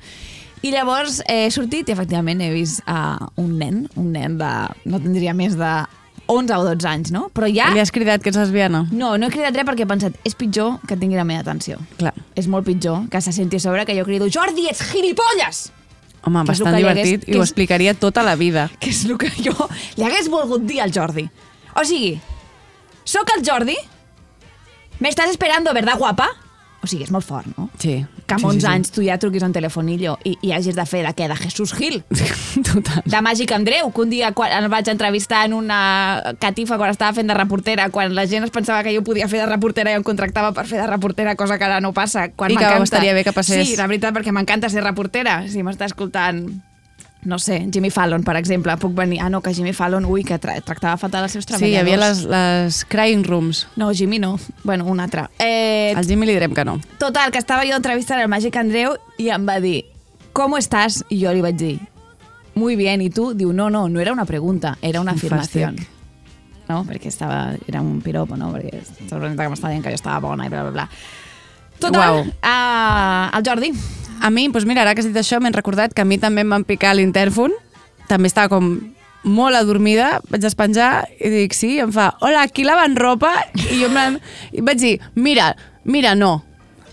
I 0.65 0.71
llavors 0.73 1.21
he 1.29 1.45
sortit 1.53 1.87
i 1.87 1.93
efectivament 1.93 2.41
he 2.41 2.49
vist 2.51 2.81
uh, 2.89 3.21
un 3.39 3.55
nen, 3.59 3.85
un 3.95 4.11
nen 4.11 4.35
de... 4.39 4.51
no 4.89 4.99
tindria 4.99 5.35
més 5.37 5.55
de 5.55 5.71
11 6.27 6.57
o 6.57 6.65
12 6.65 6.89
anys, 6.89 7.13
no? 7.15 7.27
Però 7.31 7.47
ja... 7.47 7.69
Li 7.71 7.83
has 7.83 7.93
cridat 7.93 8.23
que 8.23 8.33
ets 8.33 8.39
lesbiana? 8.41 8.83
No, 8.91 9.13
no 9.21 9.29
he 9.29 9.35
cridat 9.35 9.55
res 9.55 9.67
perquè 9.67 9.85
he 9.85 9.89
pensat, 9.93 10.19
és 10.27 10.35
pitjor 10.35 10.81
que 10.89 10.99
tingui 10.99 11.15
la 11.21 11.27
meva 11.27 11.45
atenció. 11.45 11.79
Clar. 12.01 12.15
És 12.35 12.51
molt 12.51 12.67
pitjor 12.67 13.05
que 13.13 13.21
se 13.21 13.31
senti 13.35 13.61
a 13.61 13.63
sobre 13.63 13.85
que 13.87 13.95
jo 13.95 14.07
crido 14.09 14.27
Jordi, 14.27 14.67
ets 14.73 14.83
gilipolles! 14.91 15.67
Home, 16.25 16.41
Que 16.41 16.47
bastant 16.51 16.75
divertit 16.75 17.21
hagués- 17.23 17.29
i 17.29 17.37
ho 17.37 17.43
és- 17.43 17.49
explicaria 17.49 17.93
tota 17.93 18.23
la 18.23 18.35
vida. 18.35 18.69
que 18.79 18.89
és 18.89 19.03
el 19.05 19.17
que 19.17 19.29
jo 19.37 19.53
li 19.97 20.03
hagués 20.03 20.27
volgut 20.29 20.63
dir 20.65 20.81
al 20.81 20.91
Jordi. 20.91 21.29
O 21.75 21.83
sigui, 21.85 22.19
sóc 23.03 23.29
el 23.37 23.43
Jordi? 23.45 23.75
Me 24.99 25.09
estàs 25.09 25.29
esperando, 25.29 25.73
verdad, 25.73 25.97
guapa? 25.99 26.29
O 26.85 26.89
sigui, 26.89 27.07
és 27.07 27.11
molt 27.13 27.25
fort, 27.25 27.49
no? 27.57 27.65
Sí. 27.81 27.95
Que 28.29 28.35
amb 28.35 28.43
sí, 28.43 28.49
11 28.51 28.53
sí, 28.53 28.61
sí. 28.61 28.69
anys 28.69 28.91
tu 28.93 29.03
ja 29.05 29.17
truquis 29.21 29.41
un 29.45 29.53
telefonillo 29.55 30.19
i, 30.21 30.35
i 30.45 30.51
hagis 30.53 30.77
de 30.77 30.85
fer 30.85 31.01
de 31.05 31.13
què? 31.17 31.25
De 31.31 31.37
Jesús 31.39 31.73
Gil? 31.73 32.03
Total. 32.69 33.01
De 33.09 33.21
Màgic 33.25 33.55
Andreu, 33.57 33.89
que 33.89 34.03
un 34.05 34.13
dia 34.13 34.29
quan 34.37 34.53
el 34.53 34.69
vaig 34.69 34.91
entrevistar 34.93 35.47
en 35.49 35.57
una 35.57 36.35
catifa 36.37 36.77
quan 36.77 36.93
estava 36.93 37.17
fent 37.17 37.33
de 37.33 37.37
reportera, 37.37 37.89
quan 37.89 38.13
la 38.13 38.27
gent 38.29 38.45
es 38.45 38.53
pensava 38.53 38.85
que 38.85 38.93
jo 38.93 39.01
podia 39.07 39.29
fer 39.31 39.41
de 39.41 39.49
reportera 39.49 39.95
i 39.95 39.97
em 39.97 40.05
contractava 40.05 40.53
per 40.53 40.67
fer 40.69 40.83
de 40.83 40.87
reportera, 40.91 41.33
cosa 41.39 41.57
que 41.57 41.65
ara 41.65 41.81
no 41.81 41.95
passa. 41.97 42.29
Quan 42.37 42.53
I 42.53 42.61
que 42.61 42.71
estaria 42.85 43.17
bé 43.17 43.25
que 43.25 43.33
passés. 43.33 43.65
Sí, 43.65 43.81
la 43.81 43.89
veritat, 43.89 44.13
perquè 44.13 44.35
m'encanta 44.35 44.69
ser 44.69 44.85
reportera. 44.85 45.41
Si 45.49 45.65
m'està 45.65 45.89
escoltant 45.89 46.45
no 47.25 47.39
sé, 47.39 47.67
Jimmy 47.73 47.89
Fallon, 47.89 48.23
per 48.23 48.35
exemple, 48.37 48.75
puc 48.77 48.93
venir... 48.95 49.19
Ah, 49.21 49.29
no, 49.29 49.41
que 49.41 49.53
Jimmy 49.53 49.73
Fallon, 49.73 50.05
ui, 50.05 50.23
que 50.23 50.37
tra 50.39 50.55
tractava 50.61 50.95
fatal 51.01 51.23
els 51.25 51.33
seus 51.33 51.45
Sí, 51.45 51.53
hi 51.55 51.57
treballadors. 51.57 51.81
havia 51.81 51.97
les, 51.97 52.21
les 52.29 52.79
crying 52.85 53.23
rooms. 53.25 53.65
No, 53.75 53.91
Jimmy 53.93 54.19
no. 54.19 54.35
Bueno, 54.63 54.85
un 54.85 54.99
altre. 54.99 55.25
Eh, 55.39 55.93
Al 55.97 56.05
Jimmy 56.05 56.25
li 56.29 56.33
direm 56.37 56.53
que 56.53 56.63
no. 56.65 56.77
Total, 57.01 57.31
que 57.31 57.41
estava 57.41 57.65
jo 57.65 57.75
entrevistant 57.75 58.21
el 58.21 58.29
Màgic 58.29 58.55
Andreu 58.61 58.95
i 59.17 59.29
em 59.33 59.45
va 59.47 59.59
dir 59.59 59.85
¿Cómo 60.35 60.57
estás? 60.57 61.03
I 61.09 61.17
jo 61.23 61.31
li 61.33 61.41
vaig 61.41 61.55
dir 61.57 61.79
Muy 62.55 62.75
bien, 62.75 63.01
i 63.01 63.09
tu? 63.09 63.33
Diu, 63.33 63.51
no, 63.53 63.69
no, 63.69 63.87
no 63.89 63.99
era 63.99 64.13
una 64.13 64.25
pregunta, 64.25 64.77
era 64.81 65.01
una 65.01 65.11
afirmació. 65.11 65.73
No? 66.69 66.83
Perquè 66.87 67.07
estava, 67.11 67.53
era 67.67 67.81
un 67.81 67.99
piropo, 68.01 68.37
no? 68.39 68.53
Perquè 68.53 68.79
segurament 69.09 69.35
que 69.37 69.49
m'estava 69.51 69.73
dient 69.73 69.83
que 69.83 69.91
jo 69.91 69.99
estava 69.99 70.19
bona 70.23 70.47
i 70.47 70.49
bla, 70.49 70.63
bla, 70.63 70.71
bla. 70.71 70.89
Total, 71.79 71.99
Uau. 71.99 72.21
uh, 72.23 73.37
el 73.37 73.43
Jordi. 73.45 73.71
A 74.25 74.31
mi, 74.31 74.47
doncs 74.49 74.65
mira, 74.65 74.81
ara 74.81 74.95
que 74.97 75.03
has 75.03 75.05
dit 75.05 75.17
això, 75.21 75.37
m'he 75.37 75.51
recordat 75.53 75.93
que 75.93 76.01
a 76.01 76.05
mi 76.09 76.17
també 76.17 76.41
em 76.41 76.49
van 76.49 76.63
picar 76.65 76.95
l'intèrfon. 76.97 77.51
També 78.09 78.25
estava 78.25 78.49
com 78.49 78.71
molt 79.21 79.57
adormida, 79.57 80.15
vaig 80.31 80.41
despenjar 80.41 81.05
i 81.19 81.29
dic, 81.29 81.53
sí, 81.53 81.75
em 81.81 81.91
fa, 81.93 82.07
hola, 82.25 82.41
aquí 82.45 82.65
lavant 82.65 82.97
ropa? 82.97 83.35
I 83.53 83.83
jo 83.83 83.91
em 83.91 84.17
i 84.49 84.65
vaig 84.65 84.81
dir, 84.81 84.95
mira, 85.13 85.51
mira, 85.83 86.15
no. 86.17 86.39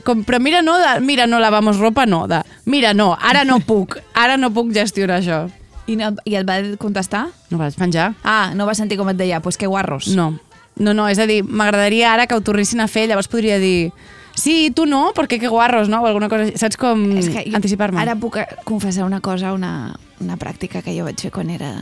Com, 0.05 0.27
però 0.29 0.42
mira, 0.45 0.61
no, 0.61 0.77
de, 0.77 0.92
mira, 1.01 1.27
no 1.31 1.40
lavamos 1.40 1.81
ropa, 1.81 2.05
no, 2.05 2.27
de, 2.29 2.42
mira, 2.66 2.92
no, 2.92 3.14
ara 3.16 3.47
no 3.49 3.61
puc, 3.64 3.97
ara 4.12 4.37
no 4.37 4.53
puc 4.53 4.73
gestionar 4.77 5.23
això. 5.23 5.47
I, 5.87 5.97
no, 5.97 6.12
I 6.29 6.37
et 6.37 6.49
va 6.49 6.61
contestar? 6.77 7.31
No 7.49 7.61
vaig 7.61 7.77
penjar. 7.81 8.12
Ah, 8.25 8.53
no 8.57 8.68
va 8.68 8.77
sentir 8.77 9.01
com 9.01 9.09
et 9.09 9.16
deia, 9.16 9.40
pues 9.40 9.57
que 9.57 9.71
guarros. 9.71 10.11
No, 10.12 10.35
no, 10.77 10.92
no, 10.92 11.09
és 11.09 11.21
a 11.21 11.29
dir, 11.31 11.40
m'agradaria 11.49 12.12
ara 12.12 12.29
que 12.29 12.37
ho 12.37 12.45
tornessin 12.45 12.85
a 12.85 12.92
fer, 12.92 13.09
llavors 13.09 13.33
podria 13.33 13.57
dir, 13.62 13.92
sí, 14.35 14.71
tu 14.75 14.87
no, 14.87 15.12
perquè 15.16 15.38
que 15.40 15.49
guarros, 15.49 15.88
no? 15.88 16.03
O 16.03 16.07
alguna 16.07 16.29
cosa, 16.29 16.47
així. 16.49 16.59
saps 16.59 16.77
com 16.81 17.05
anticipar-me? 17.12 18.01
Ara 18.01 18.16
puc 18.16 18.38
confessar 18.64 19.05
una 19.05 19.21
cosa, 19.21 19.53
una, 19.53 19.95
una 20.21 20.37
pràctica 20.40 20.83
que 20.83 20.95
jo 20.97 21.05
vaig 21.09 21.21
fer 21.21 21.31
quan 21.35 21.51
era... 21.51 21.73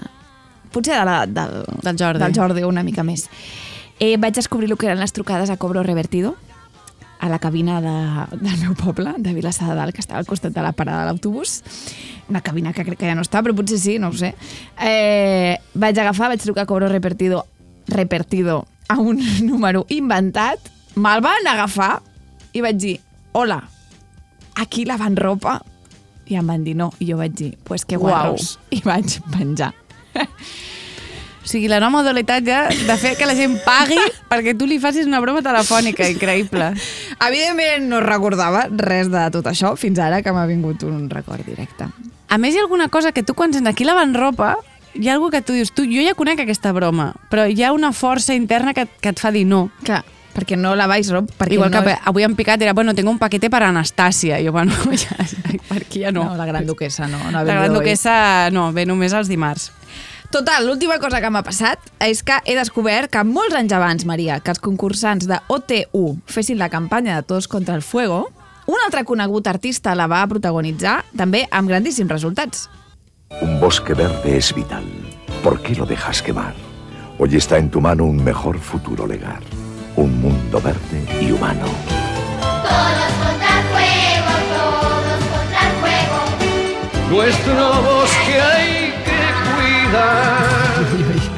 Potser 0.71 0.95
de 0.95 1.03
l'edat 1.05 1.33
del, 1.35 1.65
Del 1.83 1.97
Jordi. 1.99 2.23
del 2.23 2.35
Jordi, 2.37 2.63
una 2.63 2.85
mica 2.87 3.03
més. 3.03 3.27
Eh, 3.99 4.17
vaig 4.23 4.35
descobrir 4.37 4.71
el 4.71 4.79
que 4.79 4.87
eren 4.87 5.01
les 5.03 5.13
trucades 5.13 5.51
a 5.51 5.57
cobro 5.57 5.83
revertido 5.83 6.37
a 7.21 7.29
la 7.29 7.39
cabina 7.39 7.81
de, 7.85 8.37
del 8.41 8.57
meu 8.63 8.75
poble, 8.79 9.13
de 9.19 9.35
Vilassar 9.35 9.69
de 9.69 9.75
Dalt, 9.77 9.93
que 9.93 10.01
estava 10.01 10.21
al 10.23 10.27
costat 10.27 10.55
de 10.55 10.63
la 10.63 10.71
parada 10.73 11.03
de 11.03 11.11
l'autobús. 11.11 11.59
Una 12.31 12.41
cabina 12.41 12.73
que 12.73 12.85
crec 12.87 12.99
que 13.03 13.11
ja 13.11 13.17
no 13.19 13.21
està, 13.27 13.43
però 13.45 13.53
potser 13.59 13.77
sí, 13.83 13.99
no 14.01 14.09
ho 14.09 14.17
sé. 14.17 14.31
Eh, 14.81 15.59
vaig 15.75 15.99
agafar, 16.01 16.31
vaig 16.33 16.41
trucar 16.41 16.65
a 16.65 16.71
cobro 16.71 16.89
revertido, 16.89 17.45
revertido 17.89 18.67
a 18.89 18.97
un 18.99 19.21
número 19.45 19.85
inventat, 19.91 20.71
me'l 20.97 21.21
van 21.21 21.51
agafar 21.51 21.99
i 22.53 22.63
vaig 22.65 22.79
dir, 22.81 22.97
hola, 23.33 23.61
aquí 24.57 24.85
lavant 24.89 25.19
ropa? 25.19 25.61
I 26.31 26.39
em 26.39 26.47
van 26.47 26.65
dir 26.65 26.77
no. 26.79 26.91
I 27.03 27.11
jo 27.11 27.19
vaig 27.19 27.35
dir, 27.35 27.53
pues 27.67 27.85
que 27.85 27.99
guarros. 27.99 28.59
I 28.71 28.83
vaig 28.87 29.19
penjar. 29.35 29.73
O 31.41 31.49
sigui, 31.49 31.71
la 31.73 31.81
nova 31.81 31.97
modalitat 31.97 32.45
ja 32.45 32.61
de 32.69 32.97
fer 33.01 33.15
que 33.19 33.27
la 33.27 33.35
gent 33.35 33.57
pagui 33.65 33.97
perquè 34.31 34.53
tu 34.59 34.69
li 34.69 34.77
facis 34.79 35.09
una 35.09 35.23
broma 35.25 35.41
telefònica, 35.43 36.07
increïble. 36.13 36.69
Evidentment 37.27 37.89
no 37.91 38.03
recordava 38.05 38.67
res 38.71 39.09
de 39.11 39.25
tot 39.35 39.49
això 39.51 39.73
fins 39.81 39.99
ara 39.99 40.21
que 40.23 40.35
m'ha 40.37 40.45
vingut 40.51 40.85
un 40.87 41.09
record 41.11 41.47
directe. 41.49 41.89
A 42.31 42.39
més, 42.39 42.55
hi 42.55 42.61
ha 42.61 42.67
alguna 42.69 42.91
cosa 42.93 43.11
que 43.11 43.25
tu 43.27 43.35
quan 43.35 43.57
sents 43.57 43.67
aquí 43.67 43.89
lavant 43.89 44.15
ropa, 44.15 44.53
hi 44.95 45.09
ha 45.09 45.17
alguna 45.17 45.39
que 45.39 45.43
tu 45.49 45.57
dius, 45.57 45.73
tu, 45.75 45.89
jo 45.89 46.05
ja 46.05 46.15
conec 46.15 46.45
aquesta 46.45 46.75
broma, 46.77 47.15
però 47.33 47.49
hi 47.49 47.65
ha 47.65 47.73
una 47.75 47.91
força 47.97 48.37
interna 48.37 48.77
que, 48.77 48.87
que 49.01 49.11
et 49.11 49.23
fa 49.23 49.33
dir 49.35 49.47
no. 49.49 49.71
Clar, 49.83 50.05
perquè 50.35 50.57
no 50.57 50.75
la 50.79 50.87
vaig 50.91 51.09
rob, 51.11 51.31
perquè 51.39 51.57
Igual 51.57 51.73
no 51.75 51.83
que 51.85 51.97
avui 52.11 52.25
han 52.27 52.37
picat, 52.39 52.63
era, 52.63 52.73
bueno, 52.73 52.95
tengo 52.95 53.11
un 53.11 53.19
paquete 53.19 53.51
para 53.51 53.69
Anastasia. 53.69 54.41
I 54.41 54.47
jo, 54.47 54.53
bueno, 54.53 54.73
ja, 55.03 55.17
per 55.69 55.83
aquí 55.83 56.05
ja 56.05 56.13
no. 56.13 56.25
No, 56.25 56.37
la 56.37 56.47
gran 56.47 56.67
duquesa 56.67 57.09
no. 57.09 57.19
no 57.31 57.39
ha 57.39 57.45
La 57.45 57.55
gran 57.63 57.75
duquesa 57.75 58.51
no, 58.51 58.71
ve 58.73 58.87
només 58.87 59.13
els 59.13 59.29
dimarts. 59.29 59.71
Total, 60.31 60.63
l'última 60.63 61.01
cosa 61.03 61.19
que 61.19 61.31
m'ha 61.31 61.43
passat 61.43 61.89
és 62.07 62.21
que 62.23 62.37
he 62.47 62.55
descobert 62.55 63.11
que 63.11 63.25
molts 63.27 63.57
anys 63.59 63.73
abans, 63.75 64.05
Maria, 64.07 64.39
que 64.39 64.53
els 64.55 64.63
concursants 64.63 65.27
de 65.27 65.41
OT1 65.51 66.21
fessin 66.31 66.61
la 66.61 66.71
campanya 66.71 67.17
de 67.17 67.27
Todos 67.27 67.49
contra 67.51 67.75
el 67.75 67.83
Fuego, 67.83 68.29
un 68.71 68.79
altre 68.85 69.03
conegut 69.03 69.49
artista 69.51 69.97
la 69.99 70.07
va 70.07 70.23
protagonitzar, 70.31 71.01
també 71.19 71.49
amb 71.51 71.67
grandíssims 71.67 72.13
resultats. 72.15 72.69
Un 73.43 73.59
bosque 73.59 73.95
verde 73.95 74.37
es 74.37 74.55
vital. 74.55 74.87
¿Por 75.43 75.61
qué 75.63 75.75
lo 75.75 75.87
dejas 75.87 76.23
quemar? 76.23 76.55
Hoy 77.19 77.35
está 77.35 77.59
en 77.59 77.71
tu 77.71 77.81
mano 77.81 78.05
un 78.05 78.23
mejor 78.23 78.61
futuro 78.61 79.09
legar. 79.09 79.43
Un 80.01 80.19
mundo 80.19 80.59
verde 80.63 81.05
y 81.21 81.31
humano. 81.31 81.67
Todos 82.41 83.13
contra 83.21 83.51
el 83.61 83.65
fuego, 83.69 84.33
todos 84.57 85.21
contra 85.29 85.61
el 85.69 85.75
fuego. 85.83 86.19
Nuestro 87.11 87.65
bosque 87.83 88.37
hay 88.41 88.95
que 89.05 89.21
cuidar, 89.53 90.75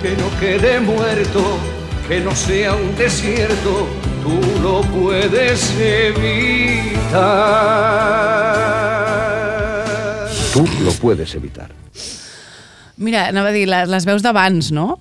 que 0.01 0.13
no 0.17 0.29
quede 0.39 0.79
muerto, 0.79 1.59
que 2.07 2.21
no 2.21 2.33
sea 2.37 2.77
un 2.77 2.95
desierto, 2.97 3.89
tú 4.23 4.39
lo 4.63 4.83
puedes 4.83 5.75
evitar. 5.81 7.33
Tú 10.53 10.69
lo 10.85 10.93
puedes 10.93 11.35
evitar. 11.35 11.73
Mira, 12.97 13.27
anava 13.27 13.49
a 13.49 13.53
dir, 13.53 13.67
les, 13.67 13.89
les 13.89 14.05
veus 14.07 14.23
d'abans, 14.23 14.71
no? 14.71 15.01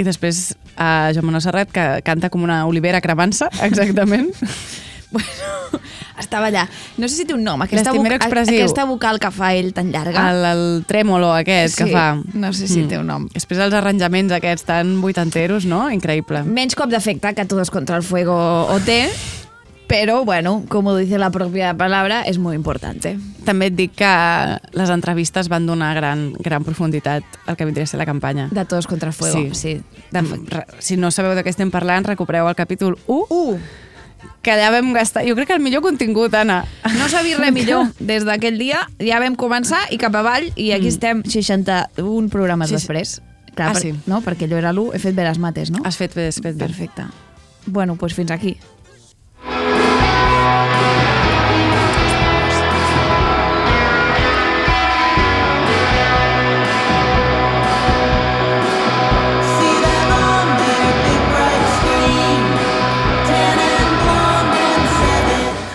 I 0.00 0.06
després 0.06 0.54
a 0.76 1.10
Joan 1.14 1.26
Manuel 1.26 1.42
Serrat, 1.44 1.70
que 1.72 1.86
canta 2.04 2.30
com 2.30 2.42
una 2.42 2.64
olivera 2.66 3.00
cremant-se, 3.00 3.48
exactament. 3.68 4.30
Estava 6.18 6.46
allà. 6.48 6.62
No 7.00 7.08
sé 7.08 7.16
si 7.18 7.24
té 7.28 7.34
un 7.34 7.42
nom, 7.44 7.60
aquesta, 7.64 7.92
voc- 7.92 8.06
expressiu. 8.14 8.54
aquesta 8.62 8.84
vocal 8.88 9.18
que 9.20 9.30
fa 9.34 9.50
ell 9.58 9.72
tan 9.76 9.90
llarga. 9.92 10.22
El, 10.30 10.44
el 10.46 10.62
trèmolo 10.88 11.32
aquest 11.34 11.76
que 11.78 11.86
Sí, 11.88 11.92
fa. 11.92 12.06
no 12.32 12.52
sé 12.56 12.68
si 12.70 12.84
té 12.88 12.98
un 13.00 13.06
nom. 13.10 13.26
Després 13.34 13.60
els 13.64 13.74
arranjaments 13.76 14.32
aquests 14.36 14.64
tan 14.68 14.94
vuitanteros, 15.02 15.66
no? 15.68 15.82
Increïble. 15.92 16.44
Menys 16.46 16.76
cop 16.78 16.92
d'efecte 16.92 17.34
que 17.34 17.44
Todos 17.48 17.70
contra 17.74 17.96
el 17.98 18.02
Fuego 18.06 18.36
o 18.70 18.78
té, 18.86 19.08
però, 19.88 20.24
bueno, 20.24 20.64
como 20.68 20.96
dice 20.96 21.18
la 21.18 21.30
propia 21.30 21.74
palabra, 21.76 22.22
és 22.22 22.38
molt 22.38 22.54
importante. 22.56 23.18
També 23.44 23.66
et 23.68 23.74
dic 23.76 23.92
que 23.98 24.12
les 24.72 24.90
entrevistes 24.90 25.48
van 25.52 25.66
donar 25.66 25.94
gran, 25.94 26.32
gran 26.38 26.64
profunditat 26.64 27.24
al 27.46 27.56
que 27.56 27.64
vindria 27.66 27.84
a 27.84 27.86
ser 27.90 27.98
la 27.98 28.06
campanya. 28.06 28.48
De 28.50 28.64
Todos 28.64 28.86
contra 28.86 29.08
el 29.08 29.12
Fuego, 29.14 29.36
Sí. 29.54 29.76
sí. 29.76 29.82
De, 30.10 30.20
re- 30.22 30.66
si 30.78 30.96
no 30.96 31.10
sabeu 31.10 31.34
de 31.34 31.44
què 31.44 31.50
estem 31.50 31.70
parlant, 31.70 32.06
recupereu 32.06 32.48
el 32.48 32.54
capítol 32.54 32.98
1, 33.06 33.26
Uh, 33.28 33.58
que 34.40 34.52
allà 34.52 34.70
vam 34.70 34.92
gastar, 34.94 35.24
jo 35.26 35.34
crec 35.34 35.48
que 35.48 35.54
el 35.54 35.60
millor 35.62 35.82
contingut, 35.82 36.32
Anna. 36.34 36.64
no 36.96 37.08
vist 37.22 37.38
res 37.38 37.52
millor. 37.52 37.88
Des 37.98 38.24
d'aquell 38.24 38.56
dia 38.58 38.86
ja 38.98 39.18
vam 39.20 39.36
començar 39.36 39.82
i 39.90 39.98
cap 39.98 40.14
avall 40.14 40.48
i 40.56 40.72
aquí 40.72 40.88
estem 40.88 41.22
61 41.26 42.28
programes 42.30 42.68
Sí, 42.70 42.76
sí. 42.76 42.80
després. 42.80 43.20
Clar, 43.54 43.68
Ah, 43.68 43.72
per, 43.74 43.82
sí. 43.82 43.92
No? 44.06 44.22
Perquè 44.22 44.46
allò 44.48 44.56
era 44.56 44.72
l'1, 44.72 44.94
he 44.94 44.98
fet 44.98 45.14
bé 45.14 45.24
les 45.24 45.38
mates, 45.38 45.70
no? 45.70 45.82
Has 45.84 45.98
fet 45.98 46.14
bé, 46.14 46.28
has 46.28 46.40
fet 46.40 46.56
bé. 46.56 46.64
Perfecte. 46.66 47.04
Bueno, 47.66 47.96
doncs 48.00 48.14
fins 48.14 48.30
aquí. 48.30 48.56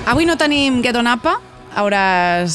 Avui 0.08 0.24
no 0.24 0.38
tenim 0.40 0.78
Get 0.80 0.96
On 0.96 1.08
Apa, 1.12 1.34
hauràs 1.76 2.54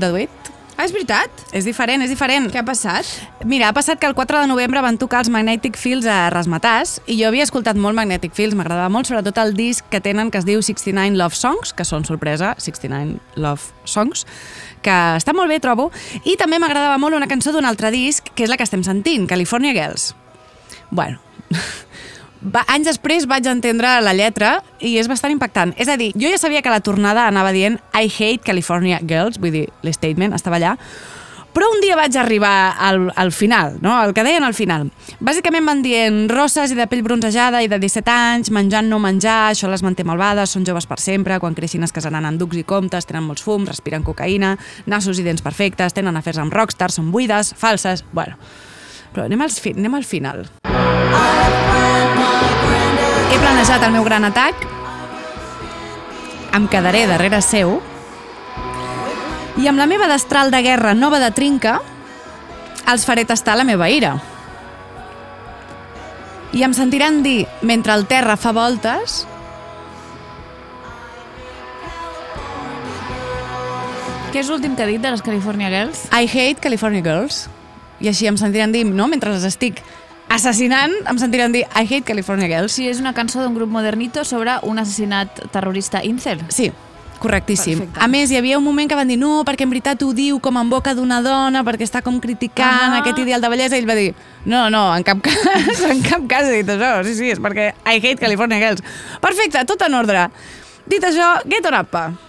deduït. 0.00 0.32
Ah, 0.78 0.86
és 0.86 0.94
veritat? 0.94 1.42
És 1.52 1.66
diferent, 1.68 2.00
és 2.00 2.08
diferent. 2.08 2.46
Què 2.48 2.62
ha 2.62 2.64
passat? 2.64 3.04
Mira, 3.44 3.68
ha 3.68 3.74
passat 3.76 4.00
que 4.00 4.08
el 4.08 4.14
4 4.16 4.40
de 4.40 4.48
novembre 4.48 4.80
van 4.80 4.96
tocar 4.96 5.20
els 5.20 5.28
Magnetic 5.32 5.76
Fields 5.76 6.08
a 6.08 6.30
Rasmatàs 6.32 6.94
i 7.04 7.18
jo 7.18 7.28
havia 7.28 7.44
escoltat 7.44 7.76
molt 7.76 7.98
Magnetic 8.00 8.32
Fields, 8.32 8.56
m'agradava 8.56 8.88
molt, 8.92 9.10
sobretot 9.10 9.36
el 9.44 9.52
disc 9.58 9.84
que 9.92 10.00
tenen 10.00 10.32
que 10.32 10.40
es 10.40 10.48
diu 10.48 10.64
69 10.64 11.20
Love 11.20 11.36
Songs, 11.36 11.74
que 11.76 11.84
són 11.84 12.08
sorpresa, 12.08 12.54
69 12.64 13.20
Love 13.44 13.76
Songs, 13.84 14.24
que 14.80 14.96
està 15.20 15.36
molt 15.36 15.52
bé, 15.52 15.60
trobo, 15.60 15.90
i 16.24 16.38
també 16.40 16.56
m'agradava 16.56 16.96
molt 16.96 17.20
una 17.20 17.28
cançó 17.28 17.52
d'un 17.52 17.68
altre 17.68 17.92
disc, 17.92 18.32
que 18.32 18.48
és 18.48 18.52
la 18.52 18.56
que 18.56 18.64
estem 18.64 18.84
sentint, 18.88 19.28
California 19.28 19.76
Girls. 19.76 20.14
Bueno, 20.88 21.20
va, 22.40 22.64
anys 22.72 22.90
després 22.92 23.26
vaig 23.28 23.46
entendre 23.50 23.96
la 24.04 24.14
lletra 24.16 24.60
i 24.80 24.96
és 25.00 25.08
bastant 25.10 25.34
impactant. 25.34 25.74
És 25.80 25.88
a 25.88 25.98
dir, 26.00 26.12
jo 26.16 26.30
ja 26.30 26.40
sabia 26.40 26.62
que 26.62 26.72
la 26.72 26.82
tornada 26.84 27.26
anava 27.26 27.52
dient 27.56 27.80
I 27.92 28.08
hate 28.10 28.44
California 28.46 29.00
Girls, 29.02 29.40
vull 29.42 29.54
dir, 29.54 29.68
l'statement 29.86 30.36
estava 30.36 30.60
allà, 30.60 30.76
però 31.56 31.70
un 31.72 31.80
dia 31.80 31.96
vaig 31.96 32.12
arribar 32.20 32.74
al, 32.76 33.06
al 33.16 33.30
final, 33.32 33.78
no? 33.80 33.94
el 34.04 34.12
que 34.12 34.20
deien 34.26 34.44
al 34.44 34.52
final. 34.52 34.90
Bàsicament 35.24 35.64
van 35.64 35.80
dient 35.80 36.26
rosses 36.28 36.74
i 36.74 36.76
de 36.76 36.84
pell 36.90 37.00
bronzejada 37.06 37.62
i 37.64 37.70
de 37.72 37.78
17 37.80 38.12
anys, 38.12 38.50
menjant 38.52 38.90
no 38.92 38.98
menjar, 39.00 39.54
això 39.54 39.70
les 39.72 39.80
manté 39.80 40.04
malvades, 40.04 40.52
són 40.52 40.68
joves 40.68 40.84
per 40.84 41.00
sempre, 41.00 41.40
quan 41.40 41.56
creixin 41.56 41.88
es 41.88 41.96
casaran 41.96 42.28
en 42.28 42.36
ducs 42.36 42.60
i 42.60 42.66
comptes, 42.68 43.08
tenen 43.08 43.24
molts 43.24 43.46
fums, 43.46 43.70
respiren 43.72 44.04
cocaïna, 44.04 44.52
nassos 44.84 45.16
i 45.16 45.24
dents 45.24 45.40
perfectes, 45.40 45.96
tenen 45.96 46.20
afers 46.20 46.44
amb 46.44 46.52
rockstars, 46.52 47.00
són 47.00 47.08
buides, 47.08 47.54
falses... 47.56 48.04
Bueno, 48.12 48.36
però 49.16 49.24
anem, 49.24 49.48
als 49.48 49.56
fi 49.56 49.72
anem 49.72 49.96
al 49.96 50.04
final. 50.04 50.44
He 53.32 53.38
planejat 53.42 53.84
el 53.86 53.92
meu 53.94 54.04
gran 54.06 54.24
atac, 54.28 54.66
em 56.56 56.68
quedaré 56.72 57.04
darrere 57.10 57.42
seu, 57.44 57.78
i 59.56 59.68
amb 59.68 59.80
la 59.80 59.88
meva 59.88 60.08
destral 60.08 60.50
de 60.52 60.62
guerra 60.64 60.94
nova 60.94 61.20
de 61.20 61.30
trinca, 61.36 61.78
els 62.86 63.06
faré 63.08 63.24
tastar 63.28 63.56
la 63.56 63.64
meva 63.68 63.88
ira. 63.90 64.16
I 66.56 66.62
em 66.64 66.74
sentiran 66.76 67.22
dir, 67.24 67.46
mentre 67.62 67.94
el 67.96 68.06
terra 68.08 68.36
fa 68.40 68.52
voltes, 68.56 69.24
Què 74.36 74.42
és 74.42 74.50
l'últim 74.52 74.74
que 74.76 74.82
ha 74.84 74.88
dit 74.90 75.00
de 75.00 75.08
les 75.08 75.22
California 75.24 75.70
Girls? 75.72 76.02
I 76.12 76.26
hate 76.28 76.60
California 76.60 77.00
Girls. 77.00 77.46
I 78.04 78.10
així 78.10 78.26
em 78.28 78.36
sentiran 78.36 78.68
dir, 78.68 78.82
no? 78.84 79.06
Mentre 79.08 79.30
les 79.32 79.46
estic 79.48 79.78
assassinant, 80.28 80.92
em 81.08 81.18
sentiran 81.18 81.52
dir 81.54 81.64
I 81.74 81.84
hate 81.86 82.02
California 82.04 82.48
Girls. 82.48 82.72
Sí, 82.76 82.88
és 82.88 83.00
una 83.00 83.14
cançó 83.14 83.42
d'un 83.42 83.54
grup 83.54 83.70
modernito 83.70 84.24
sobre 84.24 84.58
un 84.62 84.78
assassinat 84.78 85.46
terrorista 85.52 86.02
incel. 86.04 86.42
Sí, 86.48 86.72
correctíssim. 87.20 87.78
Perfecte. 87.78 88.00
A 88.04 88.08
més, 88.08 88.30
hi 88.30 88.36
havia 88.36 88.58
un 88.58 88.64
moment 88.64 88.88
que 88.90 88.98
van 88.98 89.08
dir 89.08 89.16
no, 89.20 89.42
perquè 89.46 89.64
en 89.64 89.70
veritat 89.72 90.02
ho 90.04 90.10
diu 90.16 90.40
com 90.42 90.58
en 90.60 90.68
boca 90.70 90.94
d'una 90.94 91.22
dona, 91.24 91.62
perquè 91.64 91.86
està 91.88 92.02
com 92.02 92.20
criticant 92.20 92.92
Ah. 92.92 93.00
aquest 93.00 93.18
ideal 93.22 93.40
de 93.40 93.48
bellesa, 93.48 93.76
i 93.76 93.80
ell 93.80 93.88
va 93.88 93.94
dir 93.96 94.14
no, 94.44 94.68
no, 94.70 94.84
en 94.96 95.02
cap 95.06 95.22
cas, 95.24 95.80
en 95.90 96.02
cap 96.02 96.26
cas 96.28 96.50
he 96.50 96.62
dit 96.62 96.68
això, 96.76 96.92
sí, 97.06 97.14
sí, 97.14 97.30
és 97.30 97.40
perquè 97.40 97.72
I 97.86 97.96
hate 98.02 98.18
California 98.20 98.58
Girls. 98.58 98.82
Perfecte, 99.20 99.64
tot 99.64 99.82
en 99.82 99.94
ordre. 99.94 100.28
Dit 100.86 101.02
això, 101.02 101.40
get 101.48 101.66
on 101.66 101.80
up. 101.80 102.25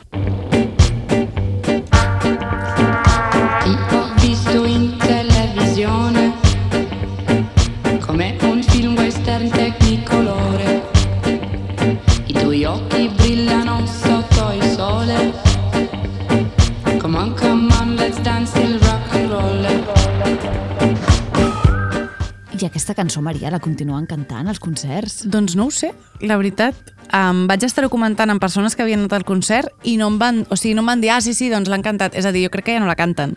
I 22.57 22.65
aquesta 22.65 22.95
cançó, 22.97 23.21
Maria, 23.21 23.51
la 23.53 23.59
continuen 23.61 24.07
cantant 24.09 24.47
als 24.49 24.57
concerts? 24.57 25.19
Doncs 25.29 25.53
no 25.59 25.67
ho 25.67 25.73
sé, 25.73 25.91
la 26.25 26.39
veritat. 26.39 26.77
Um, 27.13 27.43
vaig 27.45 27.61
estar-ho 27.67 27.89
comentant 27.93 28.33
amb 28.33 28.41
persones 28.41 28.73
que 28.73 28.81
havien 28.81 29.03
anat 29.03 29.13
al 29.13 29.25
concert 29.27 29.69
i 29.85 29.93
no 29.99 30.07
em 30.09 30.17
van, 30.17 30.39
o 30.49 30.57
sigui, 30.57 30.73
no 30.73 30.81
em 30.81 30.89
van 30.89 31.03
dir, 31.03 31.11
ah, 31.13 31.19
sí, 31.21 31.35
sí, 31.37 31.51
doncs 31.53 31.69
l'han 31.69 31.85
cantat. 31.85 32.17
És 32.17 32.25
a 32.25 32.31
dir, 32.33 32.47
jo 32.47 32.53
crec 32.53 32.65
que 32.65 32.73
ja 32.73 32.81
no 32.81 32.89
la 32.89 32.97
canten. 32.97 33.35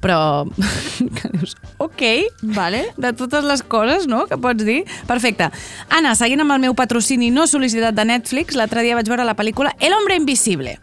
Però, 0.00 0.46
que 1.18 1.32
dius, 1.34 1.58
ok, 1.76 2.06
vale. 2.56 2.86
de 2.96 3.12
totes 3.18 3.44
les 3.44 3.62
coses, 3.62 4.08
no?, 4.08 4.24
que 4.30 4.40
pots 4.40 4.64
dir. 4.64 4.80
Perfecte. 5.10 5.50
Anna, 5.92 6.14
seguint 6.16 6.40
amb 6.40 6.56
el 6.56 6.64
meu 6.64 6.78
patrocini 6.78 7.28
no 7.34 7.44
sol·licitat 7.50 7.98
de 7.98 8.08
Netflix, 8.08 8.56
l'altre 8.56 8.86
dia 8.86 8.96
vaig 8.96 9.12
veure 9.12 9.28
la 9.28 9.36
pel·lícula 9.36 9.76
El 9.76 9.92
hombre 9.98 10.16
invisible. 10.16 10.78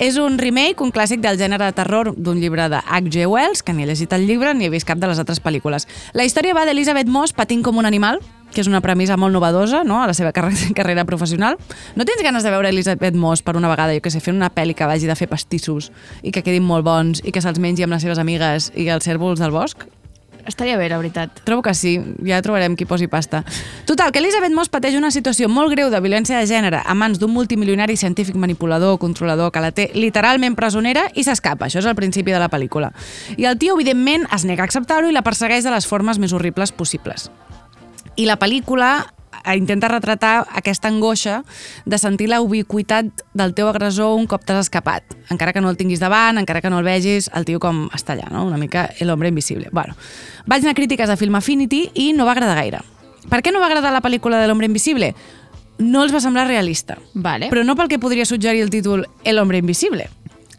És 0.00 0.16
un 0.16 0.38
remake, 0.40 0.80
un 0.80 0.92
clàssic 0.92 1.20
del 1.20 1.36
gènere 1.36 1.66
de 1.68 1.74
terror 1.76 2.14
d'un 2.16 2.38
llibre 2.40 2.64
de 2.72 2.78
H.G. 2.80 3.26
Wells, 3.28 3.60
que 3.62 3.74
ni 3.76 3.84
he 3.84 3.86
llegit 3.90 4.12
el 4.16 4.24
llibre 4.26 4.54
ni 4.56 4.64
he 4.64 4.72
vist 4.72 4.88
cap 4.88 4.98
de 4.98 5.10
les 5.10 5.20
altres 5.20 5.42
pel·lícules. 5.44 5.84
La 6.16 6.24
història 6.24 6.56
va 6.56 6.64
d'Elizabeth 6.64 7.10
Moss 7.12 7.36
patint 7.36 7.60
com 7.62 7.76
un 7.76 7.84
animal, 7.84 8.22
que 8.52 8.62
és 8.64 8.68
una 8.68 8.80
premissa 8.80 9.18
molt 9.20 9.36
novedosa 9.36 9.82
no? 9.84 10.00
a 10.00 10.06
la 10.08 10.16
seva 10.16 10.32
carrera, 10.36 11.04
professional. 11.04 11.58
No 11.96 12.08
tens 12.08 12.24
ganes 12.24 12.42
de 12.42 12.52
veure 12.52 12.72
Elizabeth 12.72 13.14
Moss 13.14 13.44
per 13.44 13.56
una 13.60 13.68
vegada, 13.68 13.92
jo 13.92 14.00
que 14.00 14.12
sé, 14.12 14.24
fent 14.24 14.36
una 14.36 14.52
pel·li 14.52 14.76
que 14.76 14.88
vagi 14.88 15.10
de 15.10 15.16
fer 15.18 15.28
pastissos 15.28 15.92
i 16.22 16.32
que 16.32 16.44
quedin 16.44 16.64
molt 16.64 16.88
bons 16.88 17.20
i 17.24 17.32
que 17.32 17.44
se'ls 17.44 17.60
mengi 17.60 17.84
amb 17.84 17.92
les 17.92 18.04
seves 18.04 18.20
amigues 18.22 18.72
i 18.72 18.88
els 18.88 19.04
cèrvols 19.04 19.44
del 19.44 19.52
bosc? 19.52 19.84
Estaria 20.46 20.76
bé, 20.76 20.88
la 20.88 20.98
veritat. 20.98 21.42
Trobo 21.46 21.62
que 21.62 21.74
sí, 21.74 21.94
ja 22.26 22.40
trobarem 22.42 22.74
qui 22.76 22.86
posi 22.88 23.06
pasta. 23.06 23.44
Total, 23.86 24.10
que 24.12 24.18
Elizabeth 24.18 24.54
Moss 24.54 24.72
pateix 24.72 24.96
una 24.98 25.12
situació 25.14 25.48
molt 25.48 25.70
greu 25.70 25.90
de 25.92 26.00
violència 26.02 26.40
de 26.40 26.48
gènere 26.50 26.82
a 26.82 26.96
mans 26.98 27.20
d'un 27.22 27.30
multimilionari 27.30 27.96
científic 27.96 28.34
manipulador, 28.34 28.98
controlador, 28.98 29.52
que 29.54 29.62
la 29.62 29.70
té 29.70 29.90
literalment 29.94 30.58
presonera 30.58 31.06
i 31.14 31.24
s'escapa. 31.24 31.68
Això 31.68 31.78
és 31.78 31.86
el 31.86 31.96
principi 31.98 32.34
de 32.34 32.42
la 32.42 32.50
pel·lícula. 32.50 32.90
I 33.36 33.46
el 33.46 33.58
tio, 33.58 33.78
evidentment, 33.78 34.26
es 34.34 34.44
nega 34.48 34.66
a 34.66 34.70
acceptar-ho 34.70 35.08
i 35.08 35.14
la 35.14 35.22
persegueix 35.22 35.64
de 35.64 35.74
les 35.74 35.86
formes 35.86 36.18
més 36.18 36.34
horribles 36.34 36.74
possibles. 36.74 37.30
I 38.16 38.26
la 38.26 38.38
pel·lícula 38.40 39.12
intenta 39.56 39.88
retratar 39.90 40.46
aquesta 40.54 40.88
angoixa 40.88 41.42
de 41.84 41.98
sentir 41.98 42.28
la 42.30 42.40
ubiquitat 42.40 43.24
del 43.34 43.54
teu 43.54 43.68
agressor 43.68 44.16
un 44.18 44.28
cop 44.30 44.44
t'has 44.46 44.66
escapat. 44.66 45.16
Encara 45.30 45.52
que 45.52 45.60
no 45.60 45.70
el 45.70 45.76
tinguis 45.76 46.00
davant, 46.00 46.38
encara 46.38 46.62
que 46.62 46.70
no 46.70 46.78
el 46.78 46.86
vegis, 46.86 47.30
el 47.34 47.46
tio 47.48 47.60
com 47.62 47.88
està 47.94 48.14
allà, 48.16 48.30
no? 48.30 48.46
una 48.46 48.60
mica 48.60 48.88
l'hombre 49.00 49.32
invisible. 49.32 49.68
Bueno, 49.72 49.96
vaig 50.46 50.62
anar 50.62 50.76
a 50.76 50.78
crítiques 50.78 51.10
a 51.10 51.18
Film 51.18 51.36
Affinity 51.38 51.88
i 51.94 52.12
no 52.16 52.26
va 52.28 52.36
agradar 52.36 52.56
gaire. 52.60 52.82
Per 53.30 53.42
què 53.42 53.52
no 53.54 53.60
va 53.62 53.68
agradar 53.70 53.92
la 53.94 54.02
pel·lícula 54.02 54.40
de 54.40 54.48
l'hombre 54.50 54.66
invisible? 54.66 55.12
No 55.82 56.02
els 56.04 56.14
va 56.14 56.20
semblar 56.22 56.46
realista. 56.46 56.98
Vale. 57.14 57.50
Però 57.50 57.64
no 57.66 57.76
pel 57.78 57.90
que 57.90 58.00
podria 58.02 58.26
suggerir 58.28 58.62
el 58.62 58.70
títol 58.70 59.06
El 59.24 59.38
hombre 59.38 59.58
invisible, 59.58 60.08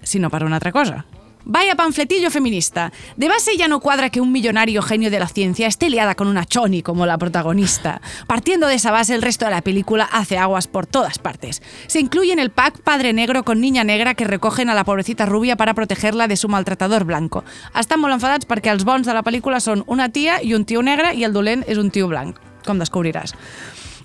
sinó 0.03 0.29
per 0.29 0.43
una 0.43 0.59
altra 0.59 0.71
cosa. 0.71 1.05
Vaya 1.45 1.75
panfletillo 1.75 2.31
feminista. 2.31 2.93
De 3.17 3.27
base 3.27 3.57
ya 3.57 3.67
no 3.67 3.81
cuadra 3.81 4.09
que 4.09 4.21
un 4.21 4.31
millonario 4.31 4.81
genio 4.81 5.11
de 5.11 5.19
la 5.19 5.27
ciencia 5.27 5.67
esté 5.67 5.89
liada 5.89 6.15
con 6.15 6.27
una 6.27 6.45
choni 6.45 6.81
como 6.81 7.05
la 7.05 7.17
protagonista. 7.17 8.01
Partiendo 8.27 8.67
de 8.67 8.75
esa 8.75 8.91
base, 8.91 9.13
el 9.13 9.21
resto 9.21 9.43
de 9.43 9.51
la 9.51 9.61
película 9.61 10.05
hace 10.05 10.37
aguas 10.37 10.67
por 10.67 10.87
todas 10.87 11.19
partes. 11.19 11.61
Se 11.87 11.99
incluye 11.99 12.31
en 12.31 12.39
el 12.39 12.49
pack 12.49 12.79
padre 12.79 13.11
negro 13.11 13.43
con 13.43 13.59
niña 13.59 13.83
negra 13.83 14.13
que 14.15 14.23
recogen 14.23 14.69
a 14.69 14.73
la 14.73 14.85
pobrecita 14.85 15.25
rubia 15.25 15.57
para 15.57 15.73
protegerla 15.73 16.29
de 16.29 16.37
su 16.37 16.47
maltratador 16.47 17.03
blanco. 17.03 17.43
Estan 17.75 17.99
molt 17.99 18.15
enfadats 18.15 18.47
perquè 18.47 18.71
els 18.71 18.87
bons 18.87 19.03
de 19.03 19.13
la 19.13 19.23
pel·lícula 19.25 19.59
són 19.59 19.83
una 19.87 20.07
tia 20.09 20.39
i 20.41 20.53
un 20.55 20.63
tio 20.63 20.81
negre 20.81 21.11
i 21.13 21.27
el 21.27 21.35
dolent 21.35 21.67
és 21.67 21.77
un 21.77 21.91
tio 21.91 22.07
blanc, 22.07 22.39
com 22.63 22.79
descobriràs. 22.79 23.35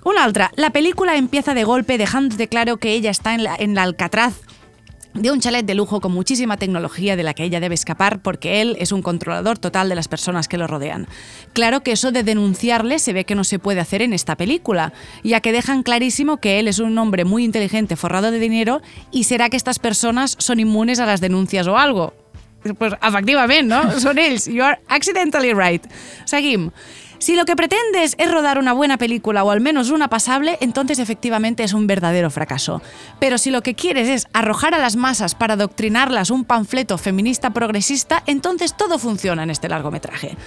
Una 0.03 0.23
altra, 0.23 0.51
la 0.55 0.71
película 0.71 1.15
empieza 1.15 1.53
de 1.53 1.63
golpe 1.63 1.97
dejándote 1.97 2.47
claro 2.47 2.77
que 2.77 2.93
ella 2.93 3.11
está 3.11 3.33
en 3.33 3.47
en 3.59 3.75
la 3.75 3.83
Alcatraz 3.83 4.33
de 5.13 5.31
un 5.31 5.39
chalet 5.39 5.65
de 5.65 5.75
lujo 5.75 6.01
con 6.01 6.11
muchísima 6.11 6.57
tecnología 6.57 7.15
de 7.15 7.23
la 7.23 7.33
que 7.33 7.43
ella 7.43 7.59
debe 7.59 7.75
escapar 7.75 8.21
porque 8.21 8.61
él 8.61 8.75
es 8.79 8.91
un 8.91 9.01
controlador 9.01 9.57
total 9.57 9.89
de 9.89 9.95
las 9.95 10.07
personas 10.07 10.47
que 10.47 10.57
lo 10.57 10.67
rodean. 10.67 11.07
Claro 11.53 11.81
que 11.81 11.91
eso 11.91 12.11
de 12.11 12.23
denunciarle 12.23 12.99
se 12.99 13.13
ve 13.13 13.25
que 13.25 13.35
no 13.35 13.43
se 13.43 13.59
puede 13.59 13.79
hacer 13.79 14.01
en 14.01 14.13
esta 14.13 14.35
película, 14.35 14.93
ya 15.23 15.41
que 15.41 15.51
dejan 15.51 15.83
clarísimo 15.83 16.37
que 16.37 16.59
él 16.59 16.67
es 16.67 16.79
un 16.79 16.97
hombre 16.97 17.25
muy 17.25 17.43
inteligente 17.43 17.95
forrado 17.95 18.31
de 18.31 18.39
dinero 18.39 18.81
y 19.11 19.23
será 19.23 19.49
que 19.49 19.57
estas 19.57 19.79
personas 19.79 20.35
son 20.39 20.59
inmunes 20.59 20.99
a 20.99 21.05
las 21.05 21.21
denuncias 21.21 21.67
o 21.67 21.77
algo. 21.77 22.13
Pues 22.77 22.93
efectivament, 23.01 23.69
no? 23.69 23.99
Són 24.03 24.17
ells. 24.17 24.47
You 24.47 24.63
are 24.63 24.79
accidentally 24.87 25.53
right. 25.53 25.85
Seguim. 26.25 26.71
Si 27.19 27.35
lo 27.35 27.43
que 27.43 27.57
pretendes 27.57 28.15
es 28.17 28.31
rodar 28.31 28.57
una 28.57 28.71
buena 28.71 28.97
película 28.97 29.43
o 29.43 29.51
al 29.51 29.59
menos 29.59 29.89
una 29.89 30.07
pasable, 30.07 30.57
entonces 30.61 30.99
efectivamente 30.99 31.65
es 31.65 31.73
un 31.73 31.85
verdadero 31.85 32.31
fracaso. 32.31 32.81
Pero 33.19 33.37
si 33.37 33.51
lo 33.51 33.61
que 33.61 33.75
quieres 33.75 34.07
es 34.07 34.27
arrojar 34.31 34.73
a 34.73 34.77
las 34.77 34.95
masas 34.95 35.35
para 35.35 35.55
adoctrinarlas 35.55 36.29
un 36.29 36.45
panfleto 36.45 36.97
feminista 36.97 37.49
progresista, 37.49 38.23
entonces 38.25 38.75
todo 38.77 38.99
funciona 38.99 39.43
en 39.43 39.49
este 39.49 39.67
largometraje. 39.67 40.37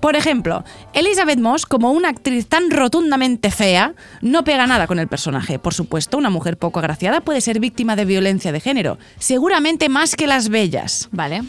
Por 0.00 0.16
ejemplo, 0.16 0.64
Elizabeth 0.92 1.38
Moss, 1.38 1.66
como 1.66 1.92
una 1.92 2.10
actriz 2.10 2.46
tan 2.46 2.70
rotundamente 2.70 3.50
fea, 3.50 3.94
no 4.20 4.44
pega 4.44 4.66
nada 4.66 4.86
con 4.86 4.98
el 4.98 5.08
personaje. 5.08 5.58
Por 5.58 5.74
supuesto, 5.74 6.18
una 6.18 6.30
mujer 6.30 6.56
poco 6.56 6.78
agraciada 6.78 7.20
puede 7.20 7.40
ser 7.40 7.60
víctima 7.60 7.96
de 7.96 8.04
violencia 8.04 8.52
de 8.52 8.60
género, 8.60 8.98
seguramente 9.18 9.88
más 9.88 10.14
que 10.16 10.26
las 10.26 10.48
bellas. 10.48 11.08
Vale. 11.12 11.42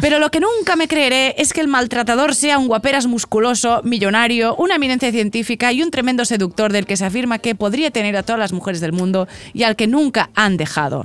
Pero 0.00 0.18
lo 0.18 0.30
que 0.30 0.40
nunca 0.40 0.76
me 0.76 0.88
creeré 0.88 1.34
es 1.38 1.52
que 1.52 1.60
el 1.60 1.68
maltratador 1.68 2.34
sea 2.34 2.58
un 2.58 2.68
guaperas 2.68 3.06
musculoso, 3.06 3.80
millonario, 3.84 4.54
una 4.56 4.76
eminencia 4.76 5.10
científica 5.10 5.72
y 5.72 5.82
un 5.82 5.90
tremendo 5.90 6.24
seductor 6.24 6.72
del 6.72 6.86
que 6.86 6.96
se 6.96 7.04
afirma 7.04 7.38
que 7.38 7.54
podría 7.54 7.90
tener 7.90 8.16
a 8.16 8.22
todas 8.22 8.38
las 8.38 8.52
mujeres 8.52 8.80
del 8.80 8.92
mundo 8.92 9.28
y 9.52 9.64
al 9.64 9.76
que 9.76 9.86
nunca 9.86 10.30
han 10.34 10.56
dejado. 10.56 11.04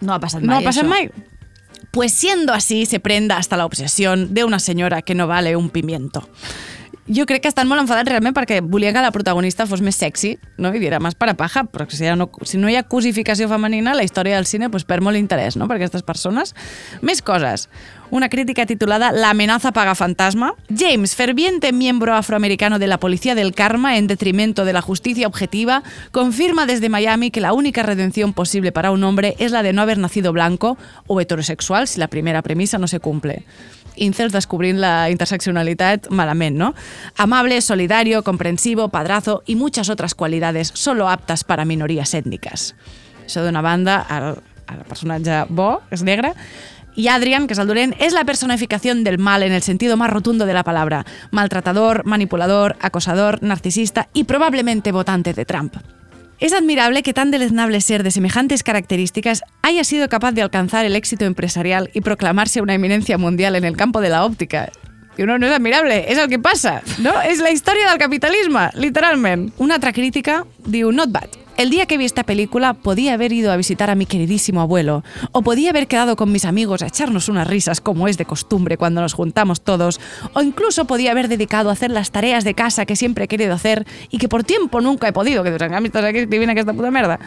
No 0.00 0.12
ha 0.12 0.20
passat 0.20 0.42
¿No 0.42 0.56
ha 0.56 0.60
pasado? 0.60 0.88
Pues 1.96 2.12
siendo 2.12 2.52
así, 2.52 2.84
se 2.84 3.00
prenda 3.00 3.38
hasta 3.38 3.56
la 3.56 3.64
obsesión 3.64 4.34
de 4.34 4.44
una 4.44 4.58
señora 4.58 5.00
que 5.00 5.14
no 5.14 5.26
vale 5.26 5.56
un 5.56 5.70
pimiento. 5.70 6.28
Jo 7.06 7.22
crec 7.22 7.44
que 7.44 7.50
estan 7.52 7.68
molt 7.70 7.78
enfadats 7.78 8.08
realment 8.08 8.34
perquè 8.34 8.58
volien 8.66 8.94
que 8.94 9.02
la 9.04 9.12
protagonista 9.14 9.62
fos 9.70 9.78
més 9.78 9.94
sexy 9.94 10.32
no? 10.58 10.72
i 10.74 10.80
diera 10.82 10.98
més 10.98 11.14
para 11.14 11.36
paja, 11.38 11.62
però 11.70 11.86
si, 11.86 12.02
no, 12.18 12.26
si 12.42 12.58
no 12.58 12.68
hi 12.68 12.74
femenina, 13.46 13.94
la 13.94 14.02
història 14.02 14.34
del 14.34 14.46
cine 14.46 14.70
pues, 14.70 14.82
perd 14.82 15.04
molt 15.06 15.16
interès 15.16 15.56
no? 15.56 15.68
per 15.68 15.76
aquestes 15.76 16.02
persones. 16.02 16.54
Més 17.02 17.22
coses. 17.22 17.68
Una 18.10 18.28
crítica 18.28 18.66
titulada 18.66 19.12
La 19.12 19.30
amenaza 19.30 19.70
paga 19.70 19.94
fantasma. 19.94 20.54
James, 20.68 21.14
ferviente 21.14 21.72
miembro 21.72 22.14
afroamericano 22.14 22.80
de 22.80 22.88
la 22.88 22.98
Policía 22.98 23.36
del 23.36 23.54
Karma 23.54 23.98
en 23.98 24.08
detrimento 24.08 24.64
de 24.64 24.72
la 24.72 24.82
justicia 24.82 25.28
objetiva, 25.28 25.84
confirma 26.10 26.66
desde 26.66 26.88
Miami 26.88 27.30
que 27.30 27.40
la 27.40 27.52
única 27.52 27.84
redención 27.84 28.32
posible 28.32 28.72
para 28.72 28.90
un 28.90 29.04
hombre 29.04 29.36
es 29.38 29.52
la 29.52 29.62
de 29.62 29.72
no 29.72 29.82
haber 29.82 29.98
nacido 29.98 30.32
blanco 30.32 30.76
o 31.06 31.20
heterosexual 31.20 31.86
si 31.86 32.00
la 32.00 32.08
primera 32.08 32.42
premisa 32.42 32.78
no 32.78 32.88
se 32.88 32.98
cumple. 32.98 33.44
Incels 33.96 34.32
descubrint 34.32 34.80
la 34.80 35.10
interseccionalitat 35.10 36.10
malament, 36.10 36.56
¿no? 36.56 36.74
Amable, 37.16 37.60
solidario, 37.60 38.22
comprensivo, 38.22 38.88
padrazo 38.88 39.42
y 39.46 39.56
muchas 39.56 39.88
otras 39.88 40.14
cualidades 40.14 40.70
solo 40.74 41.08
aptas 41.08 41.44
para 41.44 41.64
minorías 41.64 42.14
étnicas. 42.14 42.74
Això 43.26 43.42
d'una 43.42 43.62
banda, 43.62 44.04
el, 44.06 44.36
el 44.70 44.84
personatge 44.86 45.44
bo, 45.50 45.80
que 45.88 45.98
és 45.98 46.04
negre, 46.06 46.34
y 46.96 47.08
Adrian, 47.08 47.46
que 47.46 47.52
es 47.52 47.58
el 47.58 47.94
es 47.98 48.14
la 48.14 48.24
personificación 48.24 49.04
del 49.04 49.18
mal 49.18 49.42
en 49.42 49.52
el 49.52 49.62
sentido 49.62 49.98
más 49.98 50.10
rotundo 50.10 50.46
de 50.46 50.54
la 50.54 50.64
palabra. 50.64 51.04
Maltratador, 51.30 52.06
manipulador, 52.06 52.76
acosador, 52.80 53.42
narcisista 53.42 54.08
y 54.14 54.24
probablemente 54.24 54.92
votante 54.92 55.34
de 55.34 55.44
Trump. 55.44 55.76
Es 56.38 56.52
admirable 56.52 57.02
que 57.02 57.14
tan 57.14 57.30
deleznable 57.30 57.80
ser 57.80 58.02
de 58.02 58.10
semejantes 58.10 58.62
características 58.62 59.42
haya 59.62 59.84
sido 59.84 60.08
capaz 60.10 60.32
de 60.32 60.42
alcanzar 60.42 60.84
el 60.84 60.94
éxito 60.94 61.24
empresarial 61.24 61.90
y 61.94 62.02
proclamarse 62.02 62.60
una 62.60 62.74
eminencia 62.74 63.16
mundial 63.16 63.56
en 63.56 63.64
el 63.64 63.76
campo 63.76 64.02
de 64.02 64.10
la 64.10 64.24
óptica. 64.24 64.70
I 65.16 65.24
no, 65.24 65.38
no 65.38 65.46
és 65.48 65.54
admirable, 65.56 65.96
és 66.12 66.18
el 66.20 66.28
que 66.28 66.36
passa, 66.36 66.82
no? 67.00 67.14
És 67.24 67.40
la 67.40 67.48
història 67.48 67.88
del 67.88 67.96
capitalisme, 67.96 68.68
literalment. 68.76 69.48
Una 69.56 69.78
altra 69.80 69.94
crítica 69.96 70.42
diu, 70.68 70.92
not 70.92 71.08
bad. 71.08 71.45
El 71.56 71.70
día 71.70 71.86
que 71.86 71.96
vi 71.96 72.04
esta 72.04 72.22
película 72.22 72.74
podía 72.74 73.14
haber 73.14 73.32
ido 73.32 73.50
a 73.50 73.56
visitar 73.56 73.88
a 73.88 73.94
mi 73.94 74.04
queridísimo 74.04 74.60
abuelo 74.60 75.02
o 75.32 75.40
podía 75.40 75.70
haber 75.70 75.86
quedado 75.86 76.14
con 76.14 76.30
mis 76.30 76.44
amigos 76.44 76.82
a 76.82 76.88
echarnos 76.88 77.30
unas 77.30 77.46
risas 77.46 77.80
como 77.80 78.08
es 78.08 78.18
de 78.18 78.26
costumbre 78.26 78.76
cuando 78.76 79.00
nos 79.00 79.14
juntamos 79.14 79.62
todos 79.62 79.98
o 80.34 80.42
incluso 80.42 80.84
podía 80.84 81.12
haber 81.12 81.28
dedicado 81.28 81.70
a 81.70 81.72
hacer 81.72 81.90
las 81.90 82.10
tareas 82.10 82.44
de 82.44 82.52
casa 82.52 82.84
que 82.84 82.94
siempre 82.94 83.24
he 83.24 83.28
querido 83.28 83.54
hacer 83.54 83.86
y 84.10 84.18
que 84.18 84.28
por 84.28 84.44
tiempo 84.44 84.82
nunca 84.82 85.08
he 85.08 85.14
podido, 85.14 85.42
que 85.42 85.48
en 85.48 85.56
canvi 85.56 85.88
estàs 85.88 86.04
aquí 86.04 86.18
escrivint 86.18 86.52
aquesta 86.52 86.74
puta 86.74 86.90
merda. 86.90 87.18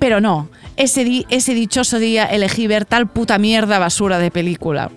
Pero 0.00 0.20
no, 0.20 0.48
ese, 0.76 1.04
di 1.04 1.24
ese 1.30 1.54
dichoso 1.54 2.00
día 2.00 2.26
elegí 2.26 2.66
ver 2.66 2.84
tal 2.84 3.06
puta 3.06 3.38
mierda 3.38 3.78
basura 3.78 4.18
de 4.18 4.32
película. 4.32 4.90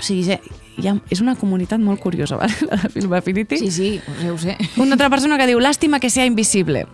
Ja, 0.00 0.40
ja 0.80 0.96
és 1.10 1.20
una 1.20 1.36
comunitat 1.36 1.80
molt 1.80 2.00
curiosa, 2.00 2.36
¿vale? 2.36 2.54
la 2.70 2.76
de 2.76 2.88
Film 2.88 3.12
Affinity. 3.12 3.58
Sí, 3.58 3.70
sí, 3.70 4.00
ho 4.00 4.20
sé, 4.20 4.30
ho 4.30 4.38
sé. 4.38 4.56
Una 4.76 4.94
otra 4.94 5.10
persona 5.10 5.36
que 5.36 5.46
diu, 5.46 5.60
lástima 5.60 6.00
que 6.00 6.08
sea 6.08 6.24
invisible. 6.24 6.86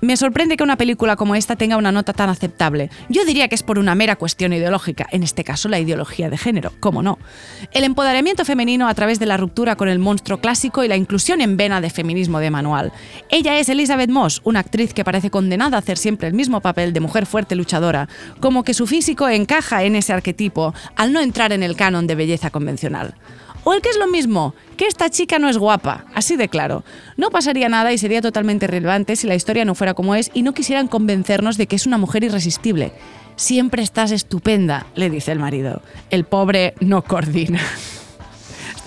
Me 0.00 0.16
sorprende 0.16 0.56
que 0.56 0.62
una 0.62 0.76
película 0.76 1.16
como 1.16 1.34
esta 1.34 1.56
tenga 1.56 1.76
una 1.76 1.90
nota 1.90 2.12
tan 2.12 2.30
aceptable. 2.30 2.88
Yo 3.08 3.24
diría 3.24 3.48
que 3.48 3.56
es 3.56 3.64
por 3.64 3.80
una 3.80 3.96
mera 3.96 4.14
cuestión 4.14 4.52
ideológica, 4.52 5.06
en 5.10 5.24
este 5.24 5.42
caso 5.42 5.68
la 5.68 5.80
ideología 5.80 6.30
de 6.30 6.38
género, 6.38 6.72
¿cómo 6.78 7.02
no? 7.02 7.18
El 7.72 7.82
empoderamiento 7.82 8.44
femenino 8.44 8.88
a 8.88 8.94
través 8.94 9.18
de 9.18 9.26
la 9.26 9.36
ruptura 9.36 9.74
con 9.74 9.88
el 9.88 9.98
monstruo 9.98 10.40
clásico 10.40 10.84
y 10.84 10.88
la 10.88 10.96
inclusión 10.96 11.40
en 11.40 11.56
vena 11.56 11.80
de 11.80 11.90
feminismo 11.90 12.38
de 12.38 12.50
manual. 12.50 12.92
Ella 13.28 13.58
es 13.58 13.68
Elizabeth 13.68 14.10
Moss, 14.10 14.40
una 14.44 14.60
actriz 14.60 14.94
que 14.94 15.04
parece 15.04 15.30
condenada 15.30 15.76
a 15.76 15.80
hacer 15.80 15.98
siempre 15.98 16.28
el 16.28 16.34
mismo 16.34 16.60
papel 16.60 16.92
de 16.92 17.00
mujer 17.00 17.26
fuerte 17.26 17.56
luchadora, 17.56 18.08
como 18.40 18.62
que 18.62 18.74
su 18.74 18.86
físico 18.86 19.28
encaja 19.28 19.82
en 19.82 19.96
ese 19.96 20.12
arquetipo 20.12 20.74
al 20.94 21.12
no 21.12 21.20
entrar 21.20 21.52
en 21.52 21.64
el 21.64 21.74
canon 21.74 22.06
de 22.06 22.14
belleza 22.14 22.50
convencional. 22.50 23.14
O 23.64 23.74
el 23.74 23.82
que 23.82 23.90
es 23.90 23.98
lo 23.98 24.06
mismo, 24.06 24.54
que 24.76 24.86
esta 24.86 25.10
chica 25.10 25.38
no 25.38 25.48
es 25.48 25.58
guapa, 25.58 26.04
así 26.14 26.36
de 26.36 26.48
claro. 26.48 26.84
No 27.16 27.30
pasaría 27.30 27.68
nada 27.68 27.92
y 27.92 27.98
sería 27.98 28.22
totalmente 28.22 28.66
irrelevante 28.66 29.16
si 29.16 29.26
la 29.26 29.34
historia 29.34 29.64
no 29.64 29.74
fuera 29.74 29.94
como 29.94 30.14
es 30.14 30.30
y 30.32 30.42
no 30.42 30.54
quisieran 30.54 30.88
convencernos 30.88 31.56
de 31.56 31.66
que 31.66 31.76
es 31.76 31.86
una 31.86 31.98
mujer 31.98 32.24
irresistible. 32.24 32.92
Siempre 33.36 33.82
estás 33.82 34.10
estupenda, 34.10 34.86
le 34.94 35.10
dice 35.10 35.32
el 35.32 35.38
marido. 35.38 35.82
El 36.10 36.24
pobre 36.24 36.74
no 36.80 37.02
coordina. 37.02 37.60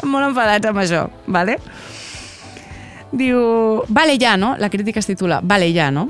Això, 0.01 1.09
¿vale? 1.27 1.59
Diu, 3.11 3.83
vale 3.87 4.17
ya, 4.17 4.37
¿no? 4.37 4.57
La 4.57 4.69
crítica 4.69 4.99
es 4.99 5.05
titula 5.05 5.41
Vale 5.43 5.73
ya, 5.73 5.91
¿no? 5.91 6.09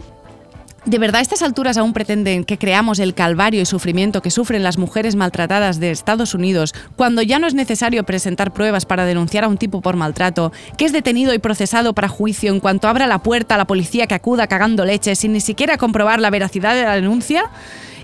¿De 0.83 0.97
verdad 0.97 1.19
a 1.19 1.21
estas 1.21 1.43
alturas 1.43 1.77
aún 1.77 1.93
pretenden 1.93 2.43
que 2.43 2.57
creamos 2.57 2.97
el 2.97 3.13
calvario 3.13 3.61
y 3.61 3.65
sufrimiento 3.67 4.23
que 4.23 4.31
sufren 4.31 4.63
las 4.63 4.79
mujeres 4.79 5.15
maltratadas 5.15 5.79
de 5.79 5.91
Estados 5.91 6.33
Unidos 6.33 6.73
cuando 6.95 7.21
ya 7.21 7.37
no 7.37 7.45
es 7.45 7.53
necesario 7.53 8.03
presentar 8.03 8.51
pruebas 8.51 8.87
para 8.87 9.05
denunciar 9.05 9.43
a 9.43 9.47
un 9.47 9.59
tipo 9.59 9.81
por 9.81 9.95
maltrato, 9.95 10.51
que 10.79 10.85
es 10.85 10.91
detenido 10.91 11.35
y 11.35 11.39
procesado 11.39 11.93
para 11.93 12.07
juicio 12.07 12.51
en 12.51 12.59
cuanto 12.59 12.87
abra 12.87 13.05
la 13.05 13.19
puerta 13.19 13.53
a 13.53 13.57
la 13.59 13.67
policía 13.67 14.07
que 14.07 14.15
acuda 14.15 14.47
cagando 14.47 14.83
leche 14.83 15.15
sin 15.15 15.33
ni 15.33 15.39
siquiera 15.39 15.77
comprobar 15.77 16.19
la 16.19 16.31
veracidad 16.31 16.73
de 16.73 16.83
la 16.83 16.95
denuncia? 16.95 17.43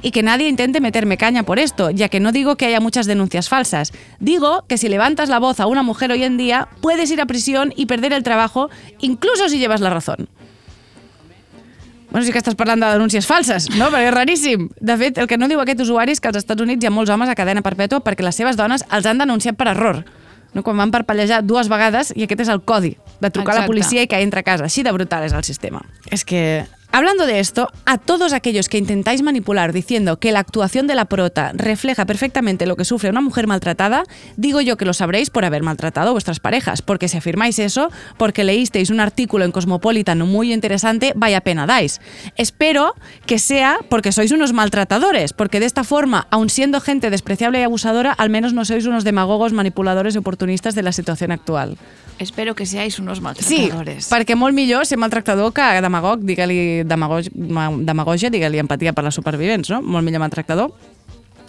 Y 0.03 0.11
que 0.11 0.21
nadie 0.21 0.47
intente 0.47 0.79
meterme 0.79 1.17
caña 1.17 1.41
por 1.41 1.57
esto, 1.57 1.89
ya 1.89 2.09
que 2.09 2.19
no 2.19 2.31
digo 2.31 2.57
que 2.57 2.67
haya 2.67 2.79
muchas 2.79 3.07
denuncias 3.07 3.49
falsas. 3.49 3.91
Digo 4.19 4.65
que 4.67 4.77
si 4.77 4.87
levantas 4.87 5.29
la 5.29 5.39
voz 5.39 5.59
a 5.59 5.65
una 5.65 5.81
mujer 5.81 6.11
hoy 6.11 6.23
en 6.23 6.37
día, 6.37 6.67
puedes 6.81 7.09
ir 7.09 7.21
a 7.21 7.25
prisión 7.25 7.73
y 7.75 7.87
perder 7.87 8.13
el 8.13 8.21
trabajo, 8.21 8.69
incluso 8.99 9.49
si 9.49 9.57
llevas 9.57 9.81
la 9.81 9.89
razón. 9.89 10.29
Bueno, 12.09 12.25
sí 12.25 12.31
que 12.31 12.39
estàs 12.39 12.55
parlant 12.55 12.79
de 12.79 12.87
denúncies 12.93 13.25
falses, 13.27 13.67
no? 13.75 13.89
Perquè 13.91 14.07
és 14.07 14.13
raríssim. 14.15 14.69
De 14.79 14.95
fet, 14.97 15.17
el 15.19 15.27
que 15.27 15.37
no 15.37 15.49
diu 15.51 15.59
aquest 15.59 15.81
usuari 15.83 16.15
és 16.15 16.21
que 16.23 16.29
als 16.31 16.39
Estats 16.39 16.63
Units 16.63 16.83
hi 16.83 16.87
ha 16.87 16.93
molts 16.93 17.11
homes 17.11 17.29
a 17.29 17.35
cadena 17.35 17.61
perpètua 17.65 17.99
perquè 18.05 18.23
les 18.23 18.35
seves 18.35 18.55
dones 18.55 18.85
els 18.89 19.05
han 19.05 19.19
denunciat 19.19 19.57
per 19.59 19.67
error. 19.73 20.03
No? 20.53 20.63
Quan 20.63 20.77
van 20.79 20.91
parpellejar 20.95 21.41
dues 21.43 21.67
vegades 21.67 22.13
i 22.15 22.23
aquest 22.23 22.45
és 22.47 22.49
el 22.53 22.61
codi 22.63 22.95
de 23.19 23.29
trucar 23.29 23.51
a 23.51 23.59
la 23.59 23.65
Exacte. 23.65 23.73
policia 23.73 24.01
i 24.01 24.07
que 24.07 24.21
entra 24.23 24.39
a 24.39 24.47
casa. 24.47 24.63
Així 24.65 24.83
de 24.83 24.93
brutal 24.95 25.25
és 25.27 25.33
el 25.35 25.43
sistema. 25.43 25.83
És 26.09 26.23
que 26.23 26.65
Hablando 26.89 27.25
de 27.27 27.39
esto, 27.39 27.69
a 27.85 27.97
todos 27.97 28.33
aquellos 28.33 28.69
que 28.69 28.77
intentáis 28.77 29.21
manipular 29.21 29.73
diciendo 29.73 30.17
que 30.19 30.31
la 30.31 30.39
actuación 30.39 30.87
de 30.87 30.95
la 30.95 31.05
prota 31.05 31.51
refleja 31.53 32.05
perfectamente 32.05 32.65
lo 32.65 32.75
que 32.75 32.85
sufre 32.85 33.09
una 33.09 33.21
mujer 33.21 33.45
maltratada, 33.45 34.03
digo 34.37 34.61
yo 34.61 34.77
que 34.77 34.85
lo 34.85 34.93
sabréis 34.93 35.29
por 35.29 35.43
haber 35.45 35.63
maltratado 35.63 36.09
a 36.09 36.11
vuestras 36.13 36.39
parejas, 36.39 36.81
porque 36.81 37.07
si 37.07 37.17
afirmáis 37.17 37.59
eso, 37.59 37.89
porque 38.17 38.43
leísteis 38.45 38.89
un 38.89 38.99
artículo 39.01 39.43
en 39.45 39.51
Cosmopolitan 39.51 40.19
muy 40.19 40.53
interesante, 40.53 41.11
vaya 41.15 41.41
pena 41.41 41.67
dais. 41.67 41.99
Espero 42.35 42.95
que 43.25 43.37
sea 43.37 43.77
porque 43.89 44.11
sois 44.13 44.31
unos 44.31 44.53
maltratadores, 44.53 45.33
porque 45.33 45.59
de 45.59 45.65
esta 45.67 45.83
forma, 45.83 46.25
aun 46.31 46.49
siendo 46.49 46.79
gente 46.79 47.09
despreciable 47.09 47.59
y 47.59 47.63
abusadora, 47.63 48.13
al 48.13 48.29
menos 48.29 48.53
no 48.53 48.63
sois 48.65 48.85
unos 48.85 49.03
demagogos, 49.03 49.51
manipuladores 49.53 50.15
y 50.15 50.19
oportunistas 50.19 50.73
de 50.73 50.83
la 50.83 50.93
situación 50.93 51.31
actual. 51.31 51.77
Espero 52.17 52.55
que 52.55 52.65
seáis 52.65 52.97
unos 52.97 53.19
Sí, 53.19 53.21
maltratadores. 53.69 54.09
perquè 54.09 54.33
molt 54.35 54.55
millor 54.55 54.87
ser 54.87 54.97
maltractador 54.97 55.53
que 55.53 55.61
demagog, 55.81 56.23
digue-li 56.25 56.76
demagogia, 56.85 58.29
digue-li 58.29 58.59
empatia 58.59 58.93
per 58.93 59.05
les 59.07 59.15
supervivents, 59.15 59.71
no? 59.73 59.81
Molt 59.81 60.05
millor 60.05 60.21
maltractador. 60.25 60.73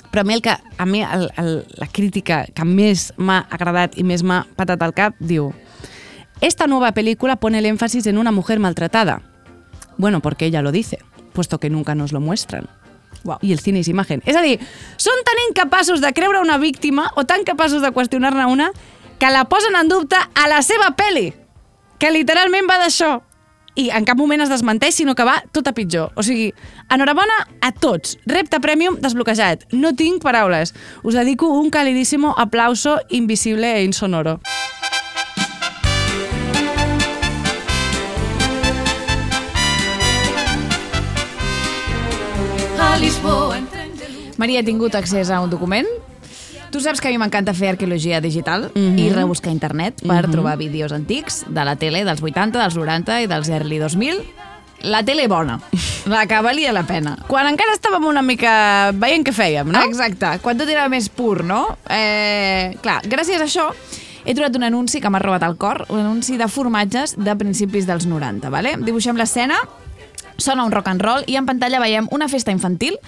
Però 0.09 0.23
a 0.23 0.25
mi, 0.25 0.35
el 0.35 0.43
que, 0.43 0.55
a 0.55 0.87
mi 0.87 1.03
el, 1.05 1.29
el, 1.37 1.51
la 1.77 1.87
crítica 1.93 2.47
que 2.55 2.65
més 2.65 3.11
m'ha 3.19 3.43
agradat 3.53 3.99
i 4.01 4.05
més 4.09 4.25
m'ha 4.25 4.45
patat 4.57 4.83
al 4.83 4.95
cap 4.97 5.19
diu 5.21 5.53
Esta 6.41 6.67
nueva 6.67 6.93
película 6.93 7.37
pone 7.37 7.59
el 7.59 7.67
énfasis 7.67 8.07
en 8.07 8.17
una 8.17 8.31
mujer 8.31 8.61
maltratada. 8.61 9.23
Bueno, 9.97 10.21
porque 10.21 10.47
ella 10.47 10.63
lo 10.63 10.71
dice, 10.71 11.01
puesto 11.33 11.59
que 11.59 11.69
nunca 11.69 11.97
nos 11.97 12.13
lo 12.13 12.21
muestran. 12.21 12.69
Wow. 13.25 13.39
I 13.43 13.53
el 13.53 13.59
cine 13.59 13.81
és 13.83 13.89
imagen. 13.89 14.23
És 14.25 14.37
a 14.39 14.43
dir, 14.45 14.61
són 14.97 15.19
tan 15.27 15.41
incapaços 15.49 16.01
de 16.01 16.13
creure 16.15 16.39
una 16.39 16.57
víctima 16.63 17.09
o 17.19 17.27
tan 17.27 17.43
capaços 17.43 17.83
de 17.83 17.91
qüestionar-ne 17.91 18.47
una 18.47 18.71
que 19.19 19.31
la 19.35 19.49
posen 19.51 19.75
en 19.75 19.91
dubte 19.91 20.17
a 20.17 20.47
la 20.49 20.63
seva 20.63 20.93
peli, 20.95 21.33
que 21.99 22.13
literalment 22.15 22.71
va 22.71 22.79
d'això. 22.79 23.19
I 23.79 23.93
en 23.95 24.03
cap 24.03 24.19
moment 24.19 24.43
es 24.43 24.51
desmenteix, 24.51 24.97
sinó 24.99 25.15
que 25.15 25.23
va 25.23 25.37
tot 25.55 25.69
a 25.71 25.73
pitjor. 25.73 26.11
O 26.19 26.25
sigui, 26.27 26.49
enhorabona 26.91 27.37
a 27.63 27.71
tots. 27.71 28.17
Repte 28.27 28.59
Premium 28.59 28.97
desbloquejat. 28.99 29.69
No 29.71 29.93
tinc 29.95 30.19
paraules. 30.25 30.75
Us 31.07 31.15
dedico 31.15 31.47
un 31.55 31.71
calidísimo 31.71 32.35
aplauso 32.37 32.99
invisible 33.09 33.77
e 33.77 33.85
insonoro. 33.85 34.41
A 42.83 42.97
Lisboa 42.99 43.63
Maria 44.39 44.61
ha 44.61 44.67
tingut 44.67 44.95
accés 44.99 45.31
a 45.31 45.39
un 45.41 45.51
document 45.51 45.87
Tu 46.71 46.81
saps 46.81 47.01
que 47.01 47.09
a 47.09 47.11
mi 47.11 47.19
m'encanta 47.19 47.55
fer 47.57 47.71
arqueologia 47.73 48.21
digital 48.21 48.71
Mhm. 48.75 48.99
i 48.99 49.09
rebuscar 49.11 49.49
a 49.51 49.53
internet 49.53 50.03
per 50.07 50.27
Mhm. 50.27 50.33
trobar 50.33 50.59
vídeos 50.59 50.93
antics 50.93 51.45
de 51.49 51.65
la 51.65 51.77
tele 51.77 52.05
dels 52.05 52.21
80, 52.23 52.59
dels 52.61 52.77
90 52.77 53.23
i 53.23 53.27
dels 53.27 53.49
early 53.49 53.79
2000. 53.79 54.21
La 54.83 55.03
tele 55.03 55.27
bona, 55.29 55.61
la 56.07 56.27
que 56.27 56.41
valia 56.41 56.73
la 56.73 56.85
pena. 56.85 57.17
Quan 57.27 57.47
encara 57.49 57.73
estàvem 57.75 58.05
una 58.07 58.23
mica 58.23 58.93
veient 58.95 59.25
què 59.27 59.33
fèiem, 59.33 59.67
no? 59.67 59.83
Exacte, 59.83 60.39
quan 60.41 60.57
tot 60.59 60.69
era 60.69 60.89
més 60.89 61.09
pur, 61.09 61.43
no? 61.43 61.79
Eh, 61.89 62.77
clar, 62.83 63.03
gràcies 63.03 63.41
a 63.41 63.45
això 63.45 63.73
he 64.25 64.35
trobat 64.35 64.55
un 64.57 64.63
anunci 64.65 65.01
que 65.01 65.09
m'ha 65.11 65.19
robat 65.19 65.43
el 65.43 65.57
cor, 65.57 65.87
un 65.89 65.99
anunci 66.01 66.37
de 66.37 66.47
formatges 66.49 67.17
de 67.17 67.35
principis 67.35 67.87
dels 67.87 68.07
90, 68.07 68.51
vale? 68.51 68.77
Dibuixem 68.79 69.17
l'escena, 69.17 69.57
sona 70.37 70.65
un 70.65 70.71
rock 70.71 70.89
and 70.89 71.01
roll 71.03 71.25
i 71.27 71.35
en 71.37 71.47
pantalla 71.47 71.81
veiem 71.81 72.07
una 72.13 72.29
festa 72.29 72.53
infantil 72.53 72.99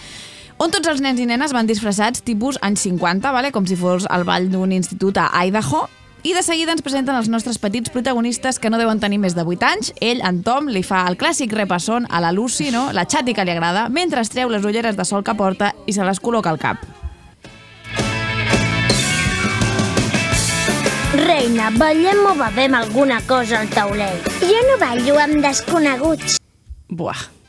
on 0.60 0.68
tots 0.68 0.90
els 0.92 1.00
nens 1.00 1.20
i 1.20 1.26
nenes 1.26 1.54
van 1.56 1.68
disfressats 1.68 2.20
tipus 2.20 2.58
anys 2.60 2.84
50, 2.84 3.32
vale? 3.32 3.50
com 3.52 3.66
si 3.66 3.78
fos 3.80 4.06
el 4.12 4.26
ball 4.28 4.50
d'un 4.52 4.72
institut 4.76 5.16
a 5.16 5.30
Idaho, 5.46 5.86
i 6.20 6.34
de 6.36 6.42
seguida 6.44 6.74
ens 6.76 6.84
presenten 6.84 7.16
els 7.16 7.30
nostres 7.32 7.56
petits 7.56 7.88
protagonistes 7.88 8.58
que 8.60 8.68
no 8.68 8.76
deuen 8.76 9.00
tenir 9.00 9.16
més 9.22 9.32
de 9.32 9.40
8 9.40 9.64
anys. 9.70 9.92
Ell, 10.04 10.20
en 10.20 10.42
Tom, 10.44 10.68
li 10.68 10.82
fa 10.84 11.06
el 11.08 11.16
clàssic 11.16 11.54
repasson 11.56 12.04
a 12.10 12.20
la 12.20 12.32
Lucy, 12.36 12.68
no? 12.74 12.90
la 12.92 13.06
xati 13.08 13.32
que 13.32 13.46
li 13.48 13.54
agrada, 13.54 13.88
mentre 13.88 14.20
es 14.20 14.28
treu 14.28 14.52
les 14.52 14.64
ulleres 14.68 15.00
de 15.00 15.08
sol 15.08 15.24
que 15.24 15.34
porta 15.34 15.72
i 15.88 15.96
se 15.96 16.04
les 16.04 16.20
col·loca 16.20 16.52
al 16.52 16.60
cap. 16.60 16.84
Reina, 21.24 21.72
ballem 21.80 22.20
o 22.28 22.36
bevem 22.36 22.76
alguna 22.76 23.24
cosa 23.24 23.64
al 23.64 23.72
taulell. 23.72 24.20
Jo 24.44 24.62
no 24.68 24.78
ballo 24.84 25.18
amb 25.24 25.40
desconeguts. 25.40 26.36
Buah. 26.92 27.39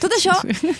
Tot 0.00 0.14
això, 0.16 0.32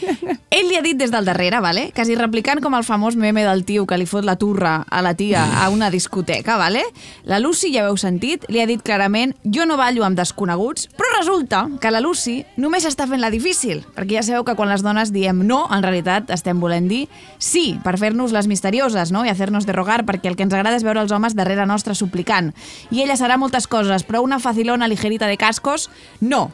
ell 0.57 0.69
li 0.71 0.77
ha 0.79 0.83
dit 0.85 0.97
des 0.97 1.11
del 1.13 1.27
darrere, 1.29 1.61
vale? 1.61 1.91
quasi 1.95 2.15
replicant 2.17 2.63
com 2.65 2.73
el 2.77 2.87
famós 2.89 3.19
meme 3.21 3.43
del 3.45 3.67
tio 3.69 3.85
que 3.85 3.99
li 4.01 4.07
fot 4.09 4.25
la 4.25 4.39
turra 4.41 4.87
a 4.89 5.03
la 5.05 5.13
tia 5.15 5.43
a 5.61 5.69
una 5.69 5.91
discoteca. 5.93 6.57
Vale? 6.57 6.83
La 7.29 7.39
Lucy, 7.39 7.69
ja 7.75 7.85
ho 7.85 7.91
heu 7.91 7.99
sentit, 8.01 8.47
li 8.49 8.63
ha 8.63 8.67
dit 8.67 8.81
clarament 8.81 9.35
jo 9.45 9.67
no 9.69 9.77
ballo 9.77 10.07
amb 10.07 10.17
desconeguts, 10.17 10.89
però 10.97 11.11
resulta 11.19 11.67
que 11.83 11.93
la 11.93 12.01
Lucy 12.01 12.39
només 12.57 12.87
està 12.89 13.05
fent 13.11 13.21
la 13.21 13.29
difícil, 13.33 13.83
perquè 13.97 14.17
ja 14.17 14.25
sabeu 14.25 14.47
que 14.49 14.57
quan 14.57 14.73
les 14.73 14.85
dones 14.87 15.13
diem 15.13 15.45
no, 15.47 15.67
en 15.69 15.85
realitat 15.85 16.33
estem 16.33 16.61
volent 16.61 16.89
dir 16.89 17.03
sí, 17.37 17.77
per 17.85 17.99
fer-nos 18.01 18.33
les 18.33 18.49
misterioses 18.49 19.13
no? 19.13 19.27
i 19.27 19.33
hacer-nos 19.33 19.69
de 19.69 19.77
rogar, 19.77 20.07
perquè 20.09 20.33
el 20.33 20.39
que 20.39 20.49
ens 20.49 20.57
agrada 20.57 20.81
és 20.81 20.87
veure 20.87 21.05
els 21.05 21.13
homes 21.13 21.37
darrere 21.37 21.69
nostre 21.69 21.95
suplicant. 21.95 22.55
I 22.89 23.05
ella 23.05 23.19
serà 23.21 23.37
moltes 23.37 23.69
coses, 23.69 24.07
però 24.09 24.25
una 24.25 24.41
facilona 24.41 24.89
ligerita 24.89 25.29
de 25.29 25.37
cascos, 25.37 25.91
no. 26.21 26.49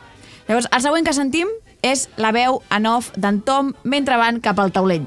Llavors, 0.49 0.67
el 0.71 0.83
següent 0.83 1.07
que 1.07 1.15
sentim 1.15 1.51
és 1.83 2.09
la 2.17 2.33
veu 2.33 2.61
en 2.71 2.87
off 2.87 3.11
d'en 3.17 3.41
Tom 3.45 3.73
mentre 3.85 4.17
van 4.21 4.41
cap 4.41 4.59
al 4.59 4.73
taulell. 4.73 5.07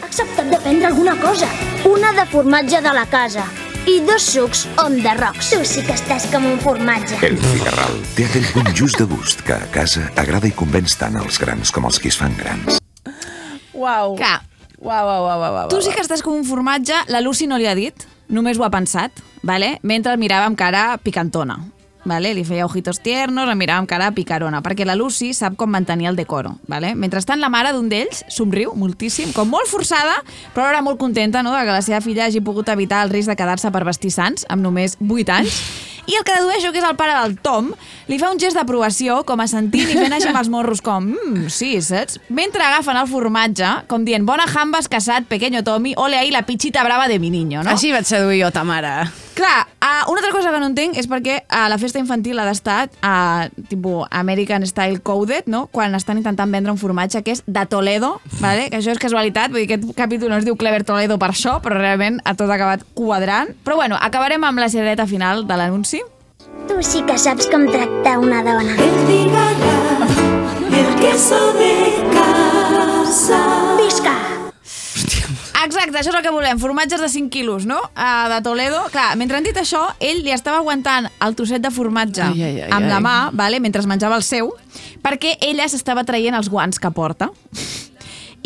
Ha 0.00 0.06
acceptat 0.06 0.46
de 0.50 0.58
prendre 0.62 0.86
alguna 0.86 1.16
cosa. 1.20 1.48
Una 1.88 2.12
de 2.14 2.24
formatge 2.30 2.80
de 2.82 2.92
la 2.94 3.06
casa. 3.06 3.44
I 3.88 4.00
dos 4.04 4.22
sucs 4.22 4.66
on 4.84 4.98
the 5.02 5.14
rocks. 5.16 5.48
Tu 5.50 5.62
sí 5.64 5.82
que 5.82 5.94
estàs 5.96 6.26
com 6.32 6.44
un 6.46 6.58
formatge. 6.60 7.16
El 7.24 7.38
Figarral 7.40 7.96
té 8.16 8.26
aquell 8.28 8.44
punt 8.52 8.68
just 8.76 8.98
de 9.00 9.06
gust 9.08 9.40
que 9.46 9.54
a 9.56 9.66
casa 9.72 10.10
agrada 10.20 10.46
i 10.46 10.52
convenç 10.52 10.98
tant 11.00 11.16
els 11.16 11.38
grans 11.40 11.72
com 11.72 11.86
els 11.88 11.98
que 11.98 12.08
es 12.12 12.18
fan 12.20 12.36
grans. 12.36 12.78
Uau. 13.72 14.16
Clar, 14.18 14.42
Uau, 14.78 15.06
uau, 15.06 15.24
uau, 15.24 15.40
uau, 15.42 15.54
uau. 15.56 15.68
tu 15.72 15.80
sí 15.82 15.90
que 15.90 16.02
estàs 16.04 16.20
com 16.22 16.36
un 16.38 16.44
formatge, 16.46 16.94
la 17.10 17.18
Lucy 17.20 17.48
no 17.50 17.56
li 17.58 17.66
ha 17.66 17.74
dit, 17.74 18.04
només 18.30 18.58
ho 18.60 18.62
ha 18.62 18.70
pensat, 18.70 19.10
vale? 19.42 19.78
mentre 19.82 20.12
el 20.12 20.18
mirava 20.22 20.46
amb 20.46 20.56
cara 20.58 20.98
picantona. 21.02 21.56
Vale? 22.08 22.32
Li 22.32 22.44
feia 22.48 22.64
ojitos 22.64 23.02
tiernos, 23.04 23.48
el 23.48 23.58
mirava 23.60 23.82
amb 23.82 23.90
cara 23.90 24.08
picarona, 24.16 24.62
perquè 24.64 24.86
la 24.88 24.96
Lucy 24.96 25.34
sap 25.36 25.58
com 25.60 25.68
mantenir 25.70 26.08
el 26.08 26.16
decoro. 26.16 26.54
Vale? 26.70 26.94
Mentrestant, 26.96 27.42
la 27.42 27.50
mare 27.52 27.74
d'un 27.76 27.90
d'ells 27.92 28.24
somriu 28.32 28.72
moltíssim, 28.78 29.34
com 29.36 29.50
molt 29.52 29.68
forçada, 29.68 30.22
però 30.54 30.70
ara 30.70 30.80
molt 30.82 30.98
contenta 30.98 31.44
no? 31.44 31.52
de 31.52 31.66
que 31.66 31.76
la 31.76 31.84
seva 31.84 32.00
filla 32.00 32.24
hagi 32.24 32.40
pogut 32.40 32.72
evitar 32.72 33.04
el 33.04 33.12
risc 33.12 33.28
de 33.28 33.36
quedar-se 33.36 33.70
per 33.74 33.84
vestir 33.84 34.14
sants 34.14 34.48
amb 34.48 34.64
només 34.64 34.96
8 35.04 35.36
anys. 35.36 35.60
I 36.08 36.16
el 36.16 36.24
que 36.24 36.32
dedueixo 36.32 36.72
que 36.72 36.80
és 36.80 36.86
el 36.88 36.96
pare 36.96 37.12
del 37.12 37.36
Tom 37.44 37.68
li 38.08 38.16
fa 38.16 38.30
un 38.32 38.40
gest 38.40 38.56
d'aprovació, 38.56 39.20
com 39.28 39.44
assentint 39.44 39.90
i 39.92 39.98
fent 39.98 40.16
així 40.16 40.30
amb 40.30 40.40
els 40.40 40.48
morros 40.48 40.80
com, 40.80 41.10
mmm, 41.12 41.50
sí, 41.52 41.74
saps? 41.84 42.16
Mentre 42.32 42.64
agafen 42.64 42.96
el 42.96 43.10
formatge, 43.12 43.74
com 43.92 44.08
dient, 44.08 44.24
bona 44.24 44.48
jambas 44.48 44.88
casat, 44.88 45.28
pequeño 45.28 45.60
Tommy, 45.68 45.92
ole 46.00 46.16
ahí 46.16 46.32
la 46.32 46.46
pichita 46.48 46.84
brava 46.88 47.12
de 47.12 47.20
mi 47.20 47.28
niño, 47.28 47.60
no? 47.60 47.76
Així 47.76 47.92
vaig 47.92 48.08
seduir 48.08 48.40
jo 48.46 48.54
ta 48.56 48.64
mare. 48.64 48.96
Clar, 49.38 49.68
uh, 49.80 50.10
una 50.10 50.18
altra 50.18 50.32
cosa 50.32 50.50
que 50.50 50.58
no 50.58 50.66
entenc 50.66 50.96
és 50.98 51.06
perquè 51.06 51.44
a 51.54 51.68
la 51.70 51.76
festa 51.78 52.00
infantil 52.02 52.40
ha 52.42 52.46
d'estar 52.48 52.88
a 53.06 53.46
tipus 53.70 54.08
American 54.10 54.66
Style 54.66 54.98
Coded, 54.98 55.46
no? 55.46 55.68
Quan 55.70 55.94
estan 55.94 56.18
intentant 56.18 56.50
vendre 56.50 56.74
un 56.74 56.80
formatge 56.80 57.22
que 57.22 57.36
és 57.36 57.44
de 57.46 57.62
Toledo, 57.70 58.16
vale? 58.40 58.66
que 58.66 58.80
això 58.80 58.90
és 58.90 58.98
casualitat, 58.98 59.54
vull 59.54 59.62
dir, 59.62 59.68
aquest 59.70 59.94
capítol 59.94 60.34
no 60.34 60.40
es 60.42 60.48
diu 60.48 60.58
Clever 60.58 60.82
Toledo 60.82 61.20
per 61.22 61.30
això, 61.30 61.60
però 61.62 61.78
realment 61.78 62.18
ha 62.26 62.34
tot 62.34 62.50
acabat 62.50 62.82
quadrant. 62.98 63.54
Però 63.62 63.78
bueno, 63.78 63.94
acabarem 64.02 64.42
amb 64.42 64.58
la 64.58 64.72
cirereta 64.74 65.06
final 65.06 65.46
de 65.46 65.62
l'anunci. 65.62 66.02
Tu 66.66 66.82
sí 66.82 67.06
que 67.06 67.14
saps 67.14 67.46
com 67.46 67.70
tractar 67.70 68.18
una 68.18 68.42
dona. 68.42 68.74
El 70.74 70.94
queso 70.98 71.38
de 71.54 72.17
Exacte, 75.98 76.10
això 76.10 76.14
és 76.14 76.18
el 76.18 76.22
que 76.22 76.34
volem, 76.34 76.58
formatges 76.62 77.00
de 77.00 77.08
5 77.08 77.30
quilos, 77.30 77.66
no? 77.66 77.78
Uh, 77.96 78.28
de 78.30 78.40
Toledo. 78.42 78.84
Clar, 78.92 79.16
mentre 79.18 79.38
han 79.38 79.46
dit 79.46 79.56
això, 79.56 79.82
ell 79.98 80.22
li 80.22 80.30
estava 80.30 80.60
aguantant 80.62 81.08
el 81.24 81.34
trosset 81.34 81.62
de 81.62 81.72
formatge 81.74 82.22
Ai, 82.22 82.42
ai, 82.42 82.60
ai, 82.62 82.70
amb 82.70 82.86
la 82.86 83.00
ai. 83.00 83.02
mà, 83.02 83.16
vale, 83.32 83.58
mentre 83.58 83.82
es 83.82 83.88
menjava 83.90 84.14
el 84.16 84.22
seu, 84.22 84.52
perquè 85.02 85.36
ella 85.42 85.66
s'estava 85.68 86.04
traient 86.06 86.36
els 86.38 86.50
guants 86.52 86.78
que 86.78 86.90
porta. 86.94 87.32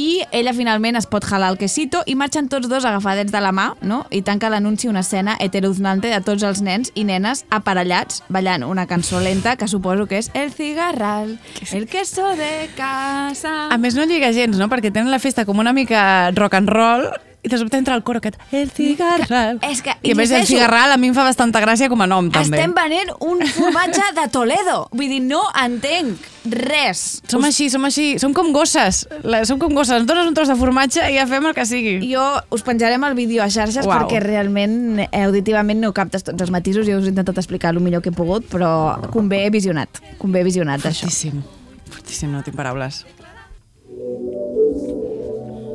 I 0.01 0.23
ella 0.33 0.55
finalment 0.57 0.97
es 0.97 1.05
pot 1.05 1.27
jalar 1.29 1.51
el 1.53 1.59
quesito 1.61 2.01
i 2.09 2.15
marxen 2.17 2.47
tots 2.49 2.71
dos 2.71 2.87
agafadets 2.89 3.31
de 3.31 3.43
la 3.45 3.51
mà, 3.53 3.75
no? 3.85 4.07
I 4.09 4.23
tanca 4.25 4.49
l'anunci 4.49 4.89
una 4.89 5.03
escena 5.05 5.35
heteroznante 5.39 6.09
de 6.09 6.21
tots 6.25 6.47
els 6.49 6.63
nens 6.65 6.89
i 6.97 7.05
nenes 7.05 7.45
aparellats 7.53 8.23
ballant 8.33 8.65
una 8.65 8.87
cançó 8.89 9.21
lenta 9.21 9.59
que 9.61 9.69
suposo 9.69 10.07
que 10.09 10.17
és 10.23 10.31
El 10.33 10.49
cigarral, 10.51 11.37
el 11.73 11.85
queso 11.87 12.33
de 12.41 12.71
casa... 12.79 13.69
A 13.69 13.77
més, 13.77 13.93
no 13.95 14.09
lliga 14.09 14.33
gens, 14.33 14.57
no? 14.57 14.71
Perquè 14.73 14.89
tenen 14.89 15.13
la 15.13 15.21
festa 15.21 15.45
com 15.45 15.61
una 15.61 15.77
mica 15.77 16.33
rock 16.33 16.57
and 16.57 16.73
roll 16.73 17.13
i 17.43 17.49
de 17.49 17.59
sobte 17.59 17.77
entra 17.77 17.97
el 17.99 18.05
coro 18.07 18.21
aquest 18.23 18.37
El 18.55 18.71
cigarral. 18.71 19.59
És 19.67 19.83
que, 19.83 19.97
I 20.07 20.13
a 20.13 20.19
més, 20.19 20.31
el 20.31 20.47
cigarral 20.47 20.93
a 20.95 20.99
mi 21.01 21.09
em 21.11 21.15
fa 21.17 21.25
bastanta 21.27 21.59
gràcia 21.63 21.89
com 21.91 22.05
a 22.05 22.07
nom, 22.07 22.29
també. 22.31 22.61
Estem 22.61 22.75
venent 22.77 23.11
un 23.19 23.43
formatge 23.51 24.13
de 24.15 24.29
Toledo. 24.31 24.77
Vull 24.95 25.11
dir, 25.11 25.19
no 25.27 25.41
entenc 25.59 26.29
res. 26.47 27.21
Som 27.31 27.43
així, 27.47 27.67
som 27.71 27.83
així, 27.87 28.07
som 28.23 28.35
com 28.35 28.53
gosses. 28.55 29.03
La, 29.27 29.43
som 29.49 29.59
com 29.63 29.75
gosses, 29.75 29.97
ens 29.99 30.07
dones 30.07 30.31
un 30.31 30.39
tros 30.39 30.53
de 30.53 30.57
formatge 30.59 31.03
i 31.11 31.19
ja 31.19 31.27
fem 31.31 31.51
el 31.51 31.57
que 31.59 31.67
sigui. 31.67 31.97
Jo 32.13 32.23
us 32.55 32.63
penjarem 32.67 33.03
el 33.11 33.19
vídeo 33.19 33.43
a 33.43 33.51
xarxes 33.51 33.91
Uau. 33.91 33.97
perquè 33.97 34.23
realment 34.23 35.03
eh, 35.09 35.11
auditivament 35.25 35.83
no 35.83 35.91
captes 35.97 36.23
tots 36.31 36.47
els 36.47 36.55
matisos. 36.55 36.87
Jo 36.87 37.03
us 37.03 37.11
he 37.11 37.15
intentat 37.15 37.43
explicar 37.43 37.75
el 37.75 37.83
millor 37.83 38.07
que 38.07 38.15
he 38.15 38.17
pogut, 38.17 38.47
però 38.55 38.71
convé 39.11 39.49
visionat. 39.51 39.99
Convé 40.23 40.47
visionat, 40.47 40.87
això. 40.87 41.11
Fortíssim. 41.11 41.43
Fortíssim, 41.91 42.31
no 42.31 42.47
tinc 42.47 42.55
paraules. 42.57 43.03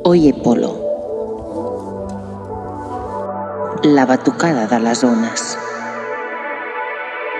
Oye 0.08 0.32
Polo. 0.32 0.87
La 3.84 4.06
batucada 4.06 4.66
de 4.66 4.78
les 4.80 5.04
ones. 5.04 5.42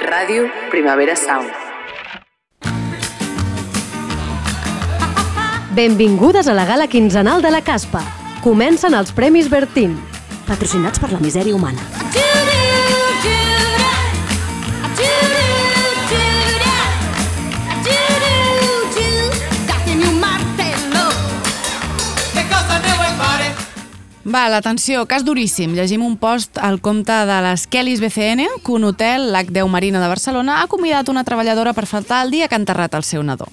Ràdio 0.07 0.45
Primavera 0.71 1.17
Sound. 1.17 1.51
Benvingudes 5.75 6.47
a 6.47 6.55
la 6.55 6.65
gala 6.65 6.87
quinzenal 6.87 7.43
de 7.43 7.51
la 7.51 7.63
Caspa. 7.63 8.05
Comencen 8.45 8.95
els 8.95 9.11
Premis 9.11 9.51
Bertín, 9.51 9.99
patrocinats 10.47 11.03
per 11.03 11.11
la 11.11 11.19
misèria 11.19 11.57
humana. 11.59 11.83
Va, 24.29 24.51
l'atenció, 24.53 25.07
cas 25.09 25.23
duríssim. 25.25 25.73
Llegim 25.73 26.03
un 26.05 26.19
post 26.21 26.59
al 26.61 26.83
compte 26.85 27.15
de 27.25 27.37
les 27.47 27.63
Kellys 27.67 28.03
BCN 28.03 28.45
que 28.61 28.75
un 28.77 28.85
hotel, 28.85 29.31
l'H10 29.33 29.71
Marina 29.73 30.03
de 30.03 30.11
Barcelona, 30.11 30.59
ha 30.61 30.67
convidat 30.69 31.09
una 31.09 31.25
treballadora 31.25 31.73
per 31.73 31.87
faltar 31.89 32.27
el 32.27 32.35
dia 32.35 32.49
que 32.49 32.59
ha 32.59 32.61
enterrat 32.61 32.93
el 32.99 33.07
seu 33.09 33.23
nadó. 33.25 33.49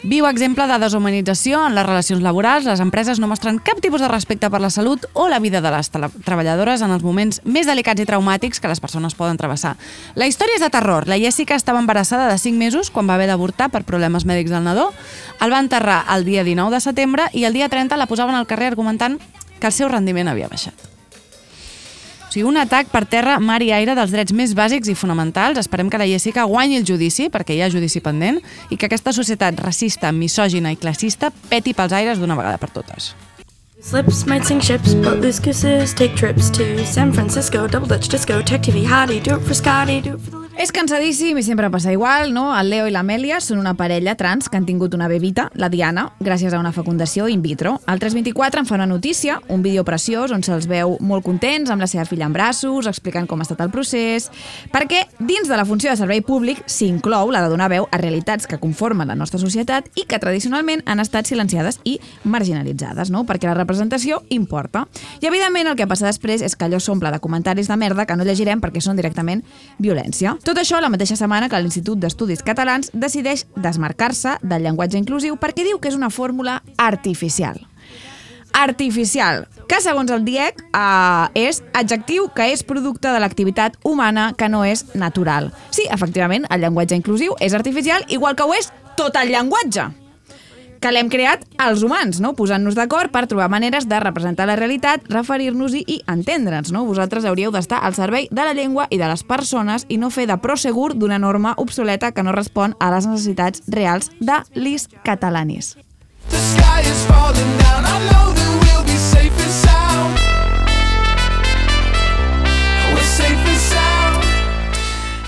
Viu 0.00 0.24
exemple 0.30 0.64
de 0.70 0.78
deshumanització 0.80 1.60
en 1.66 1.76
les 1.76 1.84
relacions 1.84 2.24
laborals, 2.24 2.64
les 2.64 2.80
empreses 2.80 3.20
no 3.20 3.28
mostren 3.28 3.58
cap 3.60 3.82
tipus 3.84 4.00
de 4.00 4.08
respecte 4.08 4.48
per 4.48 4.62
la 4.64 4.70
salut 4.72 5.04
o 5.12 5.28
la 5.28 5.42
vida 5.44 5.60
de 5.60 5.72
les 5.74 5.92
treballadores 5.92 6.80
en 6.80 6.96
els 6.96 7.04
moments 7.04 7.42
més 7.44 7.68
delicats 7.68 8.00
i 8.00 8.08
traumàtics 8.08 8.62
que 8.62 8.72
les 8.72 8.80
persones 8.80 9.16
poden 9.18 9.36
travessar. 9.36 9.74
La 10.14 10.28
història 10.30 10.56
és 10.56 10.64
de 10.64 10.72
terror. 10.72 11.04
La 11.04 11.20
Jessica 11.20 11.56
estava 11.56 11.84
embarassada 11.84 12.30
de 12.32 12.38
5 12.38 12.56
mesos 12.56 12.88
quan 12.88 13.10
va 13.10 13.18
haver 13.20 13.28
d'avortar 13.28 13.68
per 13.68 13.84
problemes 13.84 14.24
mèdics 14.24 14.54
del 14.54 14.64
nadó. 14.64 14.92
El 15.40 15.52
va 15.52 15.60
enterrar 15.60 16.04
el 16.16 16.24
dia 16.24 16.44
19 16.44 16.72
de 16.72 16.80
setembre 16.80 17.28
i 17.34 17.44
el 17.44 17.52
dia 17.52 17.68
30 17.68 17.98
la 18.00 18.08
posaven 18.08 18.36
al 18.36 18.46
carrer 18.46 18.72
argumentant 18.72 19.20
que 19.60 19.70
el 19.70 19.74
seu 19.74 19.88
rendiment 19.92 20.28
havia 20.28 20.48
baixat. 20.48 20.74
O 22.26 22.32
sigui, 22.32 22.44
un 22.48 22.58
atac 22.60 22.90
per 22.92 23.04
terra, 23.08 23.38
mar 23.40 23.62
i 23.64 23.70
aire 23.72 23.94
dels 23.96 24.12
drets 24.12 24.34
més 24.36 24.52
bàsics 24.58 24.90
i 24.92 24.96
fonamentals. 24.98 25.60
Esperem 25.62 25.88
que 25.88 26.00
la 26.00 26.08
Jessica 26.10 26.44
guanyi 26.44 26.80
el 26.80 26.88
judici, 26.88 27.30
perquè 27.32 27.54
hi 27.56 27.62
ha 27.62 27.70
judici 27.72 28.02
pendent, 28.04 28.42
i 28.70 28.76
que 28.76 28.90
aquesta 28.90 29.14
societat 29.16 29.62
racista, 29.62 30.12
misògina 30.12 30.74
i 30.74 30.80
classista 30.80 31.30
peti 31.48 31.72
pels 31.72 31.94
aires 31.96 32.20
d'una 32.20 32.36
vegada 32.36 32.58
per 32.58 32.72
totes. 32.74 33.14
Slips 33.86 34.26
might 34.26 34.44
sink 34.44 34.62
ships, 34.62 34.94
but 34.94 35.20
loose 35.20 35.38
gooses 35.38 35.94
take 35.94 36.16
trips 36.16 36.50
to 36.50 36.84
San 36.84 37.12
Francisco, 37.12 37.68
double 37.68 37.86
Dutch 37.86 38.08
disco, 38.08 38.42
tech 38.42 38.62
TV 38.62 38.84
hottie, 38.84 39.22
do 39.22 39.36
it 39.36 39.42
for 39.42 39.54
Scotty, 39.54 40.00
do 40.00 40.14
it 40.14 40.20
for 40.20 40.40
the 40.40 40.45
És 40.56 40.70
cansadíssim 40.72 41.36
i 41.36 41.42
sempre 41.44 41.68
passa 41.68 41.92
igual, 41.92 42.30
no? 42.32 42.46
El 42.56 42.70
Leo 42.72 42.86
i 42.88 42.92
l'Amèlia 42.94 43.42
són 43.44 43.58
una 43.60 43.74
parella 43.76 44.14
trans 44.16 44.46
que 44.48 44.56
han 44.56 44.64
tingut 44.64 44.94
una 44.96 45.04
bebita, 45.04 45.50
la 45.52 45.68
Diana, 45.68 46.06
gràcies 46.16 46.54
a 46.56 46.60
una 46.62 46.70
fecundació 46.72 47.26
in 47.28 47.42
vitro. 47.44 47.74
Al 47.84 48.00
324 48.00 48.62
en 48.62 48.68
fa 48.70 48.78
una 48.78 48.86
notícia, 48.88 49.36
un 49.52 49.60
vídeo 49.60 49.84
preciós 49.84 50.32
on 50.32 50.40
se'ls 50.40 50.64
veu 50.70 50.94
molt 51.04 51.26
contents 51.26 51.68
amb 51.68 51.84
la 51.84 51.88
seva 51.92 52.06
filla 52.08 52.24
en 52.24 52.32
braços, 52.32 52.88
explicant 52.88 53.28
com 53.28 53.42
ha 53.42 53.44
estat 53.44 53.60
el 53.60 53.72
procés, 53.74 54.30
perquè 54.72 55.02
dins 55.18 55.44
de 55.44 55.58
la 55.60 55.66
funció 55.68 55.92
de 55.92 55.98
servei 56.00 56.22
públic 56.24 56.64
s'inclou 56.64 57.28
la 57.36 57.44
de 57.44 57.52
donar 57.52 57.68
veu 57.68 57.84
a 57.92 58.00
realitats 58.00 58.48
que 58.48 58.56
conformen 58.56 59.12
la 59.12 59.18
nostra 59.20 59.36
societat 59.38 59.92
i 59.92 60.06
que 60.08 60.22
tradicionalment 60.24 60.86
han 60.86 61.04
estat 61.04 61.28
silenciades 61.28 61.82
i 61.84 61.98
marginalitzades, 62.24 63.12
no? 63.12 63.26
Perquè 63.28 63.44
la 63.44 63.58
representació 63.60 64.22
importa. 64.30 64.86
I 65.20 65.28
evidentment 65.28 65.68
el 65.68 65.76
que 65.76 65.90
passa 65.92 66.08
després 66.08 66.40
és 66.40 66.56
que 66.56 66.64
allò 66.64 66.80
s'omple 66.80 67.12
de 67.12 67.20
comentaris 67.20 67.68
de 67.68 67.76
merda 67.76 68.08
que 68.08 68.16
no 68.16 68.24
llegirem 68.24 68.64
perquè 68.64 68.80
són 68.80 68.96
directament 68.96 69.44
violència. 69.76 70.38
Tot 70.46 70.60
això 70.62 70.78
la 70.78 70.92
mateixa 70.92 71.16
setmana 71.18 71.48
que 71.50 71.58
l'Institut 71.58 71.98
d'Estudis 71.98 72.44
Catalans 72.46 72.92
decideix 72.94 73.48
desmarcar-se 73.58 74.36
del 74.46 74.62
llenguatge 74.62 75.00
inclusiu 75.00 75.34
perquè 75.42 75.64
diu 75.66 75.80
que 75.82 75.90
és 75.90 75.96
una 75.98 76.06
fórmula 76.14 76.60
artificial. 76.78 77.58
Artificial, 78.54 79.48
que 79.66 79.82
segons 79.82 80.14
el 80.14 80.22
DIEC 80.24 80.62
eh, 80.70 81.48
és 81.48 81.60
adjectiu 81.74 82.30
que 82.30 82.46
és 82.54 82.62
producte 82.62 83.10
de 83.10 83.18
l'activitat 83.18 83.74
humana 83.82 84.30
que 84.38 84.46
no 84.48 84.62
és 84.64 84.86
natural. 84.94 85.50
Sí, 85.74 85.90
efectivament, 85.90 86.46
el 86.46 86.62
llenguatge 86.62 86.94
inclusiu 86.94 87.34
és 87.42 87.52
artificial, 87.52 88.06
igual 88.06 88.38
que 88.38 88.46
ho 88.46 88.54
és 88.54 88.70
tot 88.96 89.18
el 89.18 89.34
llenguatge 89.34 89.90
que 90.86 90.92
l'hem 90.94 91.08
creat 91.10 91.40
els 91.64 91.82
humans, 91.82 92.20
no? 92.22 92.30
posant-nos 92.38 92.76
d'acord 92.78 93.10
per 93.10 93.24
trobar 93.26 93.48
maneres 93.50 93.88
de 93.90 93.98
representar 93.98 94.46
la 94.46 94.54
realitat, 94.54 95.02
referir-nos-hi 95.10 95.82
i 95.82 95.96
entendre'ns. 96.12 96.70
No? 96.70 96.84
Vosaltres 96.86 97.26
hauríeu 97.26 97.50
d'estar 97.50 97.80
al 97.82 97.96
servei 97.98 98.28
de 98.30 98.44
la 98.46 98.54
llengua 98.54 98.86
i 98.94 99.00
de 99.00 99.08
les 99.10 99.26
persones 99.26 99.88
i 99.90 99.98
no 99.98 100.12
fer 100.14 100.28
de 100.30 100.38
prosegur 100.38 100.92
d'una 100.94 101.18
norma 101.18 101.56
obsoleta 101.58 102.12
que 102.14 102.22
no 102.22 102.36
respon 102.36 102.76
a 102.78 102.92
les 102.94 103.10
necessitats 103.10 103.66
reals 103.66 104.12
de 104.20 104.38
l'is 104.54 104.86
catalanis. 105.02 105.74
The 106.30 106.38
sky 106.54 106.86
is 106.86 107.02
falling 107.10 107.58
down. 107.58 107.82
I 107.82 107.98
know 108.06 108.30
that 108.30 108.52
we'll 108.62 108.86
be 108.86 108.98
safe 109.10 109.34
and 109.42 109.85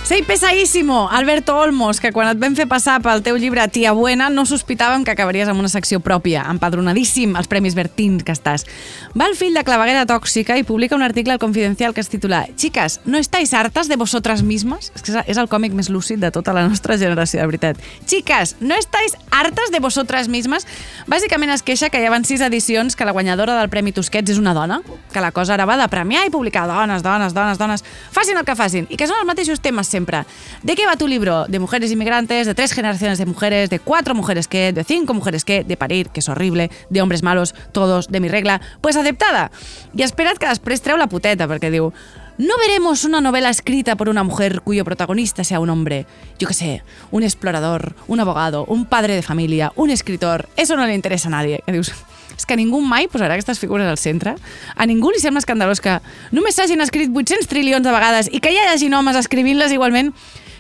Sei 0.09 0.23
pesadíssimo, 0.23 1.11
Alberto 1.11 1.55
Olmos, 1.55 2.01
que 2.01 2.15
quan 2.17 2.31
et 2.31 2.39
vam 2.41 2.55
fer 2.57 2.65
passar 2.65 2.95
pel 3.05 3.21
teu 3.21 3.37
llibre 3.37 3.67
Tia 3.69 3.91
Buena 3.93 4.31
no 4.33 4.47
sospitàvem 4.49 5.03
que 5.05 5.13
acabaries 5.13 5.51
amb 5.53 5.61
una 5.61 5.69
secció 5.69 5.99
pròpia, 6.01 6.47
empadronadíssim 6.49 7.35
als 7.37 7.45
Premis 7.45 7.75
Bertín 7.77 8.15
que 8.25 8.33
estàs. 8.33 8.65
Va 9.13 9.27
el 9.29 9.37
fill 9.37 9.53
de 9.53 9.61
claveguera 9.69 10.07
tòxica 10.09 10.57
i 10.57 10.65
publica 10.65 10.97
un 10.97 11.05
article 11.05 11.35
al 11.37 11.43
Confidencial 11.43 11.93
que 11.93 12.01
es 12.01 12.09
titula 12.09 12.47
Chicas, 12.57 13.03
¿no 13.05 13.19
estáis 13.19 13.53
hartas 13.53 13.93
de 13.93 13.99
vosotras 14.01 14.43
mismas? 14.43 14.89
És 14.97 15.05
que 15.05 15.13
és 15.29 15.37
el 15.37 15.51
còmic 15.53 15.77
més 15.77 15.93
lúcid 15.93 16.25
de 16.25 16.33
tota 16.33 16.57
la 16.57 16.65
nostra 16.65 16.97
generació, 16.97 17.43
de 17.43 17.47
veritat. 17.53 17.77
Chicas, 18.07 18.57
¿no 18.61 18.81
estáis 18.81 19.13
hartas 19.31 19.69
de 19.71 19.79
vosotras 19.79 20.33
mismas? 20.33 20.65
Bàsicament 21.05 21.53
es 21.53 21.61
queixa 21.61 21.93
que 21.93 22.01
hi 22.01 22.09
ha 22.09 22.23
sis 22.25 22.41
edicions 22.41 22.97
que 22.97 23.05
la 23.05 23.13
guanyadora 23.13 23.61
del 23.61 23.69
Premi 23.69 23.93
Tusquets 23.93 24.33
és 24.33 24.41
una 24.41 24.57
dona, 24.57 24.81
que 25.13 25.21
la 25.21 25.33
cosa 25.37 25.53
ara 25.53 25.69
va 25.69 25.77
de 25.77 25.93
premiar 25.93 26.25
i 26.25 26.33
publicar 26.33 26.65
dones, 26.67 27.05
dones, 27.05 27.37
dones, 27.37 27.61
dones, 27.61 27.85
facin 28.11 28.41
el 28.41 28.49
que 28.49 28.57
facin, 28.57 28.89
i 28.89 28.97
que 28.97 29.05
són 29.05 29.21
els 29.21 29.29
mateixos 29.29 29.61
temes. 29.61 29.98
¿De 30.63 30.75
qué 30.75 30.87
va 30.87 30.97
tu 30.97 31.09
libro? 31.09 31.47
De 31.47 31.59
mujeres 31.59 31.91
inmigrantes, 31.91 32.47
de 32.47 32.55
tres 32.55 32.73
generaciones 32.73 33.19
de 33.19 33.27
mujeres, 33.27 33.71
de 33.71 33.81
cuatro 33.81 34.15
mujeres 34.15 34.49
que, 34.49 34.73
de 34.73 34.85
cinco 34.85 35.15
mujeres 35.15 35.45
que, 35.45 35.65
de 35.65 35.77
parir, 35.77 36.11
que 36.11 36.21
és 36.21 36.29
horrible, 36.29 36.71
de 36.91 37.03
hombres 37.03 37.23
malos, 37.23 37.55
todos, 37.73 38.09
de 38.09 38.21
mi 38.21 38.29
regla, 38.29 38.61
pues 38.81 38.97
aceptada. 38.97 39.51
I 39.95 40.03
espera't 40.03 40.39
que 40.39 40.49
després 40.49 40.83
treu 40.85 40.99
la 40.99 41.09
puteta, 41.09 41.49
perquè 41.49 41.73
diu 41.73 41.93
No 42.39 42.55
veremos 42.57 43.05
una 43.05 43.21
novela 43.21 43.51
escrita 43.51 43.97
por 43.97 44.09
una 44.09 44.23
mujer 44.23 44.61
cuyo 44.61 44.85
protagonista 44.85 45.43
sea 45.43 45.59
un 45.59 45.71
hombre, 45.71 46.07
yo 46.39 46.47
qué 46.47 46.55
sé, 46.55 46.83
un 47.11 47.25
explorador, 47.25 47.97
un 48.07 48.21
abogado, 48.21 48.65
un 48.67 48.87
padre 48.87 49.17
de 49.17 49.23
familia, 49.23 49.73
un 49.75 49.91
escritor. 49.91 50.49
Eso 50.57 50.77
no 50.77 50.87
le 50.87 50.95
interesa 50.95 51.27
a 51.27 51.33
nadie. 51.33 51.65
És 52.39 52.47
que 52.47 52.57
ningú 52.57 52.81
mai 52.81 53.09
posarà 53.11 53.35
aquestes 53.35 53.59
figures 53.59 53.89
al 53.91 53.99
centre. 53.99 54.37
A 54.77 54.87
ningú 54.87 55.11
li 55.11 55.21
sembla 55.23 55.43
escandalós 55.43 55.83
que 55.83 55.99
només 56.31 56.55
s'hagin 56.55 56.81
escrit 56.85 57.11
800 57.11 57.51
trilions 57.51 57.85
de 57.85 57.95
vegades 57.95 58.31
i 58.31 58.41
que 58.41 58.53
hi 58.55 58.61
hagin 58.63 58.95
homes 58.95 59.19
escrivint-les 59.19 59.75
igualment. 59.75 60.15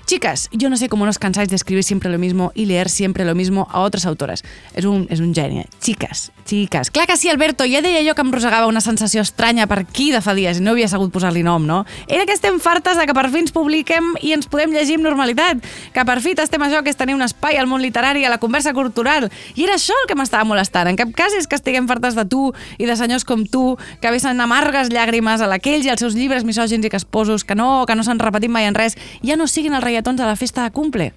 Chicas, 0.08 0.48
yo 0.52 0.70
no 0.70 0.78
sé 0.78 0.88
cómo 0.88 1.04
no 1.04 1.10
os 1.10 1.18
cansáis 1.18 1.50
de 1.50 1.56
escribir 1.56 1.84
siempre 1.84 2.08
lo 2.08 2.18
mismo 2.18 2.50
y 2.54 2.64
leer 2.64 2.88
siempre 2.88 3.26
lo 3.26 3.34
mismo 3.34 3.68
a 3.70 3.80
otras 3.80 4.06
autores. 4.06 4.42
És 4.72 4.86
un, 4.86 5.04
és 5.12 5.20
un 5.20 5.34
geni. 5.36 5.66
Chicas, 5.84 6.32
chicas. 6.46 6.88
Clar 6.90 7.06
que 7.06 7.18
sí, 7.18 7.28
Alberto, 7.28 7.66
ja 7.68 7.82
deia 7.84 8.00
jo 8.00 8.14
que 8.16 8.24
em 8.24 8.30
rosegava 8.32 8.70
una 8.72 8.80
sensació 8.80 9.20
estranya 9.20 9.66
per 9.68 9.82
aquí 9.82 10.06
de 10.10 10.22
fa 10.24 10.32
dies 10.32 10.62
i 10.62 10.64
no 10.64 10.72
havia 10.72 10.88
sabut 10.88 11.12
posar-li 11.12 11.42
nom, 11.44 11.66
no? 11.68 11.82
Era 12.08 12.24
que 12.24 12.32
estem 12.32 12.56
fartes 12.56 12.96
de 12.96 13.04
que 13.04 13.12
per 13.12 13.26
fi 13.28 13.42
ens 13.44 13.52
publiquem 13.52 14.14
i 14.24 14.32
ens 14.32 14.48
podem 14.48 14.72
llegir 14.72 14.96
amb 14.96 15.04
normalitat. 15.10 15.60
Que 15.92 16.06
per 16.08 16.16
fi 16.24 16.32
estem 16.40 16.64
això 16.64 16.80
que 16.80 16.88
és 16.88 16.96
tenir 16.96 17.12
un 17.12 17.26
espai 17.26 17.60
al 17.60 17.68
món 17.68 17.84
literari, 17.84 18.24
a 18.24 18.32
la 18.32 18.40
conversa 18.40 18.72
cultural. 18.72 19.28
I 19.60 19.68
era 19.68 19.76
això 19.76 19.92
el 19.92 20.08
que 20.08 20.16
m'estava 20.16 20.48
molestant. 20.48 20.88
En 20.88 20.96
cap 20.96 21.12
cas 21.12 21.36
és 21.36 21.44
que 21.44 21.60
estiguem 21.60 21.84
fartes 21.84 22.16
de 22.16 22.24
tu 22.24 22.54
i 22.78 22.88
de 22.88 22.96
senyors 22.96 23.28
com 23.28 23.44
tu, 23.44 23.76
que 24.00 24.08
vesen 24.16 24.40
amargues 24.40 24.88
llàgrimes 24.88 25.44
a 25.44 25.52
l'aquells 25.52 25.84
i 25.84 25.92
als 25.92 26.00
seus 26.00 26.16
llibres 26.16 26.48
misògins 26.48 26.88
i 26.88 26.94
casposos, 26.96 27.44
que 27.44 27.52
no, 27.52 27.84
que 27.84 27.92
no 27.92 28.08
s'han 28.08 28.24
repetit 28.24 28.48
mai 28.48 28.64
en 28.64 28.78
res, 28.78 28.96
ja 29.20 29.36
no 29.36 29.44
siguin 29.44 29.76
els 29.76 29.84
reietons 29.98 30.22
a 30.22 30.30
la 30.30 30.38
festa 30.38 30.64
de 30.64 30.72
cumple. 30.74 31.12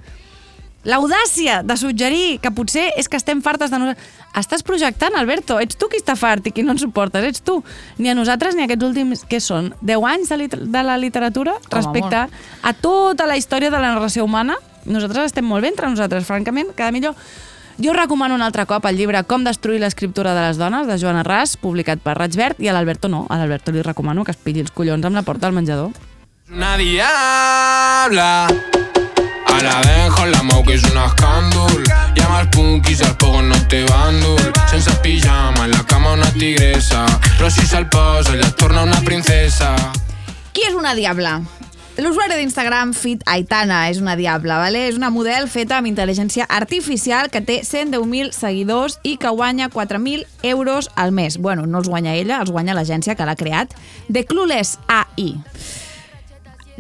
L'audàcia 0.82 1.59
de 1.61 1.75
suggerir 1.77 2.39
que 2.41 2.49
potser 2.57 2.88
és 2.97 3.05
que 3.05 3.19
estem 3.19 3.41
fartes 3.45 3.69
de 3.69 3.77
nosaltres. 3.77 4.07
Estàs 4.39 4.63
projectant, 4.65 5.13
Alberto. 5.19 5.59
Ets 5.61 5.77
tu 5.77 5.86
qui 5.91 5.99
està 6.01 6.15
fart 6.17 6.47
i 6.49 6.53
qui 6.55 6.65
no 6.65 6.73
ens 6.73 6.82
suportes. 6.82 7.27
Ets 7.27 7.43
tu. 7.45 7.59
Ni 8.01 8.09
a 8.09 8.15
nosaltres 8.17 8.57
ni 8.57 8.65
a 8.65 8.69
aquests 8.69 8.88
últims... 8.88 9.21
Què 9.29 9.38
són? 9.43 9.75
10 9.86 10.07
anys 10.09 10.34
de, 10.34 10.39
liter 10.41 10.59
de 10.65 10.84
la 10.88 10.97
literatura 10.97 11.53
respecte 11.69 12.25
molt. 12.25 12.41
a 12.65 12.73
tota 12.73 13.29
la 13.29 13.38
història 13.38 13.69
de 13.69 13.77
la 13.77 13.93
narració 13.93 14.25
humana. 14.25 14.57
Nosaltres 14.89 15.29
estem 15.29 15.45
molt 15.45 15.61
bé 15.61 15.69
entre 15.69 15.89
nosaltres, 15.91 16.25
francament. 16.25 16.73
Cada 16.73 16.91
millor... 16.95 17.17
Jo 17.82 17.93
recomano 17.93 18.36
un 18.36 18.43
altre 18.45 18.67
cop 18.69 18.84
el 18.86 18.97
llibre 18.99 19.21
Com 19.25 19.45
destruir 19.45 19.79
l'escriptura 19.82 20.36
de 20.38 20.43
les 20.49 20.57
dones, 20.59 20.86
de 20.89 20.97
Joana 21.01 21.23
Ras, 21.25 21.55
publicat 21.57 22.01
per 22.03 22.17
Raig 22.17 22.36
Verd, 22.38 22.61
i 22.61 22.69
a 22.69 22.73
l'Alberto 22.73 23.09
no. 23.09 23.27
A 23.29 23.38
l'Alberto 23.38 23.73
li 23.73 23.86
recomano 23.86 24.25
que 24.25 24.34
es 24.34 24.41
pilli 24.41 24.65
els 24.65 24.73
collons 24.73 25.05
amb 25.05 25.17
la 25.17 25.25
porta 25.25 25.47
del 25.47 25.57
menjador. 25.57 25.93
Una 26.54 26.76
diabla 26.76 28.45
A 28.45 29.62
la 29.64 29.82
dejo 29.88 30.26
la 30.26 30.41
mou 30.43 30.66
que 30.68 30.74
és 30.76 30.84
un 30.89 30.97
escàndol 30.99 31.86
Llama 32.18 32.41
als 32.41 32.49
punkis, 32.52 32.99
als 33.08 33.16
pogos 33.22 33.45
no 33.47 33.56
té 33.72 33.86
bàndol 33.88 34.41
Sense 34.68 34.91
pijama, 34.99 35.64
en 35.64 35.72
la 35.72 35.86
cama 35.88 36.12
una 36.18 36.28
tigresa 36.36 37.06
Però 37.38 37.47
si 37.47 37.64
se'l 37.64 37.88
posa, 37.88 38.36
es 38.36 38.56
torna 38.60 38.84
una 38.84 38.99
princesa 39.08 39.72
Qui 40.52 40.68
és 40.68 40.76
una 40.76 40.91
diabla? 40.97 41.38
L'usuari 42.02 42.36
d'Instagram 42.36 42.91
Fit 42.95 43.24
Aitana 43.28 43.86
és 43.91 44.02
una 44.04 44.18
diabla, 44.20 44.58
vale? 44.60 44.86
és 44.89 44.97
una 44.99 45.12
model 45.12 45.47
feta 45.52 45.78
amb 45.78 45.88
intel·ligència 45.88 46.47
artificial 46.49 47.30
que 47.32 47.43
té 47.43 47.62
110.000 47.68 48.32
seguidors 48.36 48.97
i 49.04 49.18
que 49.22 49.32
guanya 49.32 49.70
4.000 49.70 50.26
euros 50.52 50.89
al 50.95 51.12
mes. 51.12 51.38
Bueno, 51.38 51.68
no 51.68 51.84
els 51.84 51.91
guanya 51.91 52.16
ella, 52.16 52.39
els 52.41 52.52
guanya 52.52 52.76
l'agència 52.76 53.16
que 53.16 53.28
l'ha 53.28 53.36
creat, 53.39 53.76
The 54.08 54.26
Clueless 54.26 54.80
AI. 54.88 55.36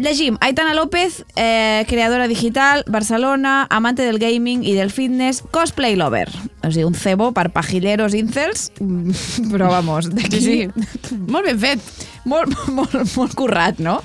Llegim, 0.01 0.37
Aitana 0.41 0.73
López, 0.73 1.25
eh, 1.35 1.85
creadora 1.87 2.27
digital, 2.27 2.83
Barcelona, 2.87 3.67
amante 3.69 4.01
del 4.01 4.17
gaming 4.17 4.63
i 4.65 4.73
del 4.73 4.89
fitness, 4.89 5.43
cosplay 5.51 5.95
lover. 5.95 6.27
O 6.63 6.71
sigui, 6.71 6.85
un 6.89 6.95
cebo 6.97 7.31
per 7.37 7.51
pajilleros 7.53 8.15
incels, 8.17 8.71
mm, 8.79 9.49
però 9.53 9.69
vamos, 9.69 10.09
d'aquí... 10.09 10.41
Sí, 10.41 10.55
sí. 11.05 11.17
Molt 11.29 11.45
ben 11.45 11.59
fet. 11.61 12.07
Molt, 12.25 12.55
molt, 12.77 12.97
molt 13.13 13.35
currat, 13.37 13.77
no? 13.77 13.99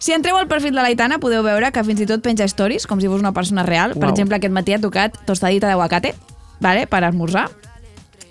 Si 0.00 0.12
entreu 0.12 0.36
al 0.36 0.48
perfil 0.48 0.76
de 0.76 0.84
l'Aitana 0.84 1.20
podeu 1.20 1.42
veure 1.44 1.72
que 1.72 1.84
fins 1.88 2.04
i 2.04 2.08
tot 2.08 2.20
penja 2.24 2.48
stories, 2.48 2.86
com 2.88 3.00
si 3.00 3.08
fos 3.08 3.20
una 3.20 3.32
persona 3.36 3.64
real. 3.64 3.96
Per 3.96 4.08
Uau. 4.08 4.12
exemple, 4.12 4.36
aquest 4.36 4.52
matí 4.52 4.76
ha 4.76 4.80
tocat 4.80 5.16
tostadita 5.28 5.68
d'aguacate, 5.68 6.14
vale, 6.60 6.84
per 6.86 7.04
esmorzar. 7.08 7.48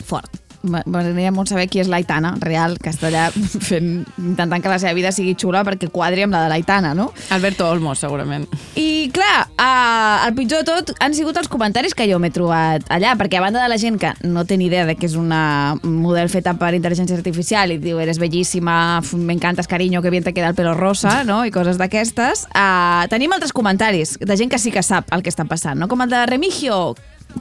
Fort. 0.05 0.49
M'agradaria 0.64 1.32
molt 1.32 1.47
saber 1.47 1.70
qui 1.72 1.80
és 1.80 1.88
l'Aitana 1.88 2.34
real, 2.43 2.74
que 2.84 2.91
està 2.91 3.07
allà 3.07 3.28
fent, 3.70 4.01
intentant 4.20 4.60
que 4.64 4.68
la 4.72 4.80
seva 4.82 4.91
vida 4.97 5.12
sigui 5.16 5.36
xula 5.39 5.62
perquè 5.64 5.88
quadri 5.93 6.26
amb 6.26 6.36
la 6.36 6.41
de 6.43 6.49
l'Aitana, 6.51 6.91
no? 6.97 7.10
Alberto 7.32 7.68
Olmos, 7.70 8.01
segurament. 8.03 8.43
I 8.76 9.07
clar, 9.16 9.45
eh, 9.55 10.28
el 10.28 10.34
pitjor 10.36 10.66
de 10.66 10.74
tot 10.82 10.91
han 10.99 11.16
sigut 11.16 11.38
els 11.39 11.47
comentaris 11.47 11.95
que 11.95 12.10
jo 12.12 12.20
m'he 12.20 12.32
trobat 12.36 12.84
allà, 12.91 13.14
perquè 13.20 13.39
a 13.39 13.45
banda 13.45 13.64
de 13.64 13.70
la 13.72 13.78
gent 13.80 13.95
que 14.01 14.12
no 14.28 14.43
té 14.45 14.57
ni 14.60 14.68
idea 14.68 14.84
de 14.89 14.97
que 14.99 15.07
és 15.07 15.16
una 15.16 15.78
model 15.84 16.28
feta 16.30 16.53
per 16.60 16.74
intel·ligència 16.76 17.16
artificial 17.16 17.72
i 17.72 17.80
diu, 17.80 17.99
eres 18.03 18.20
bellíssima, 18.20 18.99
f- 19.03 19.16
me 19.18 19.34
encantas 19.38 19.68
cariño, 19.72 20.01
que 20.03 20.10
bien 20.12 20.24
te 20.28 20.34
queda 20.34 20.49
el 20.51 20.55
pelo 20.60 20.74
rosa, 20.76 21.24
no? 21.24 21.45
i 21.47 21.51
coses 21.55 21.80
d'aquestes, 21.80 22.47
eh, 22.51 23.07
tenim 23.10 23.32
altres 23.32 23.53
comentaris 23.55 24.18
de 24.20 24.36
gent 24.38 24.51
que 24.51 24.60
sí 24.60 24.72
que 24.76 24.84
sap 24.84 25.07
el 25.16 25.24
que 25.24 25.32
està 25.32 25.47
passant, 25.47 25.80
no? 25.80 25.88
com 25.88 26.01
el 26.03 26.10
de 26.12 26.26
Remigio 26.28 26.95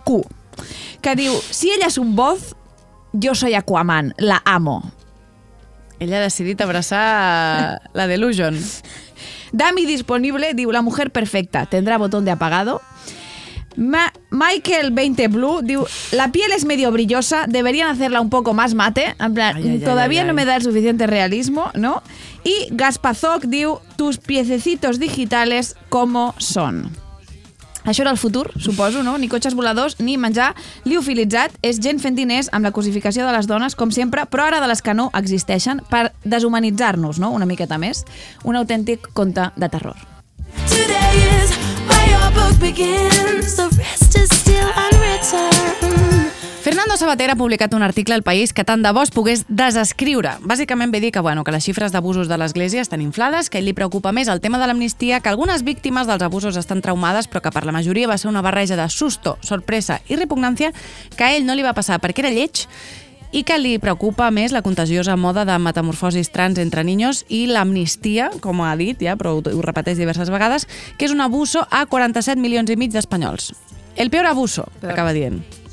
Q, 0.06 0.22
que 1.02 1.14
diu, 1.18 1.34
si 1.50 1.70
ella 1.74 1.86
és 1.90 1.98
un 1.98 2.14
voz, 2.18 2.52
yo 3.18 3.34
soy 3.34 3.54
Aquaman, 3.54 4.14
la 4.18 4.40
amo. 4.44 4.92
Ella 6.00 6.18
ha 6.18 6.20
decidit 6.20 6.60
abraçar 6.60 7.80
la 7.92 8.06
Delusion. 8.06 8.56
Dami 9.52 9.84
disponible, 9.86 10.54
diu, 10.54 10.70
la 10.70 10.82
mujer 10.82 11.10
perfecta, 11.10 11.66
tendrá 11.66 11.98
botón 11.98 12.24
de 12.24 12.30
apagado. 12.30 12.80
Ma- 13.76 14.12
Michael 14.30 14.90
20 14.92 15.28
Blue 15.28 15.60
diu, 15.62 15.84
la 16.12 16.30
piel 16.32 16.50
es 16.52 16.64
medio 16.64 16.90
brillosa, 16.92 17.46
deberían 17.48 17.88
hacerla 17.90 18.20
un 18.20 18.28
poco 18.30 18.52
más 18.54 18.74
mate, 18.74 19.14
en 19.18 19.34
plan, 19.34 19.56
Ay, 19.56 19.68
ay, 19.68 19.78
todavía 19.80 20.22
ay, 20.22 20.26
no 20.26 20.34
me 20.34 20.44
da 20.44 20.56
el 20.56 20.62
suficiente 20.62 21.06
realismo, 21.06 21.70
¿no? 21.74 22.02
Y 22.44 22.68
Gaspazok 22.72 23.44
diu, 23.44 23.78
tus 23.96 24.18
piececitos 24.18 24.98
digitales, 24.98 25.76
¿cómo 25.88 26.34
son? 26.38 26.90
Això 27.88 28.02
era 28.04 28.10
el 28.12 28.18
futur, 28.20 28.50
suposo, 28.60 29.02
no? 29.02 29.16
Ni 29.16 29.30
cotxes 29.32 29.54
voladors, 29.56 29.96
ni 29.98 30.18
menjar 30.20 30.50
liofilitzat. 30.84 31.54
És 31.64 31.80
gent 31.80 32.02
fent 32.02 32.18
diners 32.18 32.50
amb 32.52 32.68
la 32.68 32.72
cosificació 32.76 33.24
de 33.24 33.32
les 33.32 33.48
dones, 33.48 33.74
com 33.80 33.88
sempre, 33.90 34.26
però 34.28 34.44
ara 34.50 34.60
de 34.60 34.68
les 34.68 34.84
que 34.84 34.92
no 34.92 35.08
existeixen, 35.16 35.80
per 35.88 36.10
deshumanitzar-nos, 36.24 37.16
no?, 37.18 37.32
una 37.32 37.48
miqueta 37.48 37.80
més. 37.80 38.04
Un 38.44 38.60
autèntic 38.60 39.08
conte 39.16 39.48
de 39.56 39.72
terror. 39.72 39.96
Today 40.68 41.16
is 41.40 41.56
where 41.88 42.10
your 42.12 42.28
book 42.36 42.60
begins. 42.60 43.56
The 43.56 43.72
rest 43.80 44.20
is 44.20 44.28
still 44.36 44.68
unwritten. 44.76 46.37
Fernando 46.60 46.96
Sabater 46.96 47.30
ha 47.30 47.36
publicat 47.36 47.72
un 47.74 47.82
article 47.82 48.14
al 48.14 48.24
País 48.26 48.52
que 48.52 48.64
tant 48.66 48.82
de 48.82 48.90
bo 48.92 49.04
es 49.06 49.12
pogués 49.14 49.44
desescriure. 49.48 50.34
Bàsicament 50.42 50.90
ve 50.90 51.00
dir 51.00 51.12
que, 51.14 51.22
bueno, 51.22 51.44
que 51.44 51.54
les 51.54 51.64
xifres 51.64 51.94
d'abusos 51.94 52.28
de 52.28 52.36
l'Església 52.36 52.82
estan 52.82 53.00
inflades, 53.00 53.48
que 53.48 53.60
ell 53.62 53.68
li 53.70 53.76
preocupa 53.78 54.10
més 54.12 54.28
el 54.28 54.42
tema 54.42 54.58
de 54.58 54.66
l'amnistia, 54.66 55.20
que 55.22 55.30
algunes 55.30 55.62
víctimes 55.62 56.10
dels 56.10 56.22
abusos 56.26 56.58
estan 56.58 56.82
traumades, 56.82 57.28
però 57.30 57.40
que 57.44 57.52
per 57.54 57.62
la 57.64 57.72
majoria 57.72 58.10
va 58.10 58.18
ser 58.18 58.28
una 58.28 58.42
barreja 58.42 58.76
de 58.76 58.88
susto, 58.90 59.36
sorpresa 59.40 60.00
i 60.08 60.18
repugnància 60.18 60.72
que 61.16 61.24
a 61.24 61.36
ell 61.36 61.46
no 61.46 61.54
li 61.54 61.62
va 61.62 61.76
passar 61.78 62.00
perquè 62.02 62.26
era 62.26 62.34
lleig 62.34 62.66
i 63.30 63.44
que 63.44 63.58
li 63.60 63.78
preocupa 63.78 64.30
més 64.34 64.52
la 64.52 64.64
contagiosa 64.66 65.16
moda 65.16 65.44
de 65.46 65.58
metamorfosis 65.62 66.32
trans 66.34 66.58
entre 66.58 66.82
niños 66.82 67.22
i 67.28 67.46
l'amnistia, 67.46 68.32
com 68.42 68.64
ha 68.66 68.74
dit 68.76 68.98
ja, 69.04 69.14
però 69.20 69.36
ho 69.38 69.62
repeteix 69.62 70.00
diverses 70.00 70.32
vegades, 70.34 70.66
que 70.98 71.06
és 71.06 71.14
un 71.14 71.22
abuso 71.22 71.62
a 71.70 71.86
47 71.86 72.40
milions 72.40 72.70
i 72.70 72.76
mig 72.76 72.90
d'espanyols. 72.90 73.52
El 73.96 74.10
peor 74.10 74.26
abuso, 74.26 74.66
acaba 74.82 75.14
dient. 75.14 75.67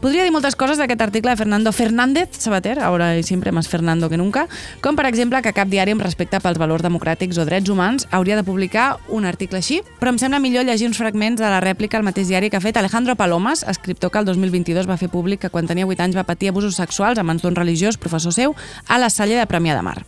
Podria 0.00 0.24
dir 0.26 0.32
moltes 0.32 0.56
coses 0.60 0.76
d'aquest 0.76 1.00
article 1.00 1.32
de 1.32 1.38
Fernando 1.40 1.72
Fernández 1.72 2.36
Sabater, 2.36 2.80
ahora 2.80 3.16
y 3.16 3.22
siempre 3.22 3.52
más 3.52 3.68
Fernando 3.68 4.10
que 4.10 4.16
nunca, 4.16 4.46
com 4.82 4.96
per 4.96 5.06
exemple 5.06 5.40
que 5.42 5.54
cap 5.56 5.68
diari 5.72 5.94
amb 5.96 6.04
respecte 6.04 6.40
pels 6.44 6.60
valors 6.60 6.84
democràtics 6.84 7.38
o 7.40 7.46
drets 7.48 7.72
humans 7.72 8.04
hauria 8.10 8.36
de 8.36 8.44
publicar 8.44 8.98
un 9.08 9.24
article 9.24 9.62
així, 9.62 9.80
però 10.00 10.12
em 10.12 10.20
sembla 10.20 10.40
millor 10.42 10.66
llegir 10.68 10.90
uns 10.90 11.00
fragments 11.00 11.40
de 11.40 11.48
la 11.48 11.62
rèplica 11.64 11.96
al 11.96 12.04
mateix 12.04 12.28
diari 12.28 12.50
que 12.52 12.60
ha 12.60 12.64
fet 12.64 12.76
Alejandro 12.76 13.16
Palomas, 13.16 13.64
escriptor 13.64 14.12
que 14.12 14.20
el 14.20 14.28
2022 14.28 14.90
va 14.90 15.00
fer 15.00 15.08
públic 15.08 15.46
que 15.46 15.50
quan 15.50 15.66
tenia 15.66 15.88
8 15.88 16.04
anys 16.04 16.20
va 16.20 16.28
patir 16.28 16.52
abusos 16.52 16.76
sexuals 16.76 17.18
a 17.18 17.24
mans 17.24 17.42
d'un 17.42 17.56
religiós, 17.56 17.96
professor 17.96 18.36
seu, 18.36 18.54
a 18.88 19.00
la 19.00 19.08
Salle 19.08 19.40
de 19.40 19.48
Premià 19.48 19.76
de 19.76 19.82
Mar. 19.86 20.02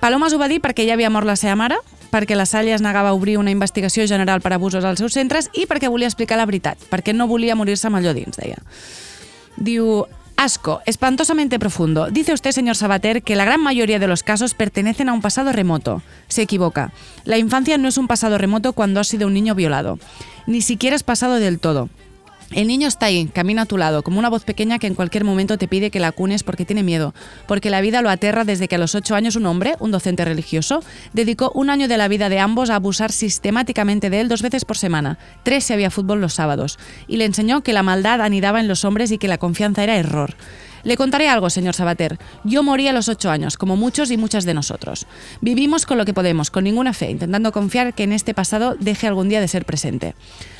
Palomas 0.00 0.32
ho 0.32 0.38
va 0.40 0.48
dir 0.48 0.62
perquè 0.64 0.86
ja 0.88 0.94
havia 0.96 1.10
mort 1.12 1.28
la 1.28 1.36
seva 1.36 1.56
mare, 1.60 1.76
perquè 2.10 2.36
la 2.36 2.46
Salle 2.48 2.72
es 2.74 2.80
negava 2.80 3.10
a 3.10 3.16
obrir 3.16 3.36
una 3.38 3.52
investigació 3.52 4.06
general 4.08 4.40
per 4.40 4.54
abusos 4.56 4.84
als 4.84 4.98
seus 4.98 5.12
centres 5.12 5.50
i 5.52 5.66
perquè 5.68 5.90
volia 5.92 6.08
explicar 6.08 6.40
la 6.40 6.48
veritat, 6.48 6.80
perquè 6.90 7.12
no 7.12 7.28
volia 7.28 7.56
morir-se 7.56 7.86
amb 7.88 8.00
allò 8.00 8.14
dins, 8.16 8.40
deia. 8.40 8.58
Diu, 9.60 10.06
asco, 10.40 10.80
espantosamente 10.86 11.58
profundo. 11.58 12.08
Dice 12.10 12.32
usted, 12.32 12.52
señor 12.52 12.76
Sabater, 12.76 13.22
que 13.22 13.36
la 13.36 13.44
gran 13.44 13.60
mayoría 13.60 13.98
de 13.98 14.08
los 14.08 14.22
casos 14.22 14.54
pertenecen 14.54 15.10
a 15.10 15.12
un 15.12 15.20
pasado 15.20 15.52
remoto. 15.52 16.02
Se 16.28 16.40
equivoca. 16.40 16.92
La 17.24 17.36
infancia 17.36 17.76
no 17.76 17.88
es 17.88 17.98
un 17.98 18.08
pasado 18.08 18.38
remoto 18.38 18.72
cuando 18.72 19.00
has 19.00 19.08
sido 19.08 19.26
un 19.26 19.34
niño 19.34 19.54
violado. 19.54 19.98
Ni 20.46 20.62
siquiera 20.62 20.96
es 20.96 21.02
pasado 21.02 21.34
del 21.34 21.60
todo. 21.60 21.90
El 22.52 22.66
niño 22.66 22.88
está 22.88 23.06
ahí, 23.06 23.26
camina 23.26 23.62
a 23.62 23.66
tu 23.66 23.78
lado, 23.78 24.02
como 24.02 24.18
una 24.18 24.28
voz 24.28 24.42
pequeña 24.42 24.80
que 24.80 24.88
en 24.88 24.96
cualquier 24.96 25.22
momento 25.22 25.56
te 25.56 25.68
pide 25.68 25.92
que 25.92 26.00
la 26.00 26.10
cunes 26.10 26.42
porque 26.42 26.64
tiene 26.64 26.82
miedo, 26.82 27.14
porque 27.46 27.70
la 27.70 27.80
vida 27.80 28.02
lo 28.02 28.10
aterra 28.10 28.44
desde 28.44 28.66
que 28.66 28.74
a 28.74 28.78
los 28.78 28.96
ocho 28.96 29.14
años 29.14 29.36
un 29.36 29.46
hombre, 29.46 29.76
un 29.78 29.92
docente 29.92 30.24
religioso, 30.24 30.82
dedicó 31.12 31.52
un 31.54 31.70
año 31.70 31.86
de 31.86 31.96
la 31.96 32.08
vida 32.08 32.28
de 32.28 32.40
ambos 32.40 32.70
a 32.70 32.74
abusar 32.74 33.12
sistemáticamente 33.12 34.10
de 34.10 34.20
él 34.20 34.28
dos 34.28 34.42
veces 34.42 34.64
por 34.64 34.76
semana, 34.76 35.16
tres 35.44 35.62
si 35.62 35.74
había 35.74 35.92
fútbol 35.92 36.20
los 36.20 36.34
sábados, 36.34 36.80
y 37.06 37.18
le 37.18 37.24
enseñó 37.24 37.62
que 37.62 37.72
la 37.72 37.84
maldad 37.84 38.20
anidaba 38.20 38.58
en 38.58 38.66
los 38.66 38.84
hombres 38.84 39.12
y 39.12 39.18
que 39.18 39.28
la 39.28 39.38
confianza 39.38 39.84
era 39.84 39.96
error. 39.96 40.34
Le 40.82 40.96
contaré 40.96 41.28
algo, 41.28 41.50
señor 41.50 41.74
Sabater. 41.74 42.18
Yo 42.44 42.62
morí 42.62 42.88
a 42.88 42.92
los 42.92 43.08
ocho 43.08 43.30
años, 43.30 43.56
como 43.56 43.76
muchos 43.76 44.10
y 44.10 44.16
muchas 44.16 44.44
de 44.44 44.54
nosotros. 44.54 45.06
Vivimos 45.40 45.86
con 45.86 45.98
lo 45.98 46.04
que 46.04 46.14
podemos, 46.14 46.50
con 46.50 46.64
ninguna 46.64 46.92
fe, 46.92 47.10
intentando 47.10 47.52
confiar 47.52 47.94
que 47.94 48.04
en 48.04 48.12
este 48.12 48.34
pasado 48.34 48.76
deje 48.78 49.06
algún 49.06 49.28
día 49.28 49.40
de 49.40 49.48
ser 49.48 49.64
presente. 49.64 50.14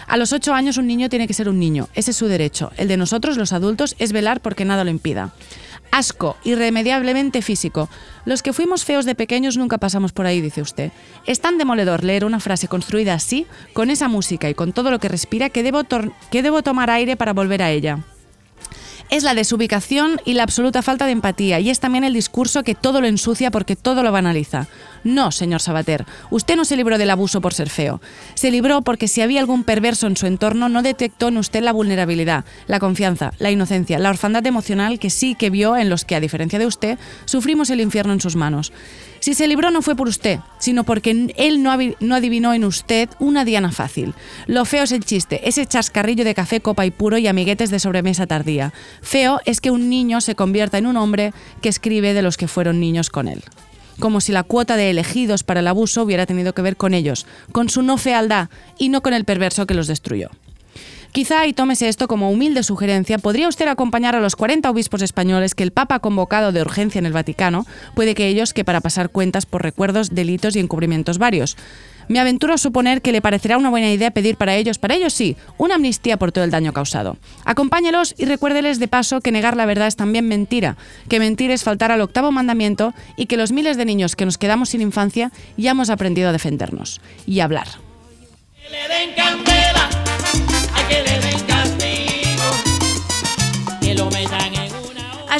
A 0.06 0.16
los 0.16 0.32
ocho 0.32 0.54
años 0.54 0.76
un 0.76 0.86
niño 0.86 1.08
tiene 1.08 1.26
que 1.26 1.34
ser 1.34 1.48
un 1.48 1.58
niño, 1.58 1.88
ese 1.94 2.10
es 2.10 2.16
su 2.16 2.26
derecho. 2.26 2.72
El 2.76 2.88
de 2.88 2.96
nosotros, 2.96 3.36
los 3.36 3.52
adultos, 3.52 3.94
es 3.98 4.12
velar 4.12 4.40
porque 4.40 4.64
nada 4.64 4.84
lo 4.84 4.90
impida. 4.90 5.32
Asco, 5.92 6.36
irremediablemente 6.44 7.42
físico. 7.42 7.88
Los 8.24 8.42
que 8.42 8.52
fuimos 8.52 8.84
feos 8.84 9.04
de 9.04 9.14
pequeños 9.14 9.56
nunca 9.56 9.78
pasamos 9.78 10.12
por 10.12 10.26
ahí, 10.26 10.40
dice 10.40 10.62
usted. 10.62 10.92
Es 11.26 11.40
tan 11.40 11.58
demoledor 11.58 12.04
leer 12.04 12.24
una 12.24 12.40
frase 12.40 12.68
construida 12.68 13.14
así, 13.14 13.46
con 13.72 13.90
esa 13.90 14.08
música 14.08 14.48
y 14.48 14.54
con 14.54 14.72
todo 14.72 14.90
lo 14.90 15.00
que 15.00 15.08
respira, 15.08 15.50
que 15.50 15.62
debo, 15.62 15.82
que 16.30 16.42
debo 16.42 16.62
tomar 16.62 16.90
aire 16.90 17.16
para 17.16 17.32
volver 17.32 17.62
a 17.62 17.70
ella. 17.70 18.04
Es 19.10 19.24
la 19.24 19.34
desubicación 19.34 20.20
y 20.24 20.34
la 20.34 20.44
absoluta 20.44 20.82
falta 20.82 21.04
de 21.04 21.12
empatía, 21.12 21.58
y 21.58 21.68
es 21.68 21.80
también 21.80 22.04
el 22.04 22.14
discurso 22.14 22.62
que 22.62 22.76
todo 22.76 23.00
lo 23.00 23.08
ensucia 23.08 23.50
porque 23.50 23.74
todo 23.74 24.04
lo 24.04 24.12
banaliza. 24.12 24.68
No, 25.04 25.32
señor 25.32 25.60
Sabater, 25.60 26.04
usted 26.30 26.56
no 26.56 26.64
se 26.64 26.76
libró 26.76 26.98
del 26.98 27.10
abuso 27.10 27.40
por 27.40 27.54
ser 27.54 27.70
feo. 27.70 28.00
Se 28.34 28.50
libró 28.50 28.82
porque 28.82 29.08
si 29.08 29.22
había 29.22 29.40
algún 29.40 29.64
perverso 29.64 30.06
en 30.06 30.16
su 30.16 30.26
entorno, 30.26 30.68
no 30.68 30.82
detectó 30.82 31.28
en 31.28 31.38
usted 31.38 31.62
la 31.62 31.72
vulnerabilidad, 31.72 32.44
la 32.66 32.80
confianza, 32.80 33.32
la 33.38 33.50
inocencia, 33.50 33.98
la 33.98 34.10
orfandad 34.10 34.46
emocional 34.46 34.98
que 34.98 35.10
sí 35.10 35.34
que 35.34 35.50
vio 35.50 35.76
en 35.76 35.88
los 35.88 36.04
que, 36.04 36.16
a 36.16 36.20
diferencia 36.20 36.58
de 36.58 36.66
usted, 36.66 36.98
sufrimos 37.24 37.70
el 37.70 37.80
infierno 37.80 38.12
en 38.12 38.20
sus 38.20 38.36
manos. 38.36 38.72
Si 39.20 39.34
se 39.34 39.46
libró 39.46 39.70
no 39.70 39.82
fue 39.82 39.96
por 39.96 40.08
usted, 40.08 40.40
sino 40.58 40.84
porque 40.84 41.32
él 41.36 41.62
no, 41.62 41.72
adivinó 42.14 42.54
en 42.54 42.64
usted 42.64 43.08
una 43.18 43.44
diana 43.44 43.70
fácil. 43.70 44.14
Lo 44.46 44.64
feo 44.64 44.84
es 44.84 44.92
el 44.92 45.04
chiste, 45.04 45.46
ese 45.46 45.66
chascarrillo 45.66 46.24
de 46.24 46.34
café, 46.34 46.60
copa 46.60 46.86
y 46.86 46.90
puro 46.90 47.18
y 47.18 47.26
amiguetes 47.26 47.70
de 47.70 47.78
sobremesa 47.78 48.26
tardía. 48.26 48.72
Feo 49.02 49.40
es 49.44 49.60
que 49.60 49.70
un 49.70 49.90
niño 49.90 50.22
se 50.22 50.34
convierta 50.34 50.78
en 50.78 50.86
un 50.86 50.96
hombre 50.96 51.32
que 51.60 51.68
escribe 51.68 52.14
de 52.14 52.22
los 52.22 52.38
que 52.38 52.48
fueron 52.48 52.80
niños 52.80 53.10
con 53.10 53.28
él. 53.28 53.44
Como 54.00 54.20
si 54.20 54.32
la 54.32 54.42
cuota 54.42 54.76
de 54.76 54.90
elegidos 54.90 55.44
para 55.44 55.60
el 55.60 55.68
abuso 55.68 56.02
hubiera 56.02 56.26
tenido 56.26 56.54
que 56.54 56.62
ver 56.62 56.76
con 56.76 56.94
ellos, 56.94 57.26
con 57.52 57.68
su 57.68 57.82
no 57.82 57.98
fealdad 57.98 58.48
y 58.78 58.88
no 58.88 59.02
con 59.02 59.12
el 59.12 59.24
perverso 59.24 59.66
que 59.66 59.74
los 59.74 59.86
destruyó. 59.86 60.30
Quizá, 61.12 61.46
y 61.46 61.52
tómese 61.52 61.88
esto 61.88 62.06
como 62.06 62.30
humilde 62.30 62.62
sugerencia, 62.62 63.18
podría 63.18 63.48
usted 63.48 63.66
acompañar 63.66 64.14
a 64.14 64.20
los 64.20 64.36
40 64.36 64.70
obispos 64.70 65.02
españoles 65.02 65.56
que 65.56 65.64
el 65.64 65.72
Papa 65.72 65.96
ha 65.96 66.00
convocado 66.00 66.52
de 66.52 66.62
urgencia 66.62 67.00
en 67.00 67.06
el 67.06 67.12
Vaticano, 67.12 67.66
puede 67.94 68.14
que 68.14 68.28
ellos 68.28 68.54
que 68.54 68.64
para 68.64 68.80
pasar 68.80 69.10
cuentas 69.10 69.44
por 69.44 69.62
recuerdos, 69.62 70.10
delitos 70.14 70.54
y 70.54 70.60
encubrimientos 70.60 71.18
varios. 71.18 71.56
Me 72.10 72.18
aventuro 72.18 72.54
a 72.54 72.58
suponer 72.58 73.02
que 73.02 73.12
le 73.12 73.22
parecerá 73.22 73.56
una 73.56 73.70
buena 73.70 73.88
idea 73.88 74.10
pedir 74.10 74.34
para 74.34 74.56
ellos, 74.56 74.78
para 74.78 74.96
ellos 74.96 75.12
sí, 75.12 75.36
una 75.58 75.76
amnistía 75.76 76.16
por 76.16 76.32
todo 76.32 76.42
el 76.42 76.50
daño 76.50 76.72
causado. 76.72 77.16
Acompáñelos 77.44 78.16
y 78.18 78.24
recuérdeles 78.24 78.80
de 78.80 78.88
paso 78.88 79.20
que 79.20 79.30
negar 79.30 79.56
la 79.56 79.64
verdad 79.64 79.86
es 79.86 79.94
también 79.94 80.26
mentira, 80.26 80.76
que 81.08 81.20
mentir 81.20 81.52
es 81.52 81.62
faltar 81.62 81.92
al 81.92 82.00
octavo 82.00 82.32
mandamiento 82.32 82.94
y 83.14 83.26
que 83.26 83.36
los 83.36 83.52
miles 83.52 83.76
de 83.76 83.84
niños 83.84 84.16
que 84.16 84.24
nos 84.24 84.38
quedamos 84.38 84.70
sin 84.70 84.80
infancia 84.80 85.30
ya 85.56 85.70
hemos 85.70 85.88
aprendido 85.88 86.30
a 86.30 86.32
defendernos 86.32 87.00
y 87.26 87.38
hablar. 87.38 87.68
le 88.72 88.92
den 88.92 89.59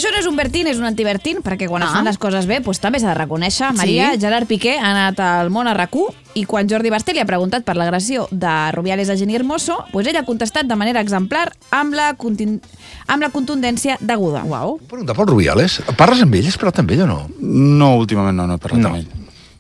Això 0.00 0.08
no 0.14 0.18
és 0.22 0.26
un 0.26 0.36
Bertín, 0.38 0.66
és 0.70 0.78
un 0.80 0.86
antibertín, 0.88 1.42
perquè 1.44 1.68
quan 1.68 1.82
ah. 1.82 1.86
es 1.86 1.90
Ah. 1.92 1.96
fan 1.98 2.06
les 2.08 2.16
coses 2.18 2.46
bé 2.48 2.60
doncs 2.64 2.80
també 2.80 2.98
s'ha 2.98 3.12
de 3.12 3.18
reconèixer. 3.20 3.74
Maria, 3.76 4.12
Sí. 4.14 4.20
Gerard 4.24 4.46
Piqué 4.48 4.78
ha 4.80 4.90
anat 4.94 5.20
al 5.20 5.50
món 5.52 5.68
a 5.68 5.74
rac 5.74 5.92
i 6.34 6.44
quan 6.46 6.68
Jordi 6.70 6.88
Basté 6.90 7.12
li 7.12 7.18
ha 7.20 7.26
preguntat 7.26 7.64
per 7.66 7.74
l'agressió 7.76 8.28
de 8.30 8.52
Rubiales 8.72 9.10
a 9.10 9.16
Geni 9.16 9.34
Hermoso, 9.36 9.76
doncs 9.92 10.06
ell 10.08 10.16
ha 10.16 10.24
contestat 10.24 10.64
de 10.66 10.76
manera 10.76 11.00
exemplar 11.02 11.50
amb 11.70 11.92
la, 11.94 12.14
contin... 12.14 12.60
amb 13.08 13.22
la 13.22 13.28
contundència 13.30 13.98
deguda. 14.00 14.44
Uau. 14.46 14.78
Preguntar 14.88 15.16
pel 15.18 15.26
Rubiales. 15.26 15.80
Parles 15.98 16.22
amb 16.22 16.34
ell? 16.34 16.46
Has 16.46 16.56
parlat 16.56 16.78
amb 16.78 16.90
ell 16.96 17.02
o 17.02 17.06
no? 17.06 17.20
No, 17.40 17.96
últimament 17.98 18.36
no, 18.38 18.46
no 18.46 18.54
he 18.54 18.58
parlat 18.62 18.80
no. 18.80 18.88
amb 18.88 18.96
ell. 19.02 19.08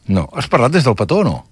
No. 0.08 0.28
Has 0.32 0.46
parlat 0.48 0.72
des 0.72 0.84
del 0.86 0.94
petó 0.94 1.18
o 1.20 1.24
no? 1.24 1.44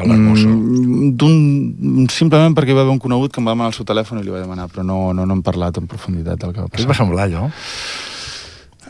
Mm, 0.00 1.10
d'un- 1.16 2.06
simplement 2.08 2.54
perquè 2.56 2.70
hi 2.70 2.76
va 2.76 2.82
haver 2.86 2.92
un 2.94 2.98
conegut 3.02 3.32
que 3.32 3.40
em 3.40 3.46
va 3.46 3.52
demanar 3.52 3.68
el 3.72 3.74
seu 3.76 3.84
telèfon 3.84 4.20
i 4.20 4.22
li 4.24 4.30
va 4.32 4.40
demanar, 4.40 4.68
però 4.72 4.82
no, 4.84 5.12
no, 5.12 5.26
no 5.26 5.34
hem 5.34 5.42
parlat 5.42 5.76
en 5.76 5.86
profunditat 5.86 6.38
del 6.40 6.52
que 6.54 6.60
va 6.60 6.68
Què 6.68 6.70
passar. 6.70 6.84
et 6.86 6.88
va 6.88 6.94
semblar, 6.94 7.24
allò? 7.28 7.50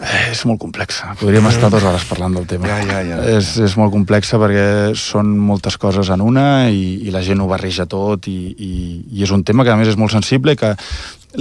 Eh, 0.01 0.31
és 0.33 0.41
molt 0.49 0.61
complexa. 0.63 1.13
Podríem 1.21 1.45
estar 1.51 1.69
dues 1.73 1.85
hores 1.85 2.07
parlant 2.09 2.33
del 2.39 2.47
tema. 2.49 2.69
Ja, 2.71 2.79
ja, 2.81 3.01
ja. 3.05 3.19
És, 3.37 3.53
és 3.61 3.77
molt 3.77 3.93
complexa 3.93 4.41
perquè 4.41 4.67
són 4.97 5.35
moltes 5.37 5.77
coses 5.81 6.09
en 6.15 6.25
una 6.25 6.45
i, 6.73 7.01
i 7.05 7.13
la 7.13 7.21
gent 7.27 7.43
ho 7.45 7.49
barreja 7.51 7.85
tot 7.91 8.29
i, 8.31 8.39
i, 8.57 8.73
i 9.13 9.27
és 9.27 9.33
un 9.37 9.45
tema 9.45 9.67
que 9.67 9.75
a 9.75 9.77
més 9.77 9.93
és 9.93 9.99
molt 10.01 10.15
sensible 10.17 10.57
i 10.57 10.61
que 10.61 10.73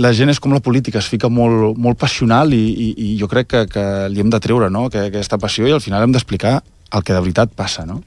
la 0.04 0.12
gent 0.14 0.30
és 0.30 0.42
com 0.44 0.54
la 0.54 0.62
política, 0.62 1.00
es 1.00 1.08
fica 1.10 1.32
molt, 1.32 1.78
molt 1.80 1.98
passional 1.98 2.54
i, 2.54 2.60
i, 2.60 2.90
i 3.08 3.14
jo 3.20 3.30
crec 3.32 3.50
que, 3.54 3.64
que 3.72 3.86
li 4.12 4.22
hem 4.22 4.30
de 4.34 4.42
treure 4.44 4.70
no? 4.70 4.90
que, 4.92 5.08
aquesta 5.08 5.40
passió 5.42 5.66
i 5.66 5.74
al 5.74 5.82
final 5.82 6.04
hem 6.04 6.14
d'explicar 6.14 6.60
el 6.60 7.06
que 7.06 7.16
de 7.16 7.24
veritat 7.24 7.56
passa, 7.56 7.86
no? 7.86 8.02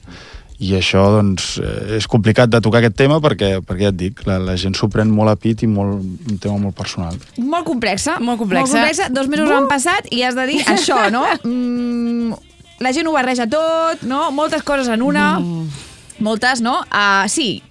I 0.59 0.75
això, 0.77 1.03
doncs, 1.15 1.57
eh, 1.57 1.97
és 1.97 2.07
complicat 2.07 2.51
de 2.51 2.61
tocar 2.63 2.81
aquest 2.83 2.95
tema 2.99 3.19
perquè, 3.23 3.55
perquè 3.65 3.87
ja 3.87 3.93
et 3.93 3.99
dic, 3.99 4.21
la, 4.29 4.37
la 4.39 4.55
gent 4.59 4.77
s'ho 4.77 4.89
pren 4.93 5.09
molt 5.09 5.33
a 5.33 5.35
pit 5.39 5.63
i 5.65 5.69
molt, 5.69 6.03
un 6.29 6.37
tema 6.41 6.57
molt 6.61 6.77
personal. 6.77 7.17
Molt 7.37 7.65
complexa. 7.67 8.19
Molt 8.19 8.41
complexa. 8.43 8.61
Molt 8.61 8.75
complexa. 8.77 9.09
Dos 9.13 9.31
mesos 9.31 9.51
han 9.51 9.67
passat 9.71 10.11
i 10.13 10.21
has 10.23 10.37
de 10.37 10.47
dir 10.51 10.61
això, 10.75 11.07
no? 11.13 11.25
Mm, 11.43 12.33
la 12.83 12.91
gent 12.95 13.07
ho 13.07 13.13
barreja 13.13 13.45
tot, 13.49 14.01
no? 14.07 14.29
Moltes 14.31 14.63
coses 14.63 14.87
en 14.91 15.01
una. 15.05 15.25
Moltes, 16.23 16.61
no? 16.63 16.77
Uh, 16.87 17.27
sí, 17.27 17.61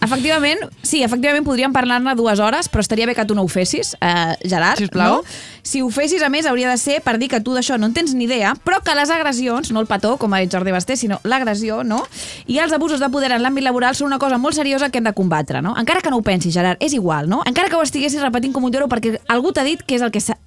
efectivament, 0.00 0.62
sí, 0.80 1.02
efectivament 1.04 1.44
podríem 1.44 1.74
parlar-ne 1.76 2.14
dues 2.16 2.40
hores, 2.40 2.70
però 2.72 2.80
estaria 2.80 3.06
bé 3.06 3.14
que 3.14 3.26
tu 3.28 3.36
no 3.36 3.44
ho 3.44 3.50
fessis, 3.52 3.92
uh, 4.00 4.32
Gerard. 4.40 4.80
Sisplau. 4.80 5.20
No? 5.20 5.36
Si 5.62 5.82
ho 5.84 5.90
fessis, 5.92 6.24
a 6.24 6.30
més, 6.32 6.48
hauria 6.48 6.70
de 6.72 6.78
ser 6.80 7.02
per 7.04 7.18
dir 7.20 7.28
que 7.28 7.42
tu 7.44 7.52
d'això 7.52 7.76
no 7.76 7.90
en 7.90 7.92
tens 7.92 8.14
ni 8.16 8.24
idea, 8.24 8.54
però 8.64 8.80
que 8.80 8.96
les 8.96 9.12
agressions, 9.12 9.68
no 9.76 9.84
el 9.84 9.90
petó, 9.90 10.14
com 10.16 10.32
ha 10.32 10.40
dit 10.40 10.54
Jordi 10.54 10.72
Basté, 10.72 10.96
sinó 10.96 11.20
l'agressió, 11.28 11.82
no? 11.84 12.00
I 12.48 12.62
els 12.64 12.72
abusos 12.72 13.04
de 13.04 13.10
poder 13.12 13.34
en 13.36 13.44
l'àmbit 13.44 13.66
laboral 13.66 13.98
són 13.98 14.08
una 14.08 14.18
cosa 14.22 14.40
molt 14.40 14.56
seriosa 14.56 14.88
que 14.88 15.02
hem 15.02 15.10
de 15.10 15.12
combatre, 15.12 15.60
no? 15.60 15.74
Encara 15.76 16.00
que 16.00 16.08
no 16.08 16.22
ho 16.22 16.24
pensis, 16.24 16.56
Gerard, 16.56 16.80
és 16.80 16.96
igual, 16.96 17.28
no? 17.28 17.42
Encara 17.44 17.68
que 17.68 17.76
ho 17.76 17.84
estiguessis 17.84 18.24
repetint 18.24 18.56
com 18.56 18.64
un 18.64 18.72
lloro 18.72 18.88
perquè 18.88 19.18
algú 19.28 19.52
t'ha 19.52 19.68
dit 19.68 19.84
que 19.84 20.00
és 20.00 20.06
el 20.06 20.14
que 20.14 20.24
s'ha... 20.24 20.38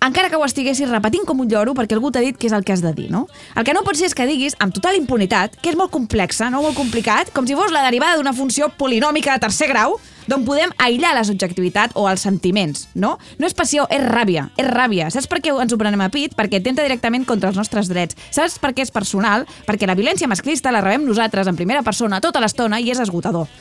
Encara 0.00 0.30
que 0.32 0.38
ho 0.40 0.44
estiguessis 0.46 0.88
repetint 0.88 1.26
com 1.28 1.42
un 1.42 1.48
lloro 1.50 1.74
perquè 1.76 1.92
algú 1.92 2.08
t'ha 2.08 2.22
dit 2.24 2.36
que 2.40 2.48
és 2.48 2.54
el 2.56 2.62
que 2.64 2.72
has 2.72 2.80
de 2.80 2.94
dir, 2.96 3.10
no? 3.12 3.26
El 3.52 3.66
que 3.68 3.74
no 3.76 3.82
pot 3.84 3.98
ser 3.98 4.06
és 4.08 4.14
que 4.16 4.24
diguis, 4.24 4.54
amb 4.56 4.72
total 4.72 4.96
impunitat, 4.96 5.58
que 5.60 5.68
és 5.68 5.76
molt 5.76 5.92
complexa, 5.92 6.48
no? 6.48 6.62
Molt 6.64 6.78
complicat, 6.78 7.28
com 7.36 7.44
si 7.44 7.52
fos 7.58 7.68
la 7.68 7.82
derivada 7.84 8.16
d'una 8.16 8.32
funció 8.32 8.70
polinòmica 8.80 9.34
de 9.36 9.44
tercer 9.44 9.68
grau, 9.68 9.98
d'on 10.24 10.46
podem 10.48 10.72
aïllar 10.80 11.12
la 11.18 11.26
subjectivitat 11.28 11.92
o 12.00 12.06
els 12.08 12.24
sentiments, 12.24 12.86
no? 12.94 13.18
No 13.36 13.50
és 13.50 13.52
passió, 13.52 13.84
és 13.92 14.00
ràbia, 14.00 14.48
és 14.56 14.72
ràbia. 14.72 15.12
Saps 15.12 15.28
per 15.28 15.42
què 15.44 15.52
ens 15.52 15.76
ho 15.76 15.80
prenem 15.84 16.00
a 16.00 16.08
pit? 16.08 16.32
Perquè 16.32 16.62
atenta 16.64 16.86
directament 16.86 17.28
contra 17.28 17.52
els 17.52 17.60
nostres 17.60 17.92
drets. 17.92 18.16
Saps 18.32 18.56
per 18.56 18.72
què 18.72 18.88
és 18.88 18.96
personal? 18.96 19.44
Perquè 19.68 19.84
la 19.84 20.00
violència 20.00 20.32
masclista 20.32 20.72
la 20.72 20.80
rebem 20.80 21.04
nosaltres 21.04 21.52
en 21.52 21.60
primera 21.60 21.84
persona 21.84 22.24
tota 22.24 22.40
l'estona 22.40 22.80
i 22.80 22.88
és 22.88 23.04
esgotador. 23.04 23.52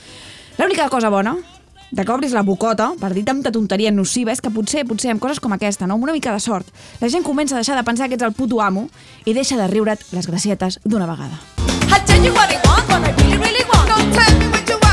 L'única 0.55 0.87
cosa 0.87 1.11
bona 1.11 1.35
de 1.91 2.05
que 2.05 2.11
obris 2.11 2.33
la 2.33 2.43
bocota 2.43 2.91
per 2.99 3.13
dir 3.13 3.25
tanta 3.25 3.51
tonteria 3.51 3.91
nociva 3.91 4.33
és 4.33 4.41
que 4.41 4.51
potser, 4.53 4.85
potser 4.87 5.13
amb 5.13 5.21
coses 5.21 5.39
com 5.39 5.53
aquesta, 5.53 5.87
no? 5.87 5.97
amb 5.97 6.03
una 6.03 6.15
mica 6.15 6.33
de 6.33 6.39
sort, 6.39 6.67
la 7.01 7.09
gent 7.09 7.23
comença 7.23 7.55
a 7.55 7.61
deixar 7.63 7.77
de 7.77 7.83
pensar 7.83 8.09
que 8.09 8.15
ets 8.19 8.25
el 8.25 8.33
puto 8.33 8.61
amo 8.61 8.89
i 9.25 9.33
deixa 9.33 9.57
de 9.57 9.67
riure't 9.67 10.05
les 10.11 10.27
gracietes 10.27 10.79
d'una 10.85 11.09
vegada. 11.09 11.39
I 11.89 11.99
tell 12.05 12.23
you 12.23 12.33
what 12.33 12.51
I 12.51 12.59
want, 12.67 12.87
what 12.89 13.03
I 13.03 13.11
really, 13.17 13.37
really 13.37 13.65
want. 13.71 13.89
Don't 13.89 14.13
tell 14.13 14.39
me 14.39 14.47
what 14.49 14.69
you 14.69 14.77
want, 14.81 14.88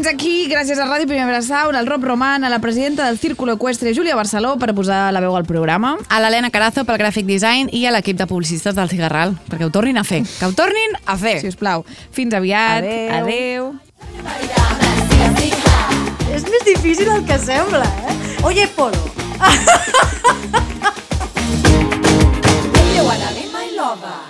fins 0.00 0.14
aquí, 0.14 0.48
gràcies 0.48 0.78
a 0.80 0.86
Ràdio 0.88 1.04
Primavera 1.04 1.42
Sound, 1.44 1.76
al 1.76 1.84
Rob 1.86 2.04
Roman, 2.04 2.44
a 2.44 2.48
la 2.48 2.58
presidenta 2.58 3.04
del 3.04 3.18
Círculo 3.18 3.52
Equestre, 3.58 3.92
Júlia 3.92 4.16
Barceló, 4.16 4.56
per 4.56 4.72
posar 4.72 5.12
la 5.12 5.20
veu 5.20 5.36
al 5.36 5.44
programa. 5.44 5.98
A 6.08 6.20
l'Helena 6.22 6.48
Carazo 6.48 6.86
pel 6.88 6.96
gràfic 6.96 7.26
design 7.28 7.68
i 7.68 7.84
a 7.84 7.92
l'equip 7.92 8.16
de 8.16 8.24
publicistes 8.30 8.72
del 8.78 8.88
Cigarral, 8.88 9.34
perquè 9.50 9.68
ho 9.68 9.70
tornin 9.74 10.00
a 10.00 10.04
fer. 10.08 10.22
Que 10.38 10.48
ho 10.48 10.56
tornin 10.56 10.96
a 11.04 11.18
fer. 11.20 11.36
Si 11.44 11.52
us 11.52 11.60
plau. 11.60 11.84
Fins 12.16 12.32
aviat. 12.32 12.80
Adéu. 12.80 13.20
Adéu. 13.20 13.76
És 16.32 16.48
més 16.48 16.64
difícil 16.64 17.04
del 17.04 17.28
que 17.28 17.36
sembla, 17.36 17.84
eh? 17.84 18.16
Oye, 18.48 18.68
Polo. 18.72 19.04
You 22.96 23.04
wanna 23.04 23.32
be 23.36 23.48
my 23.52 23.68
lover. 23.76 24.29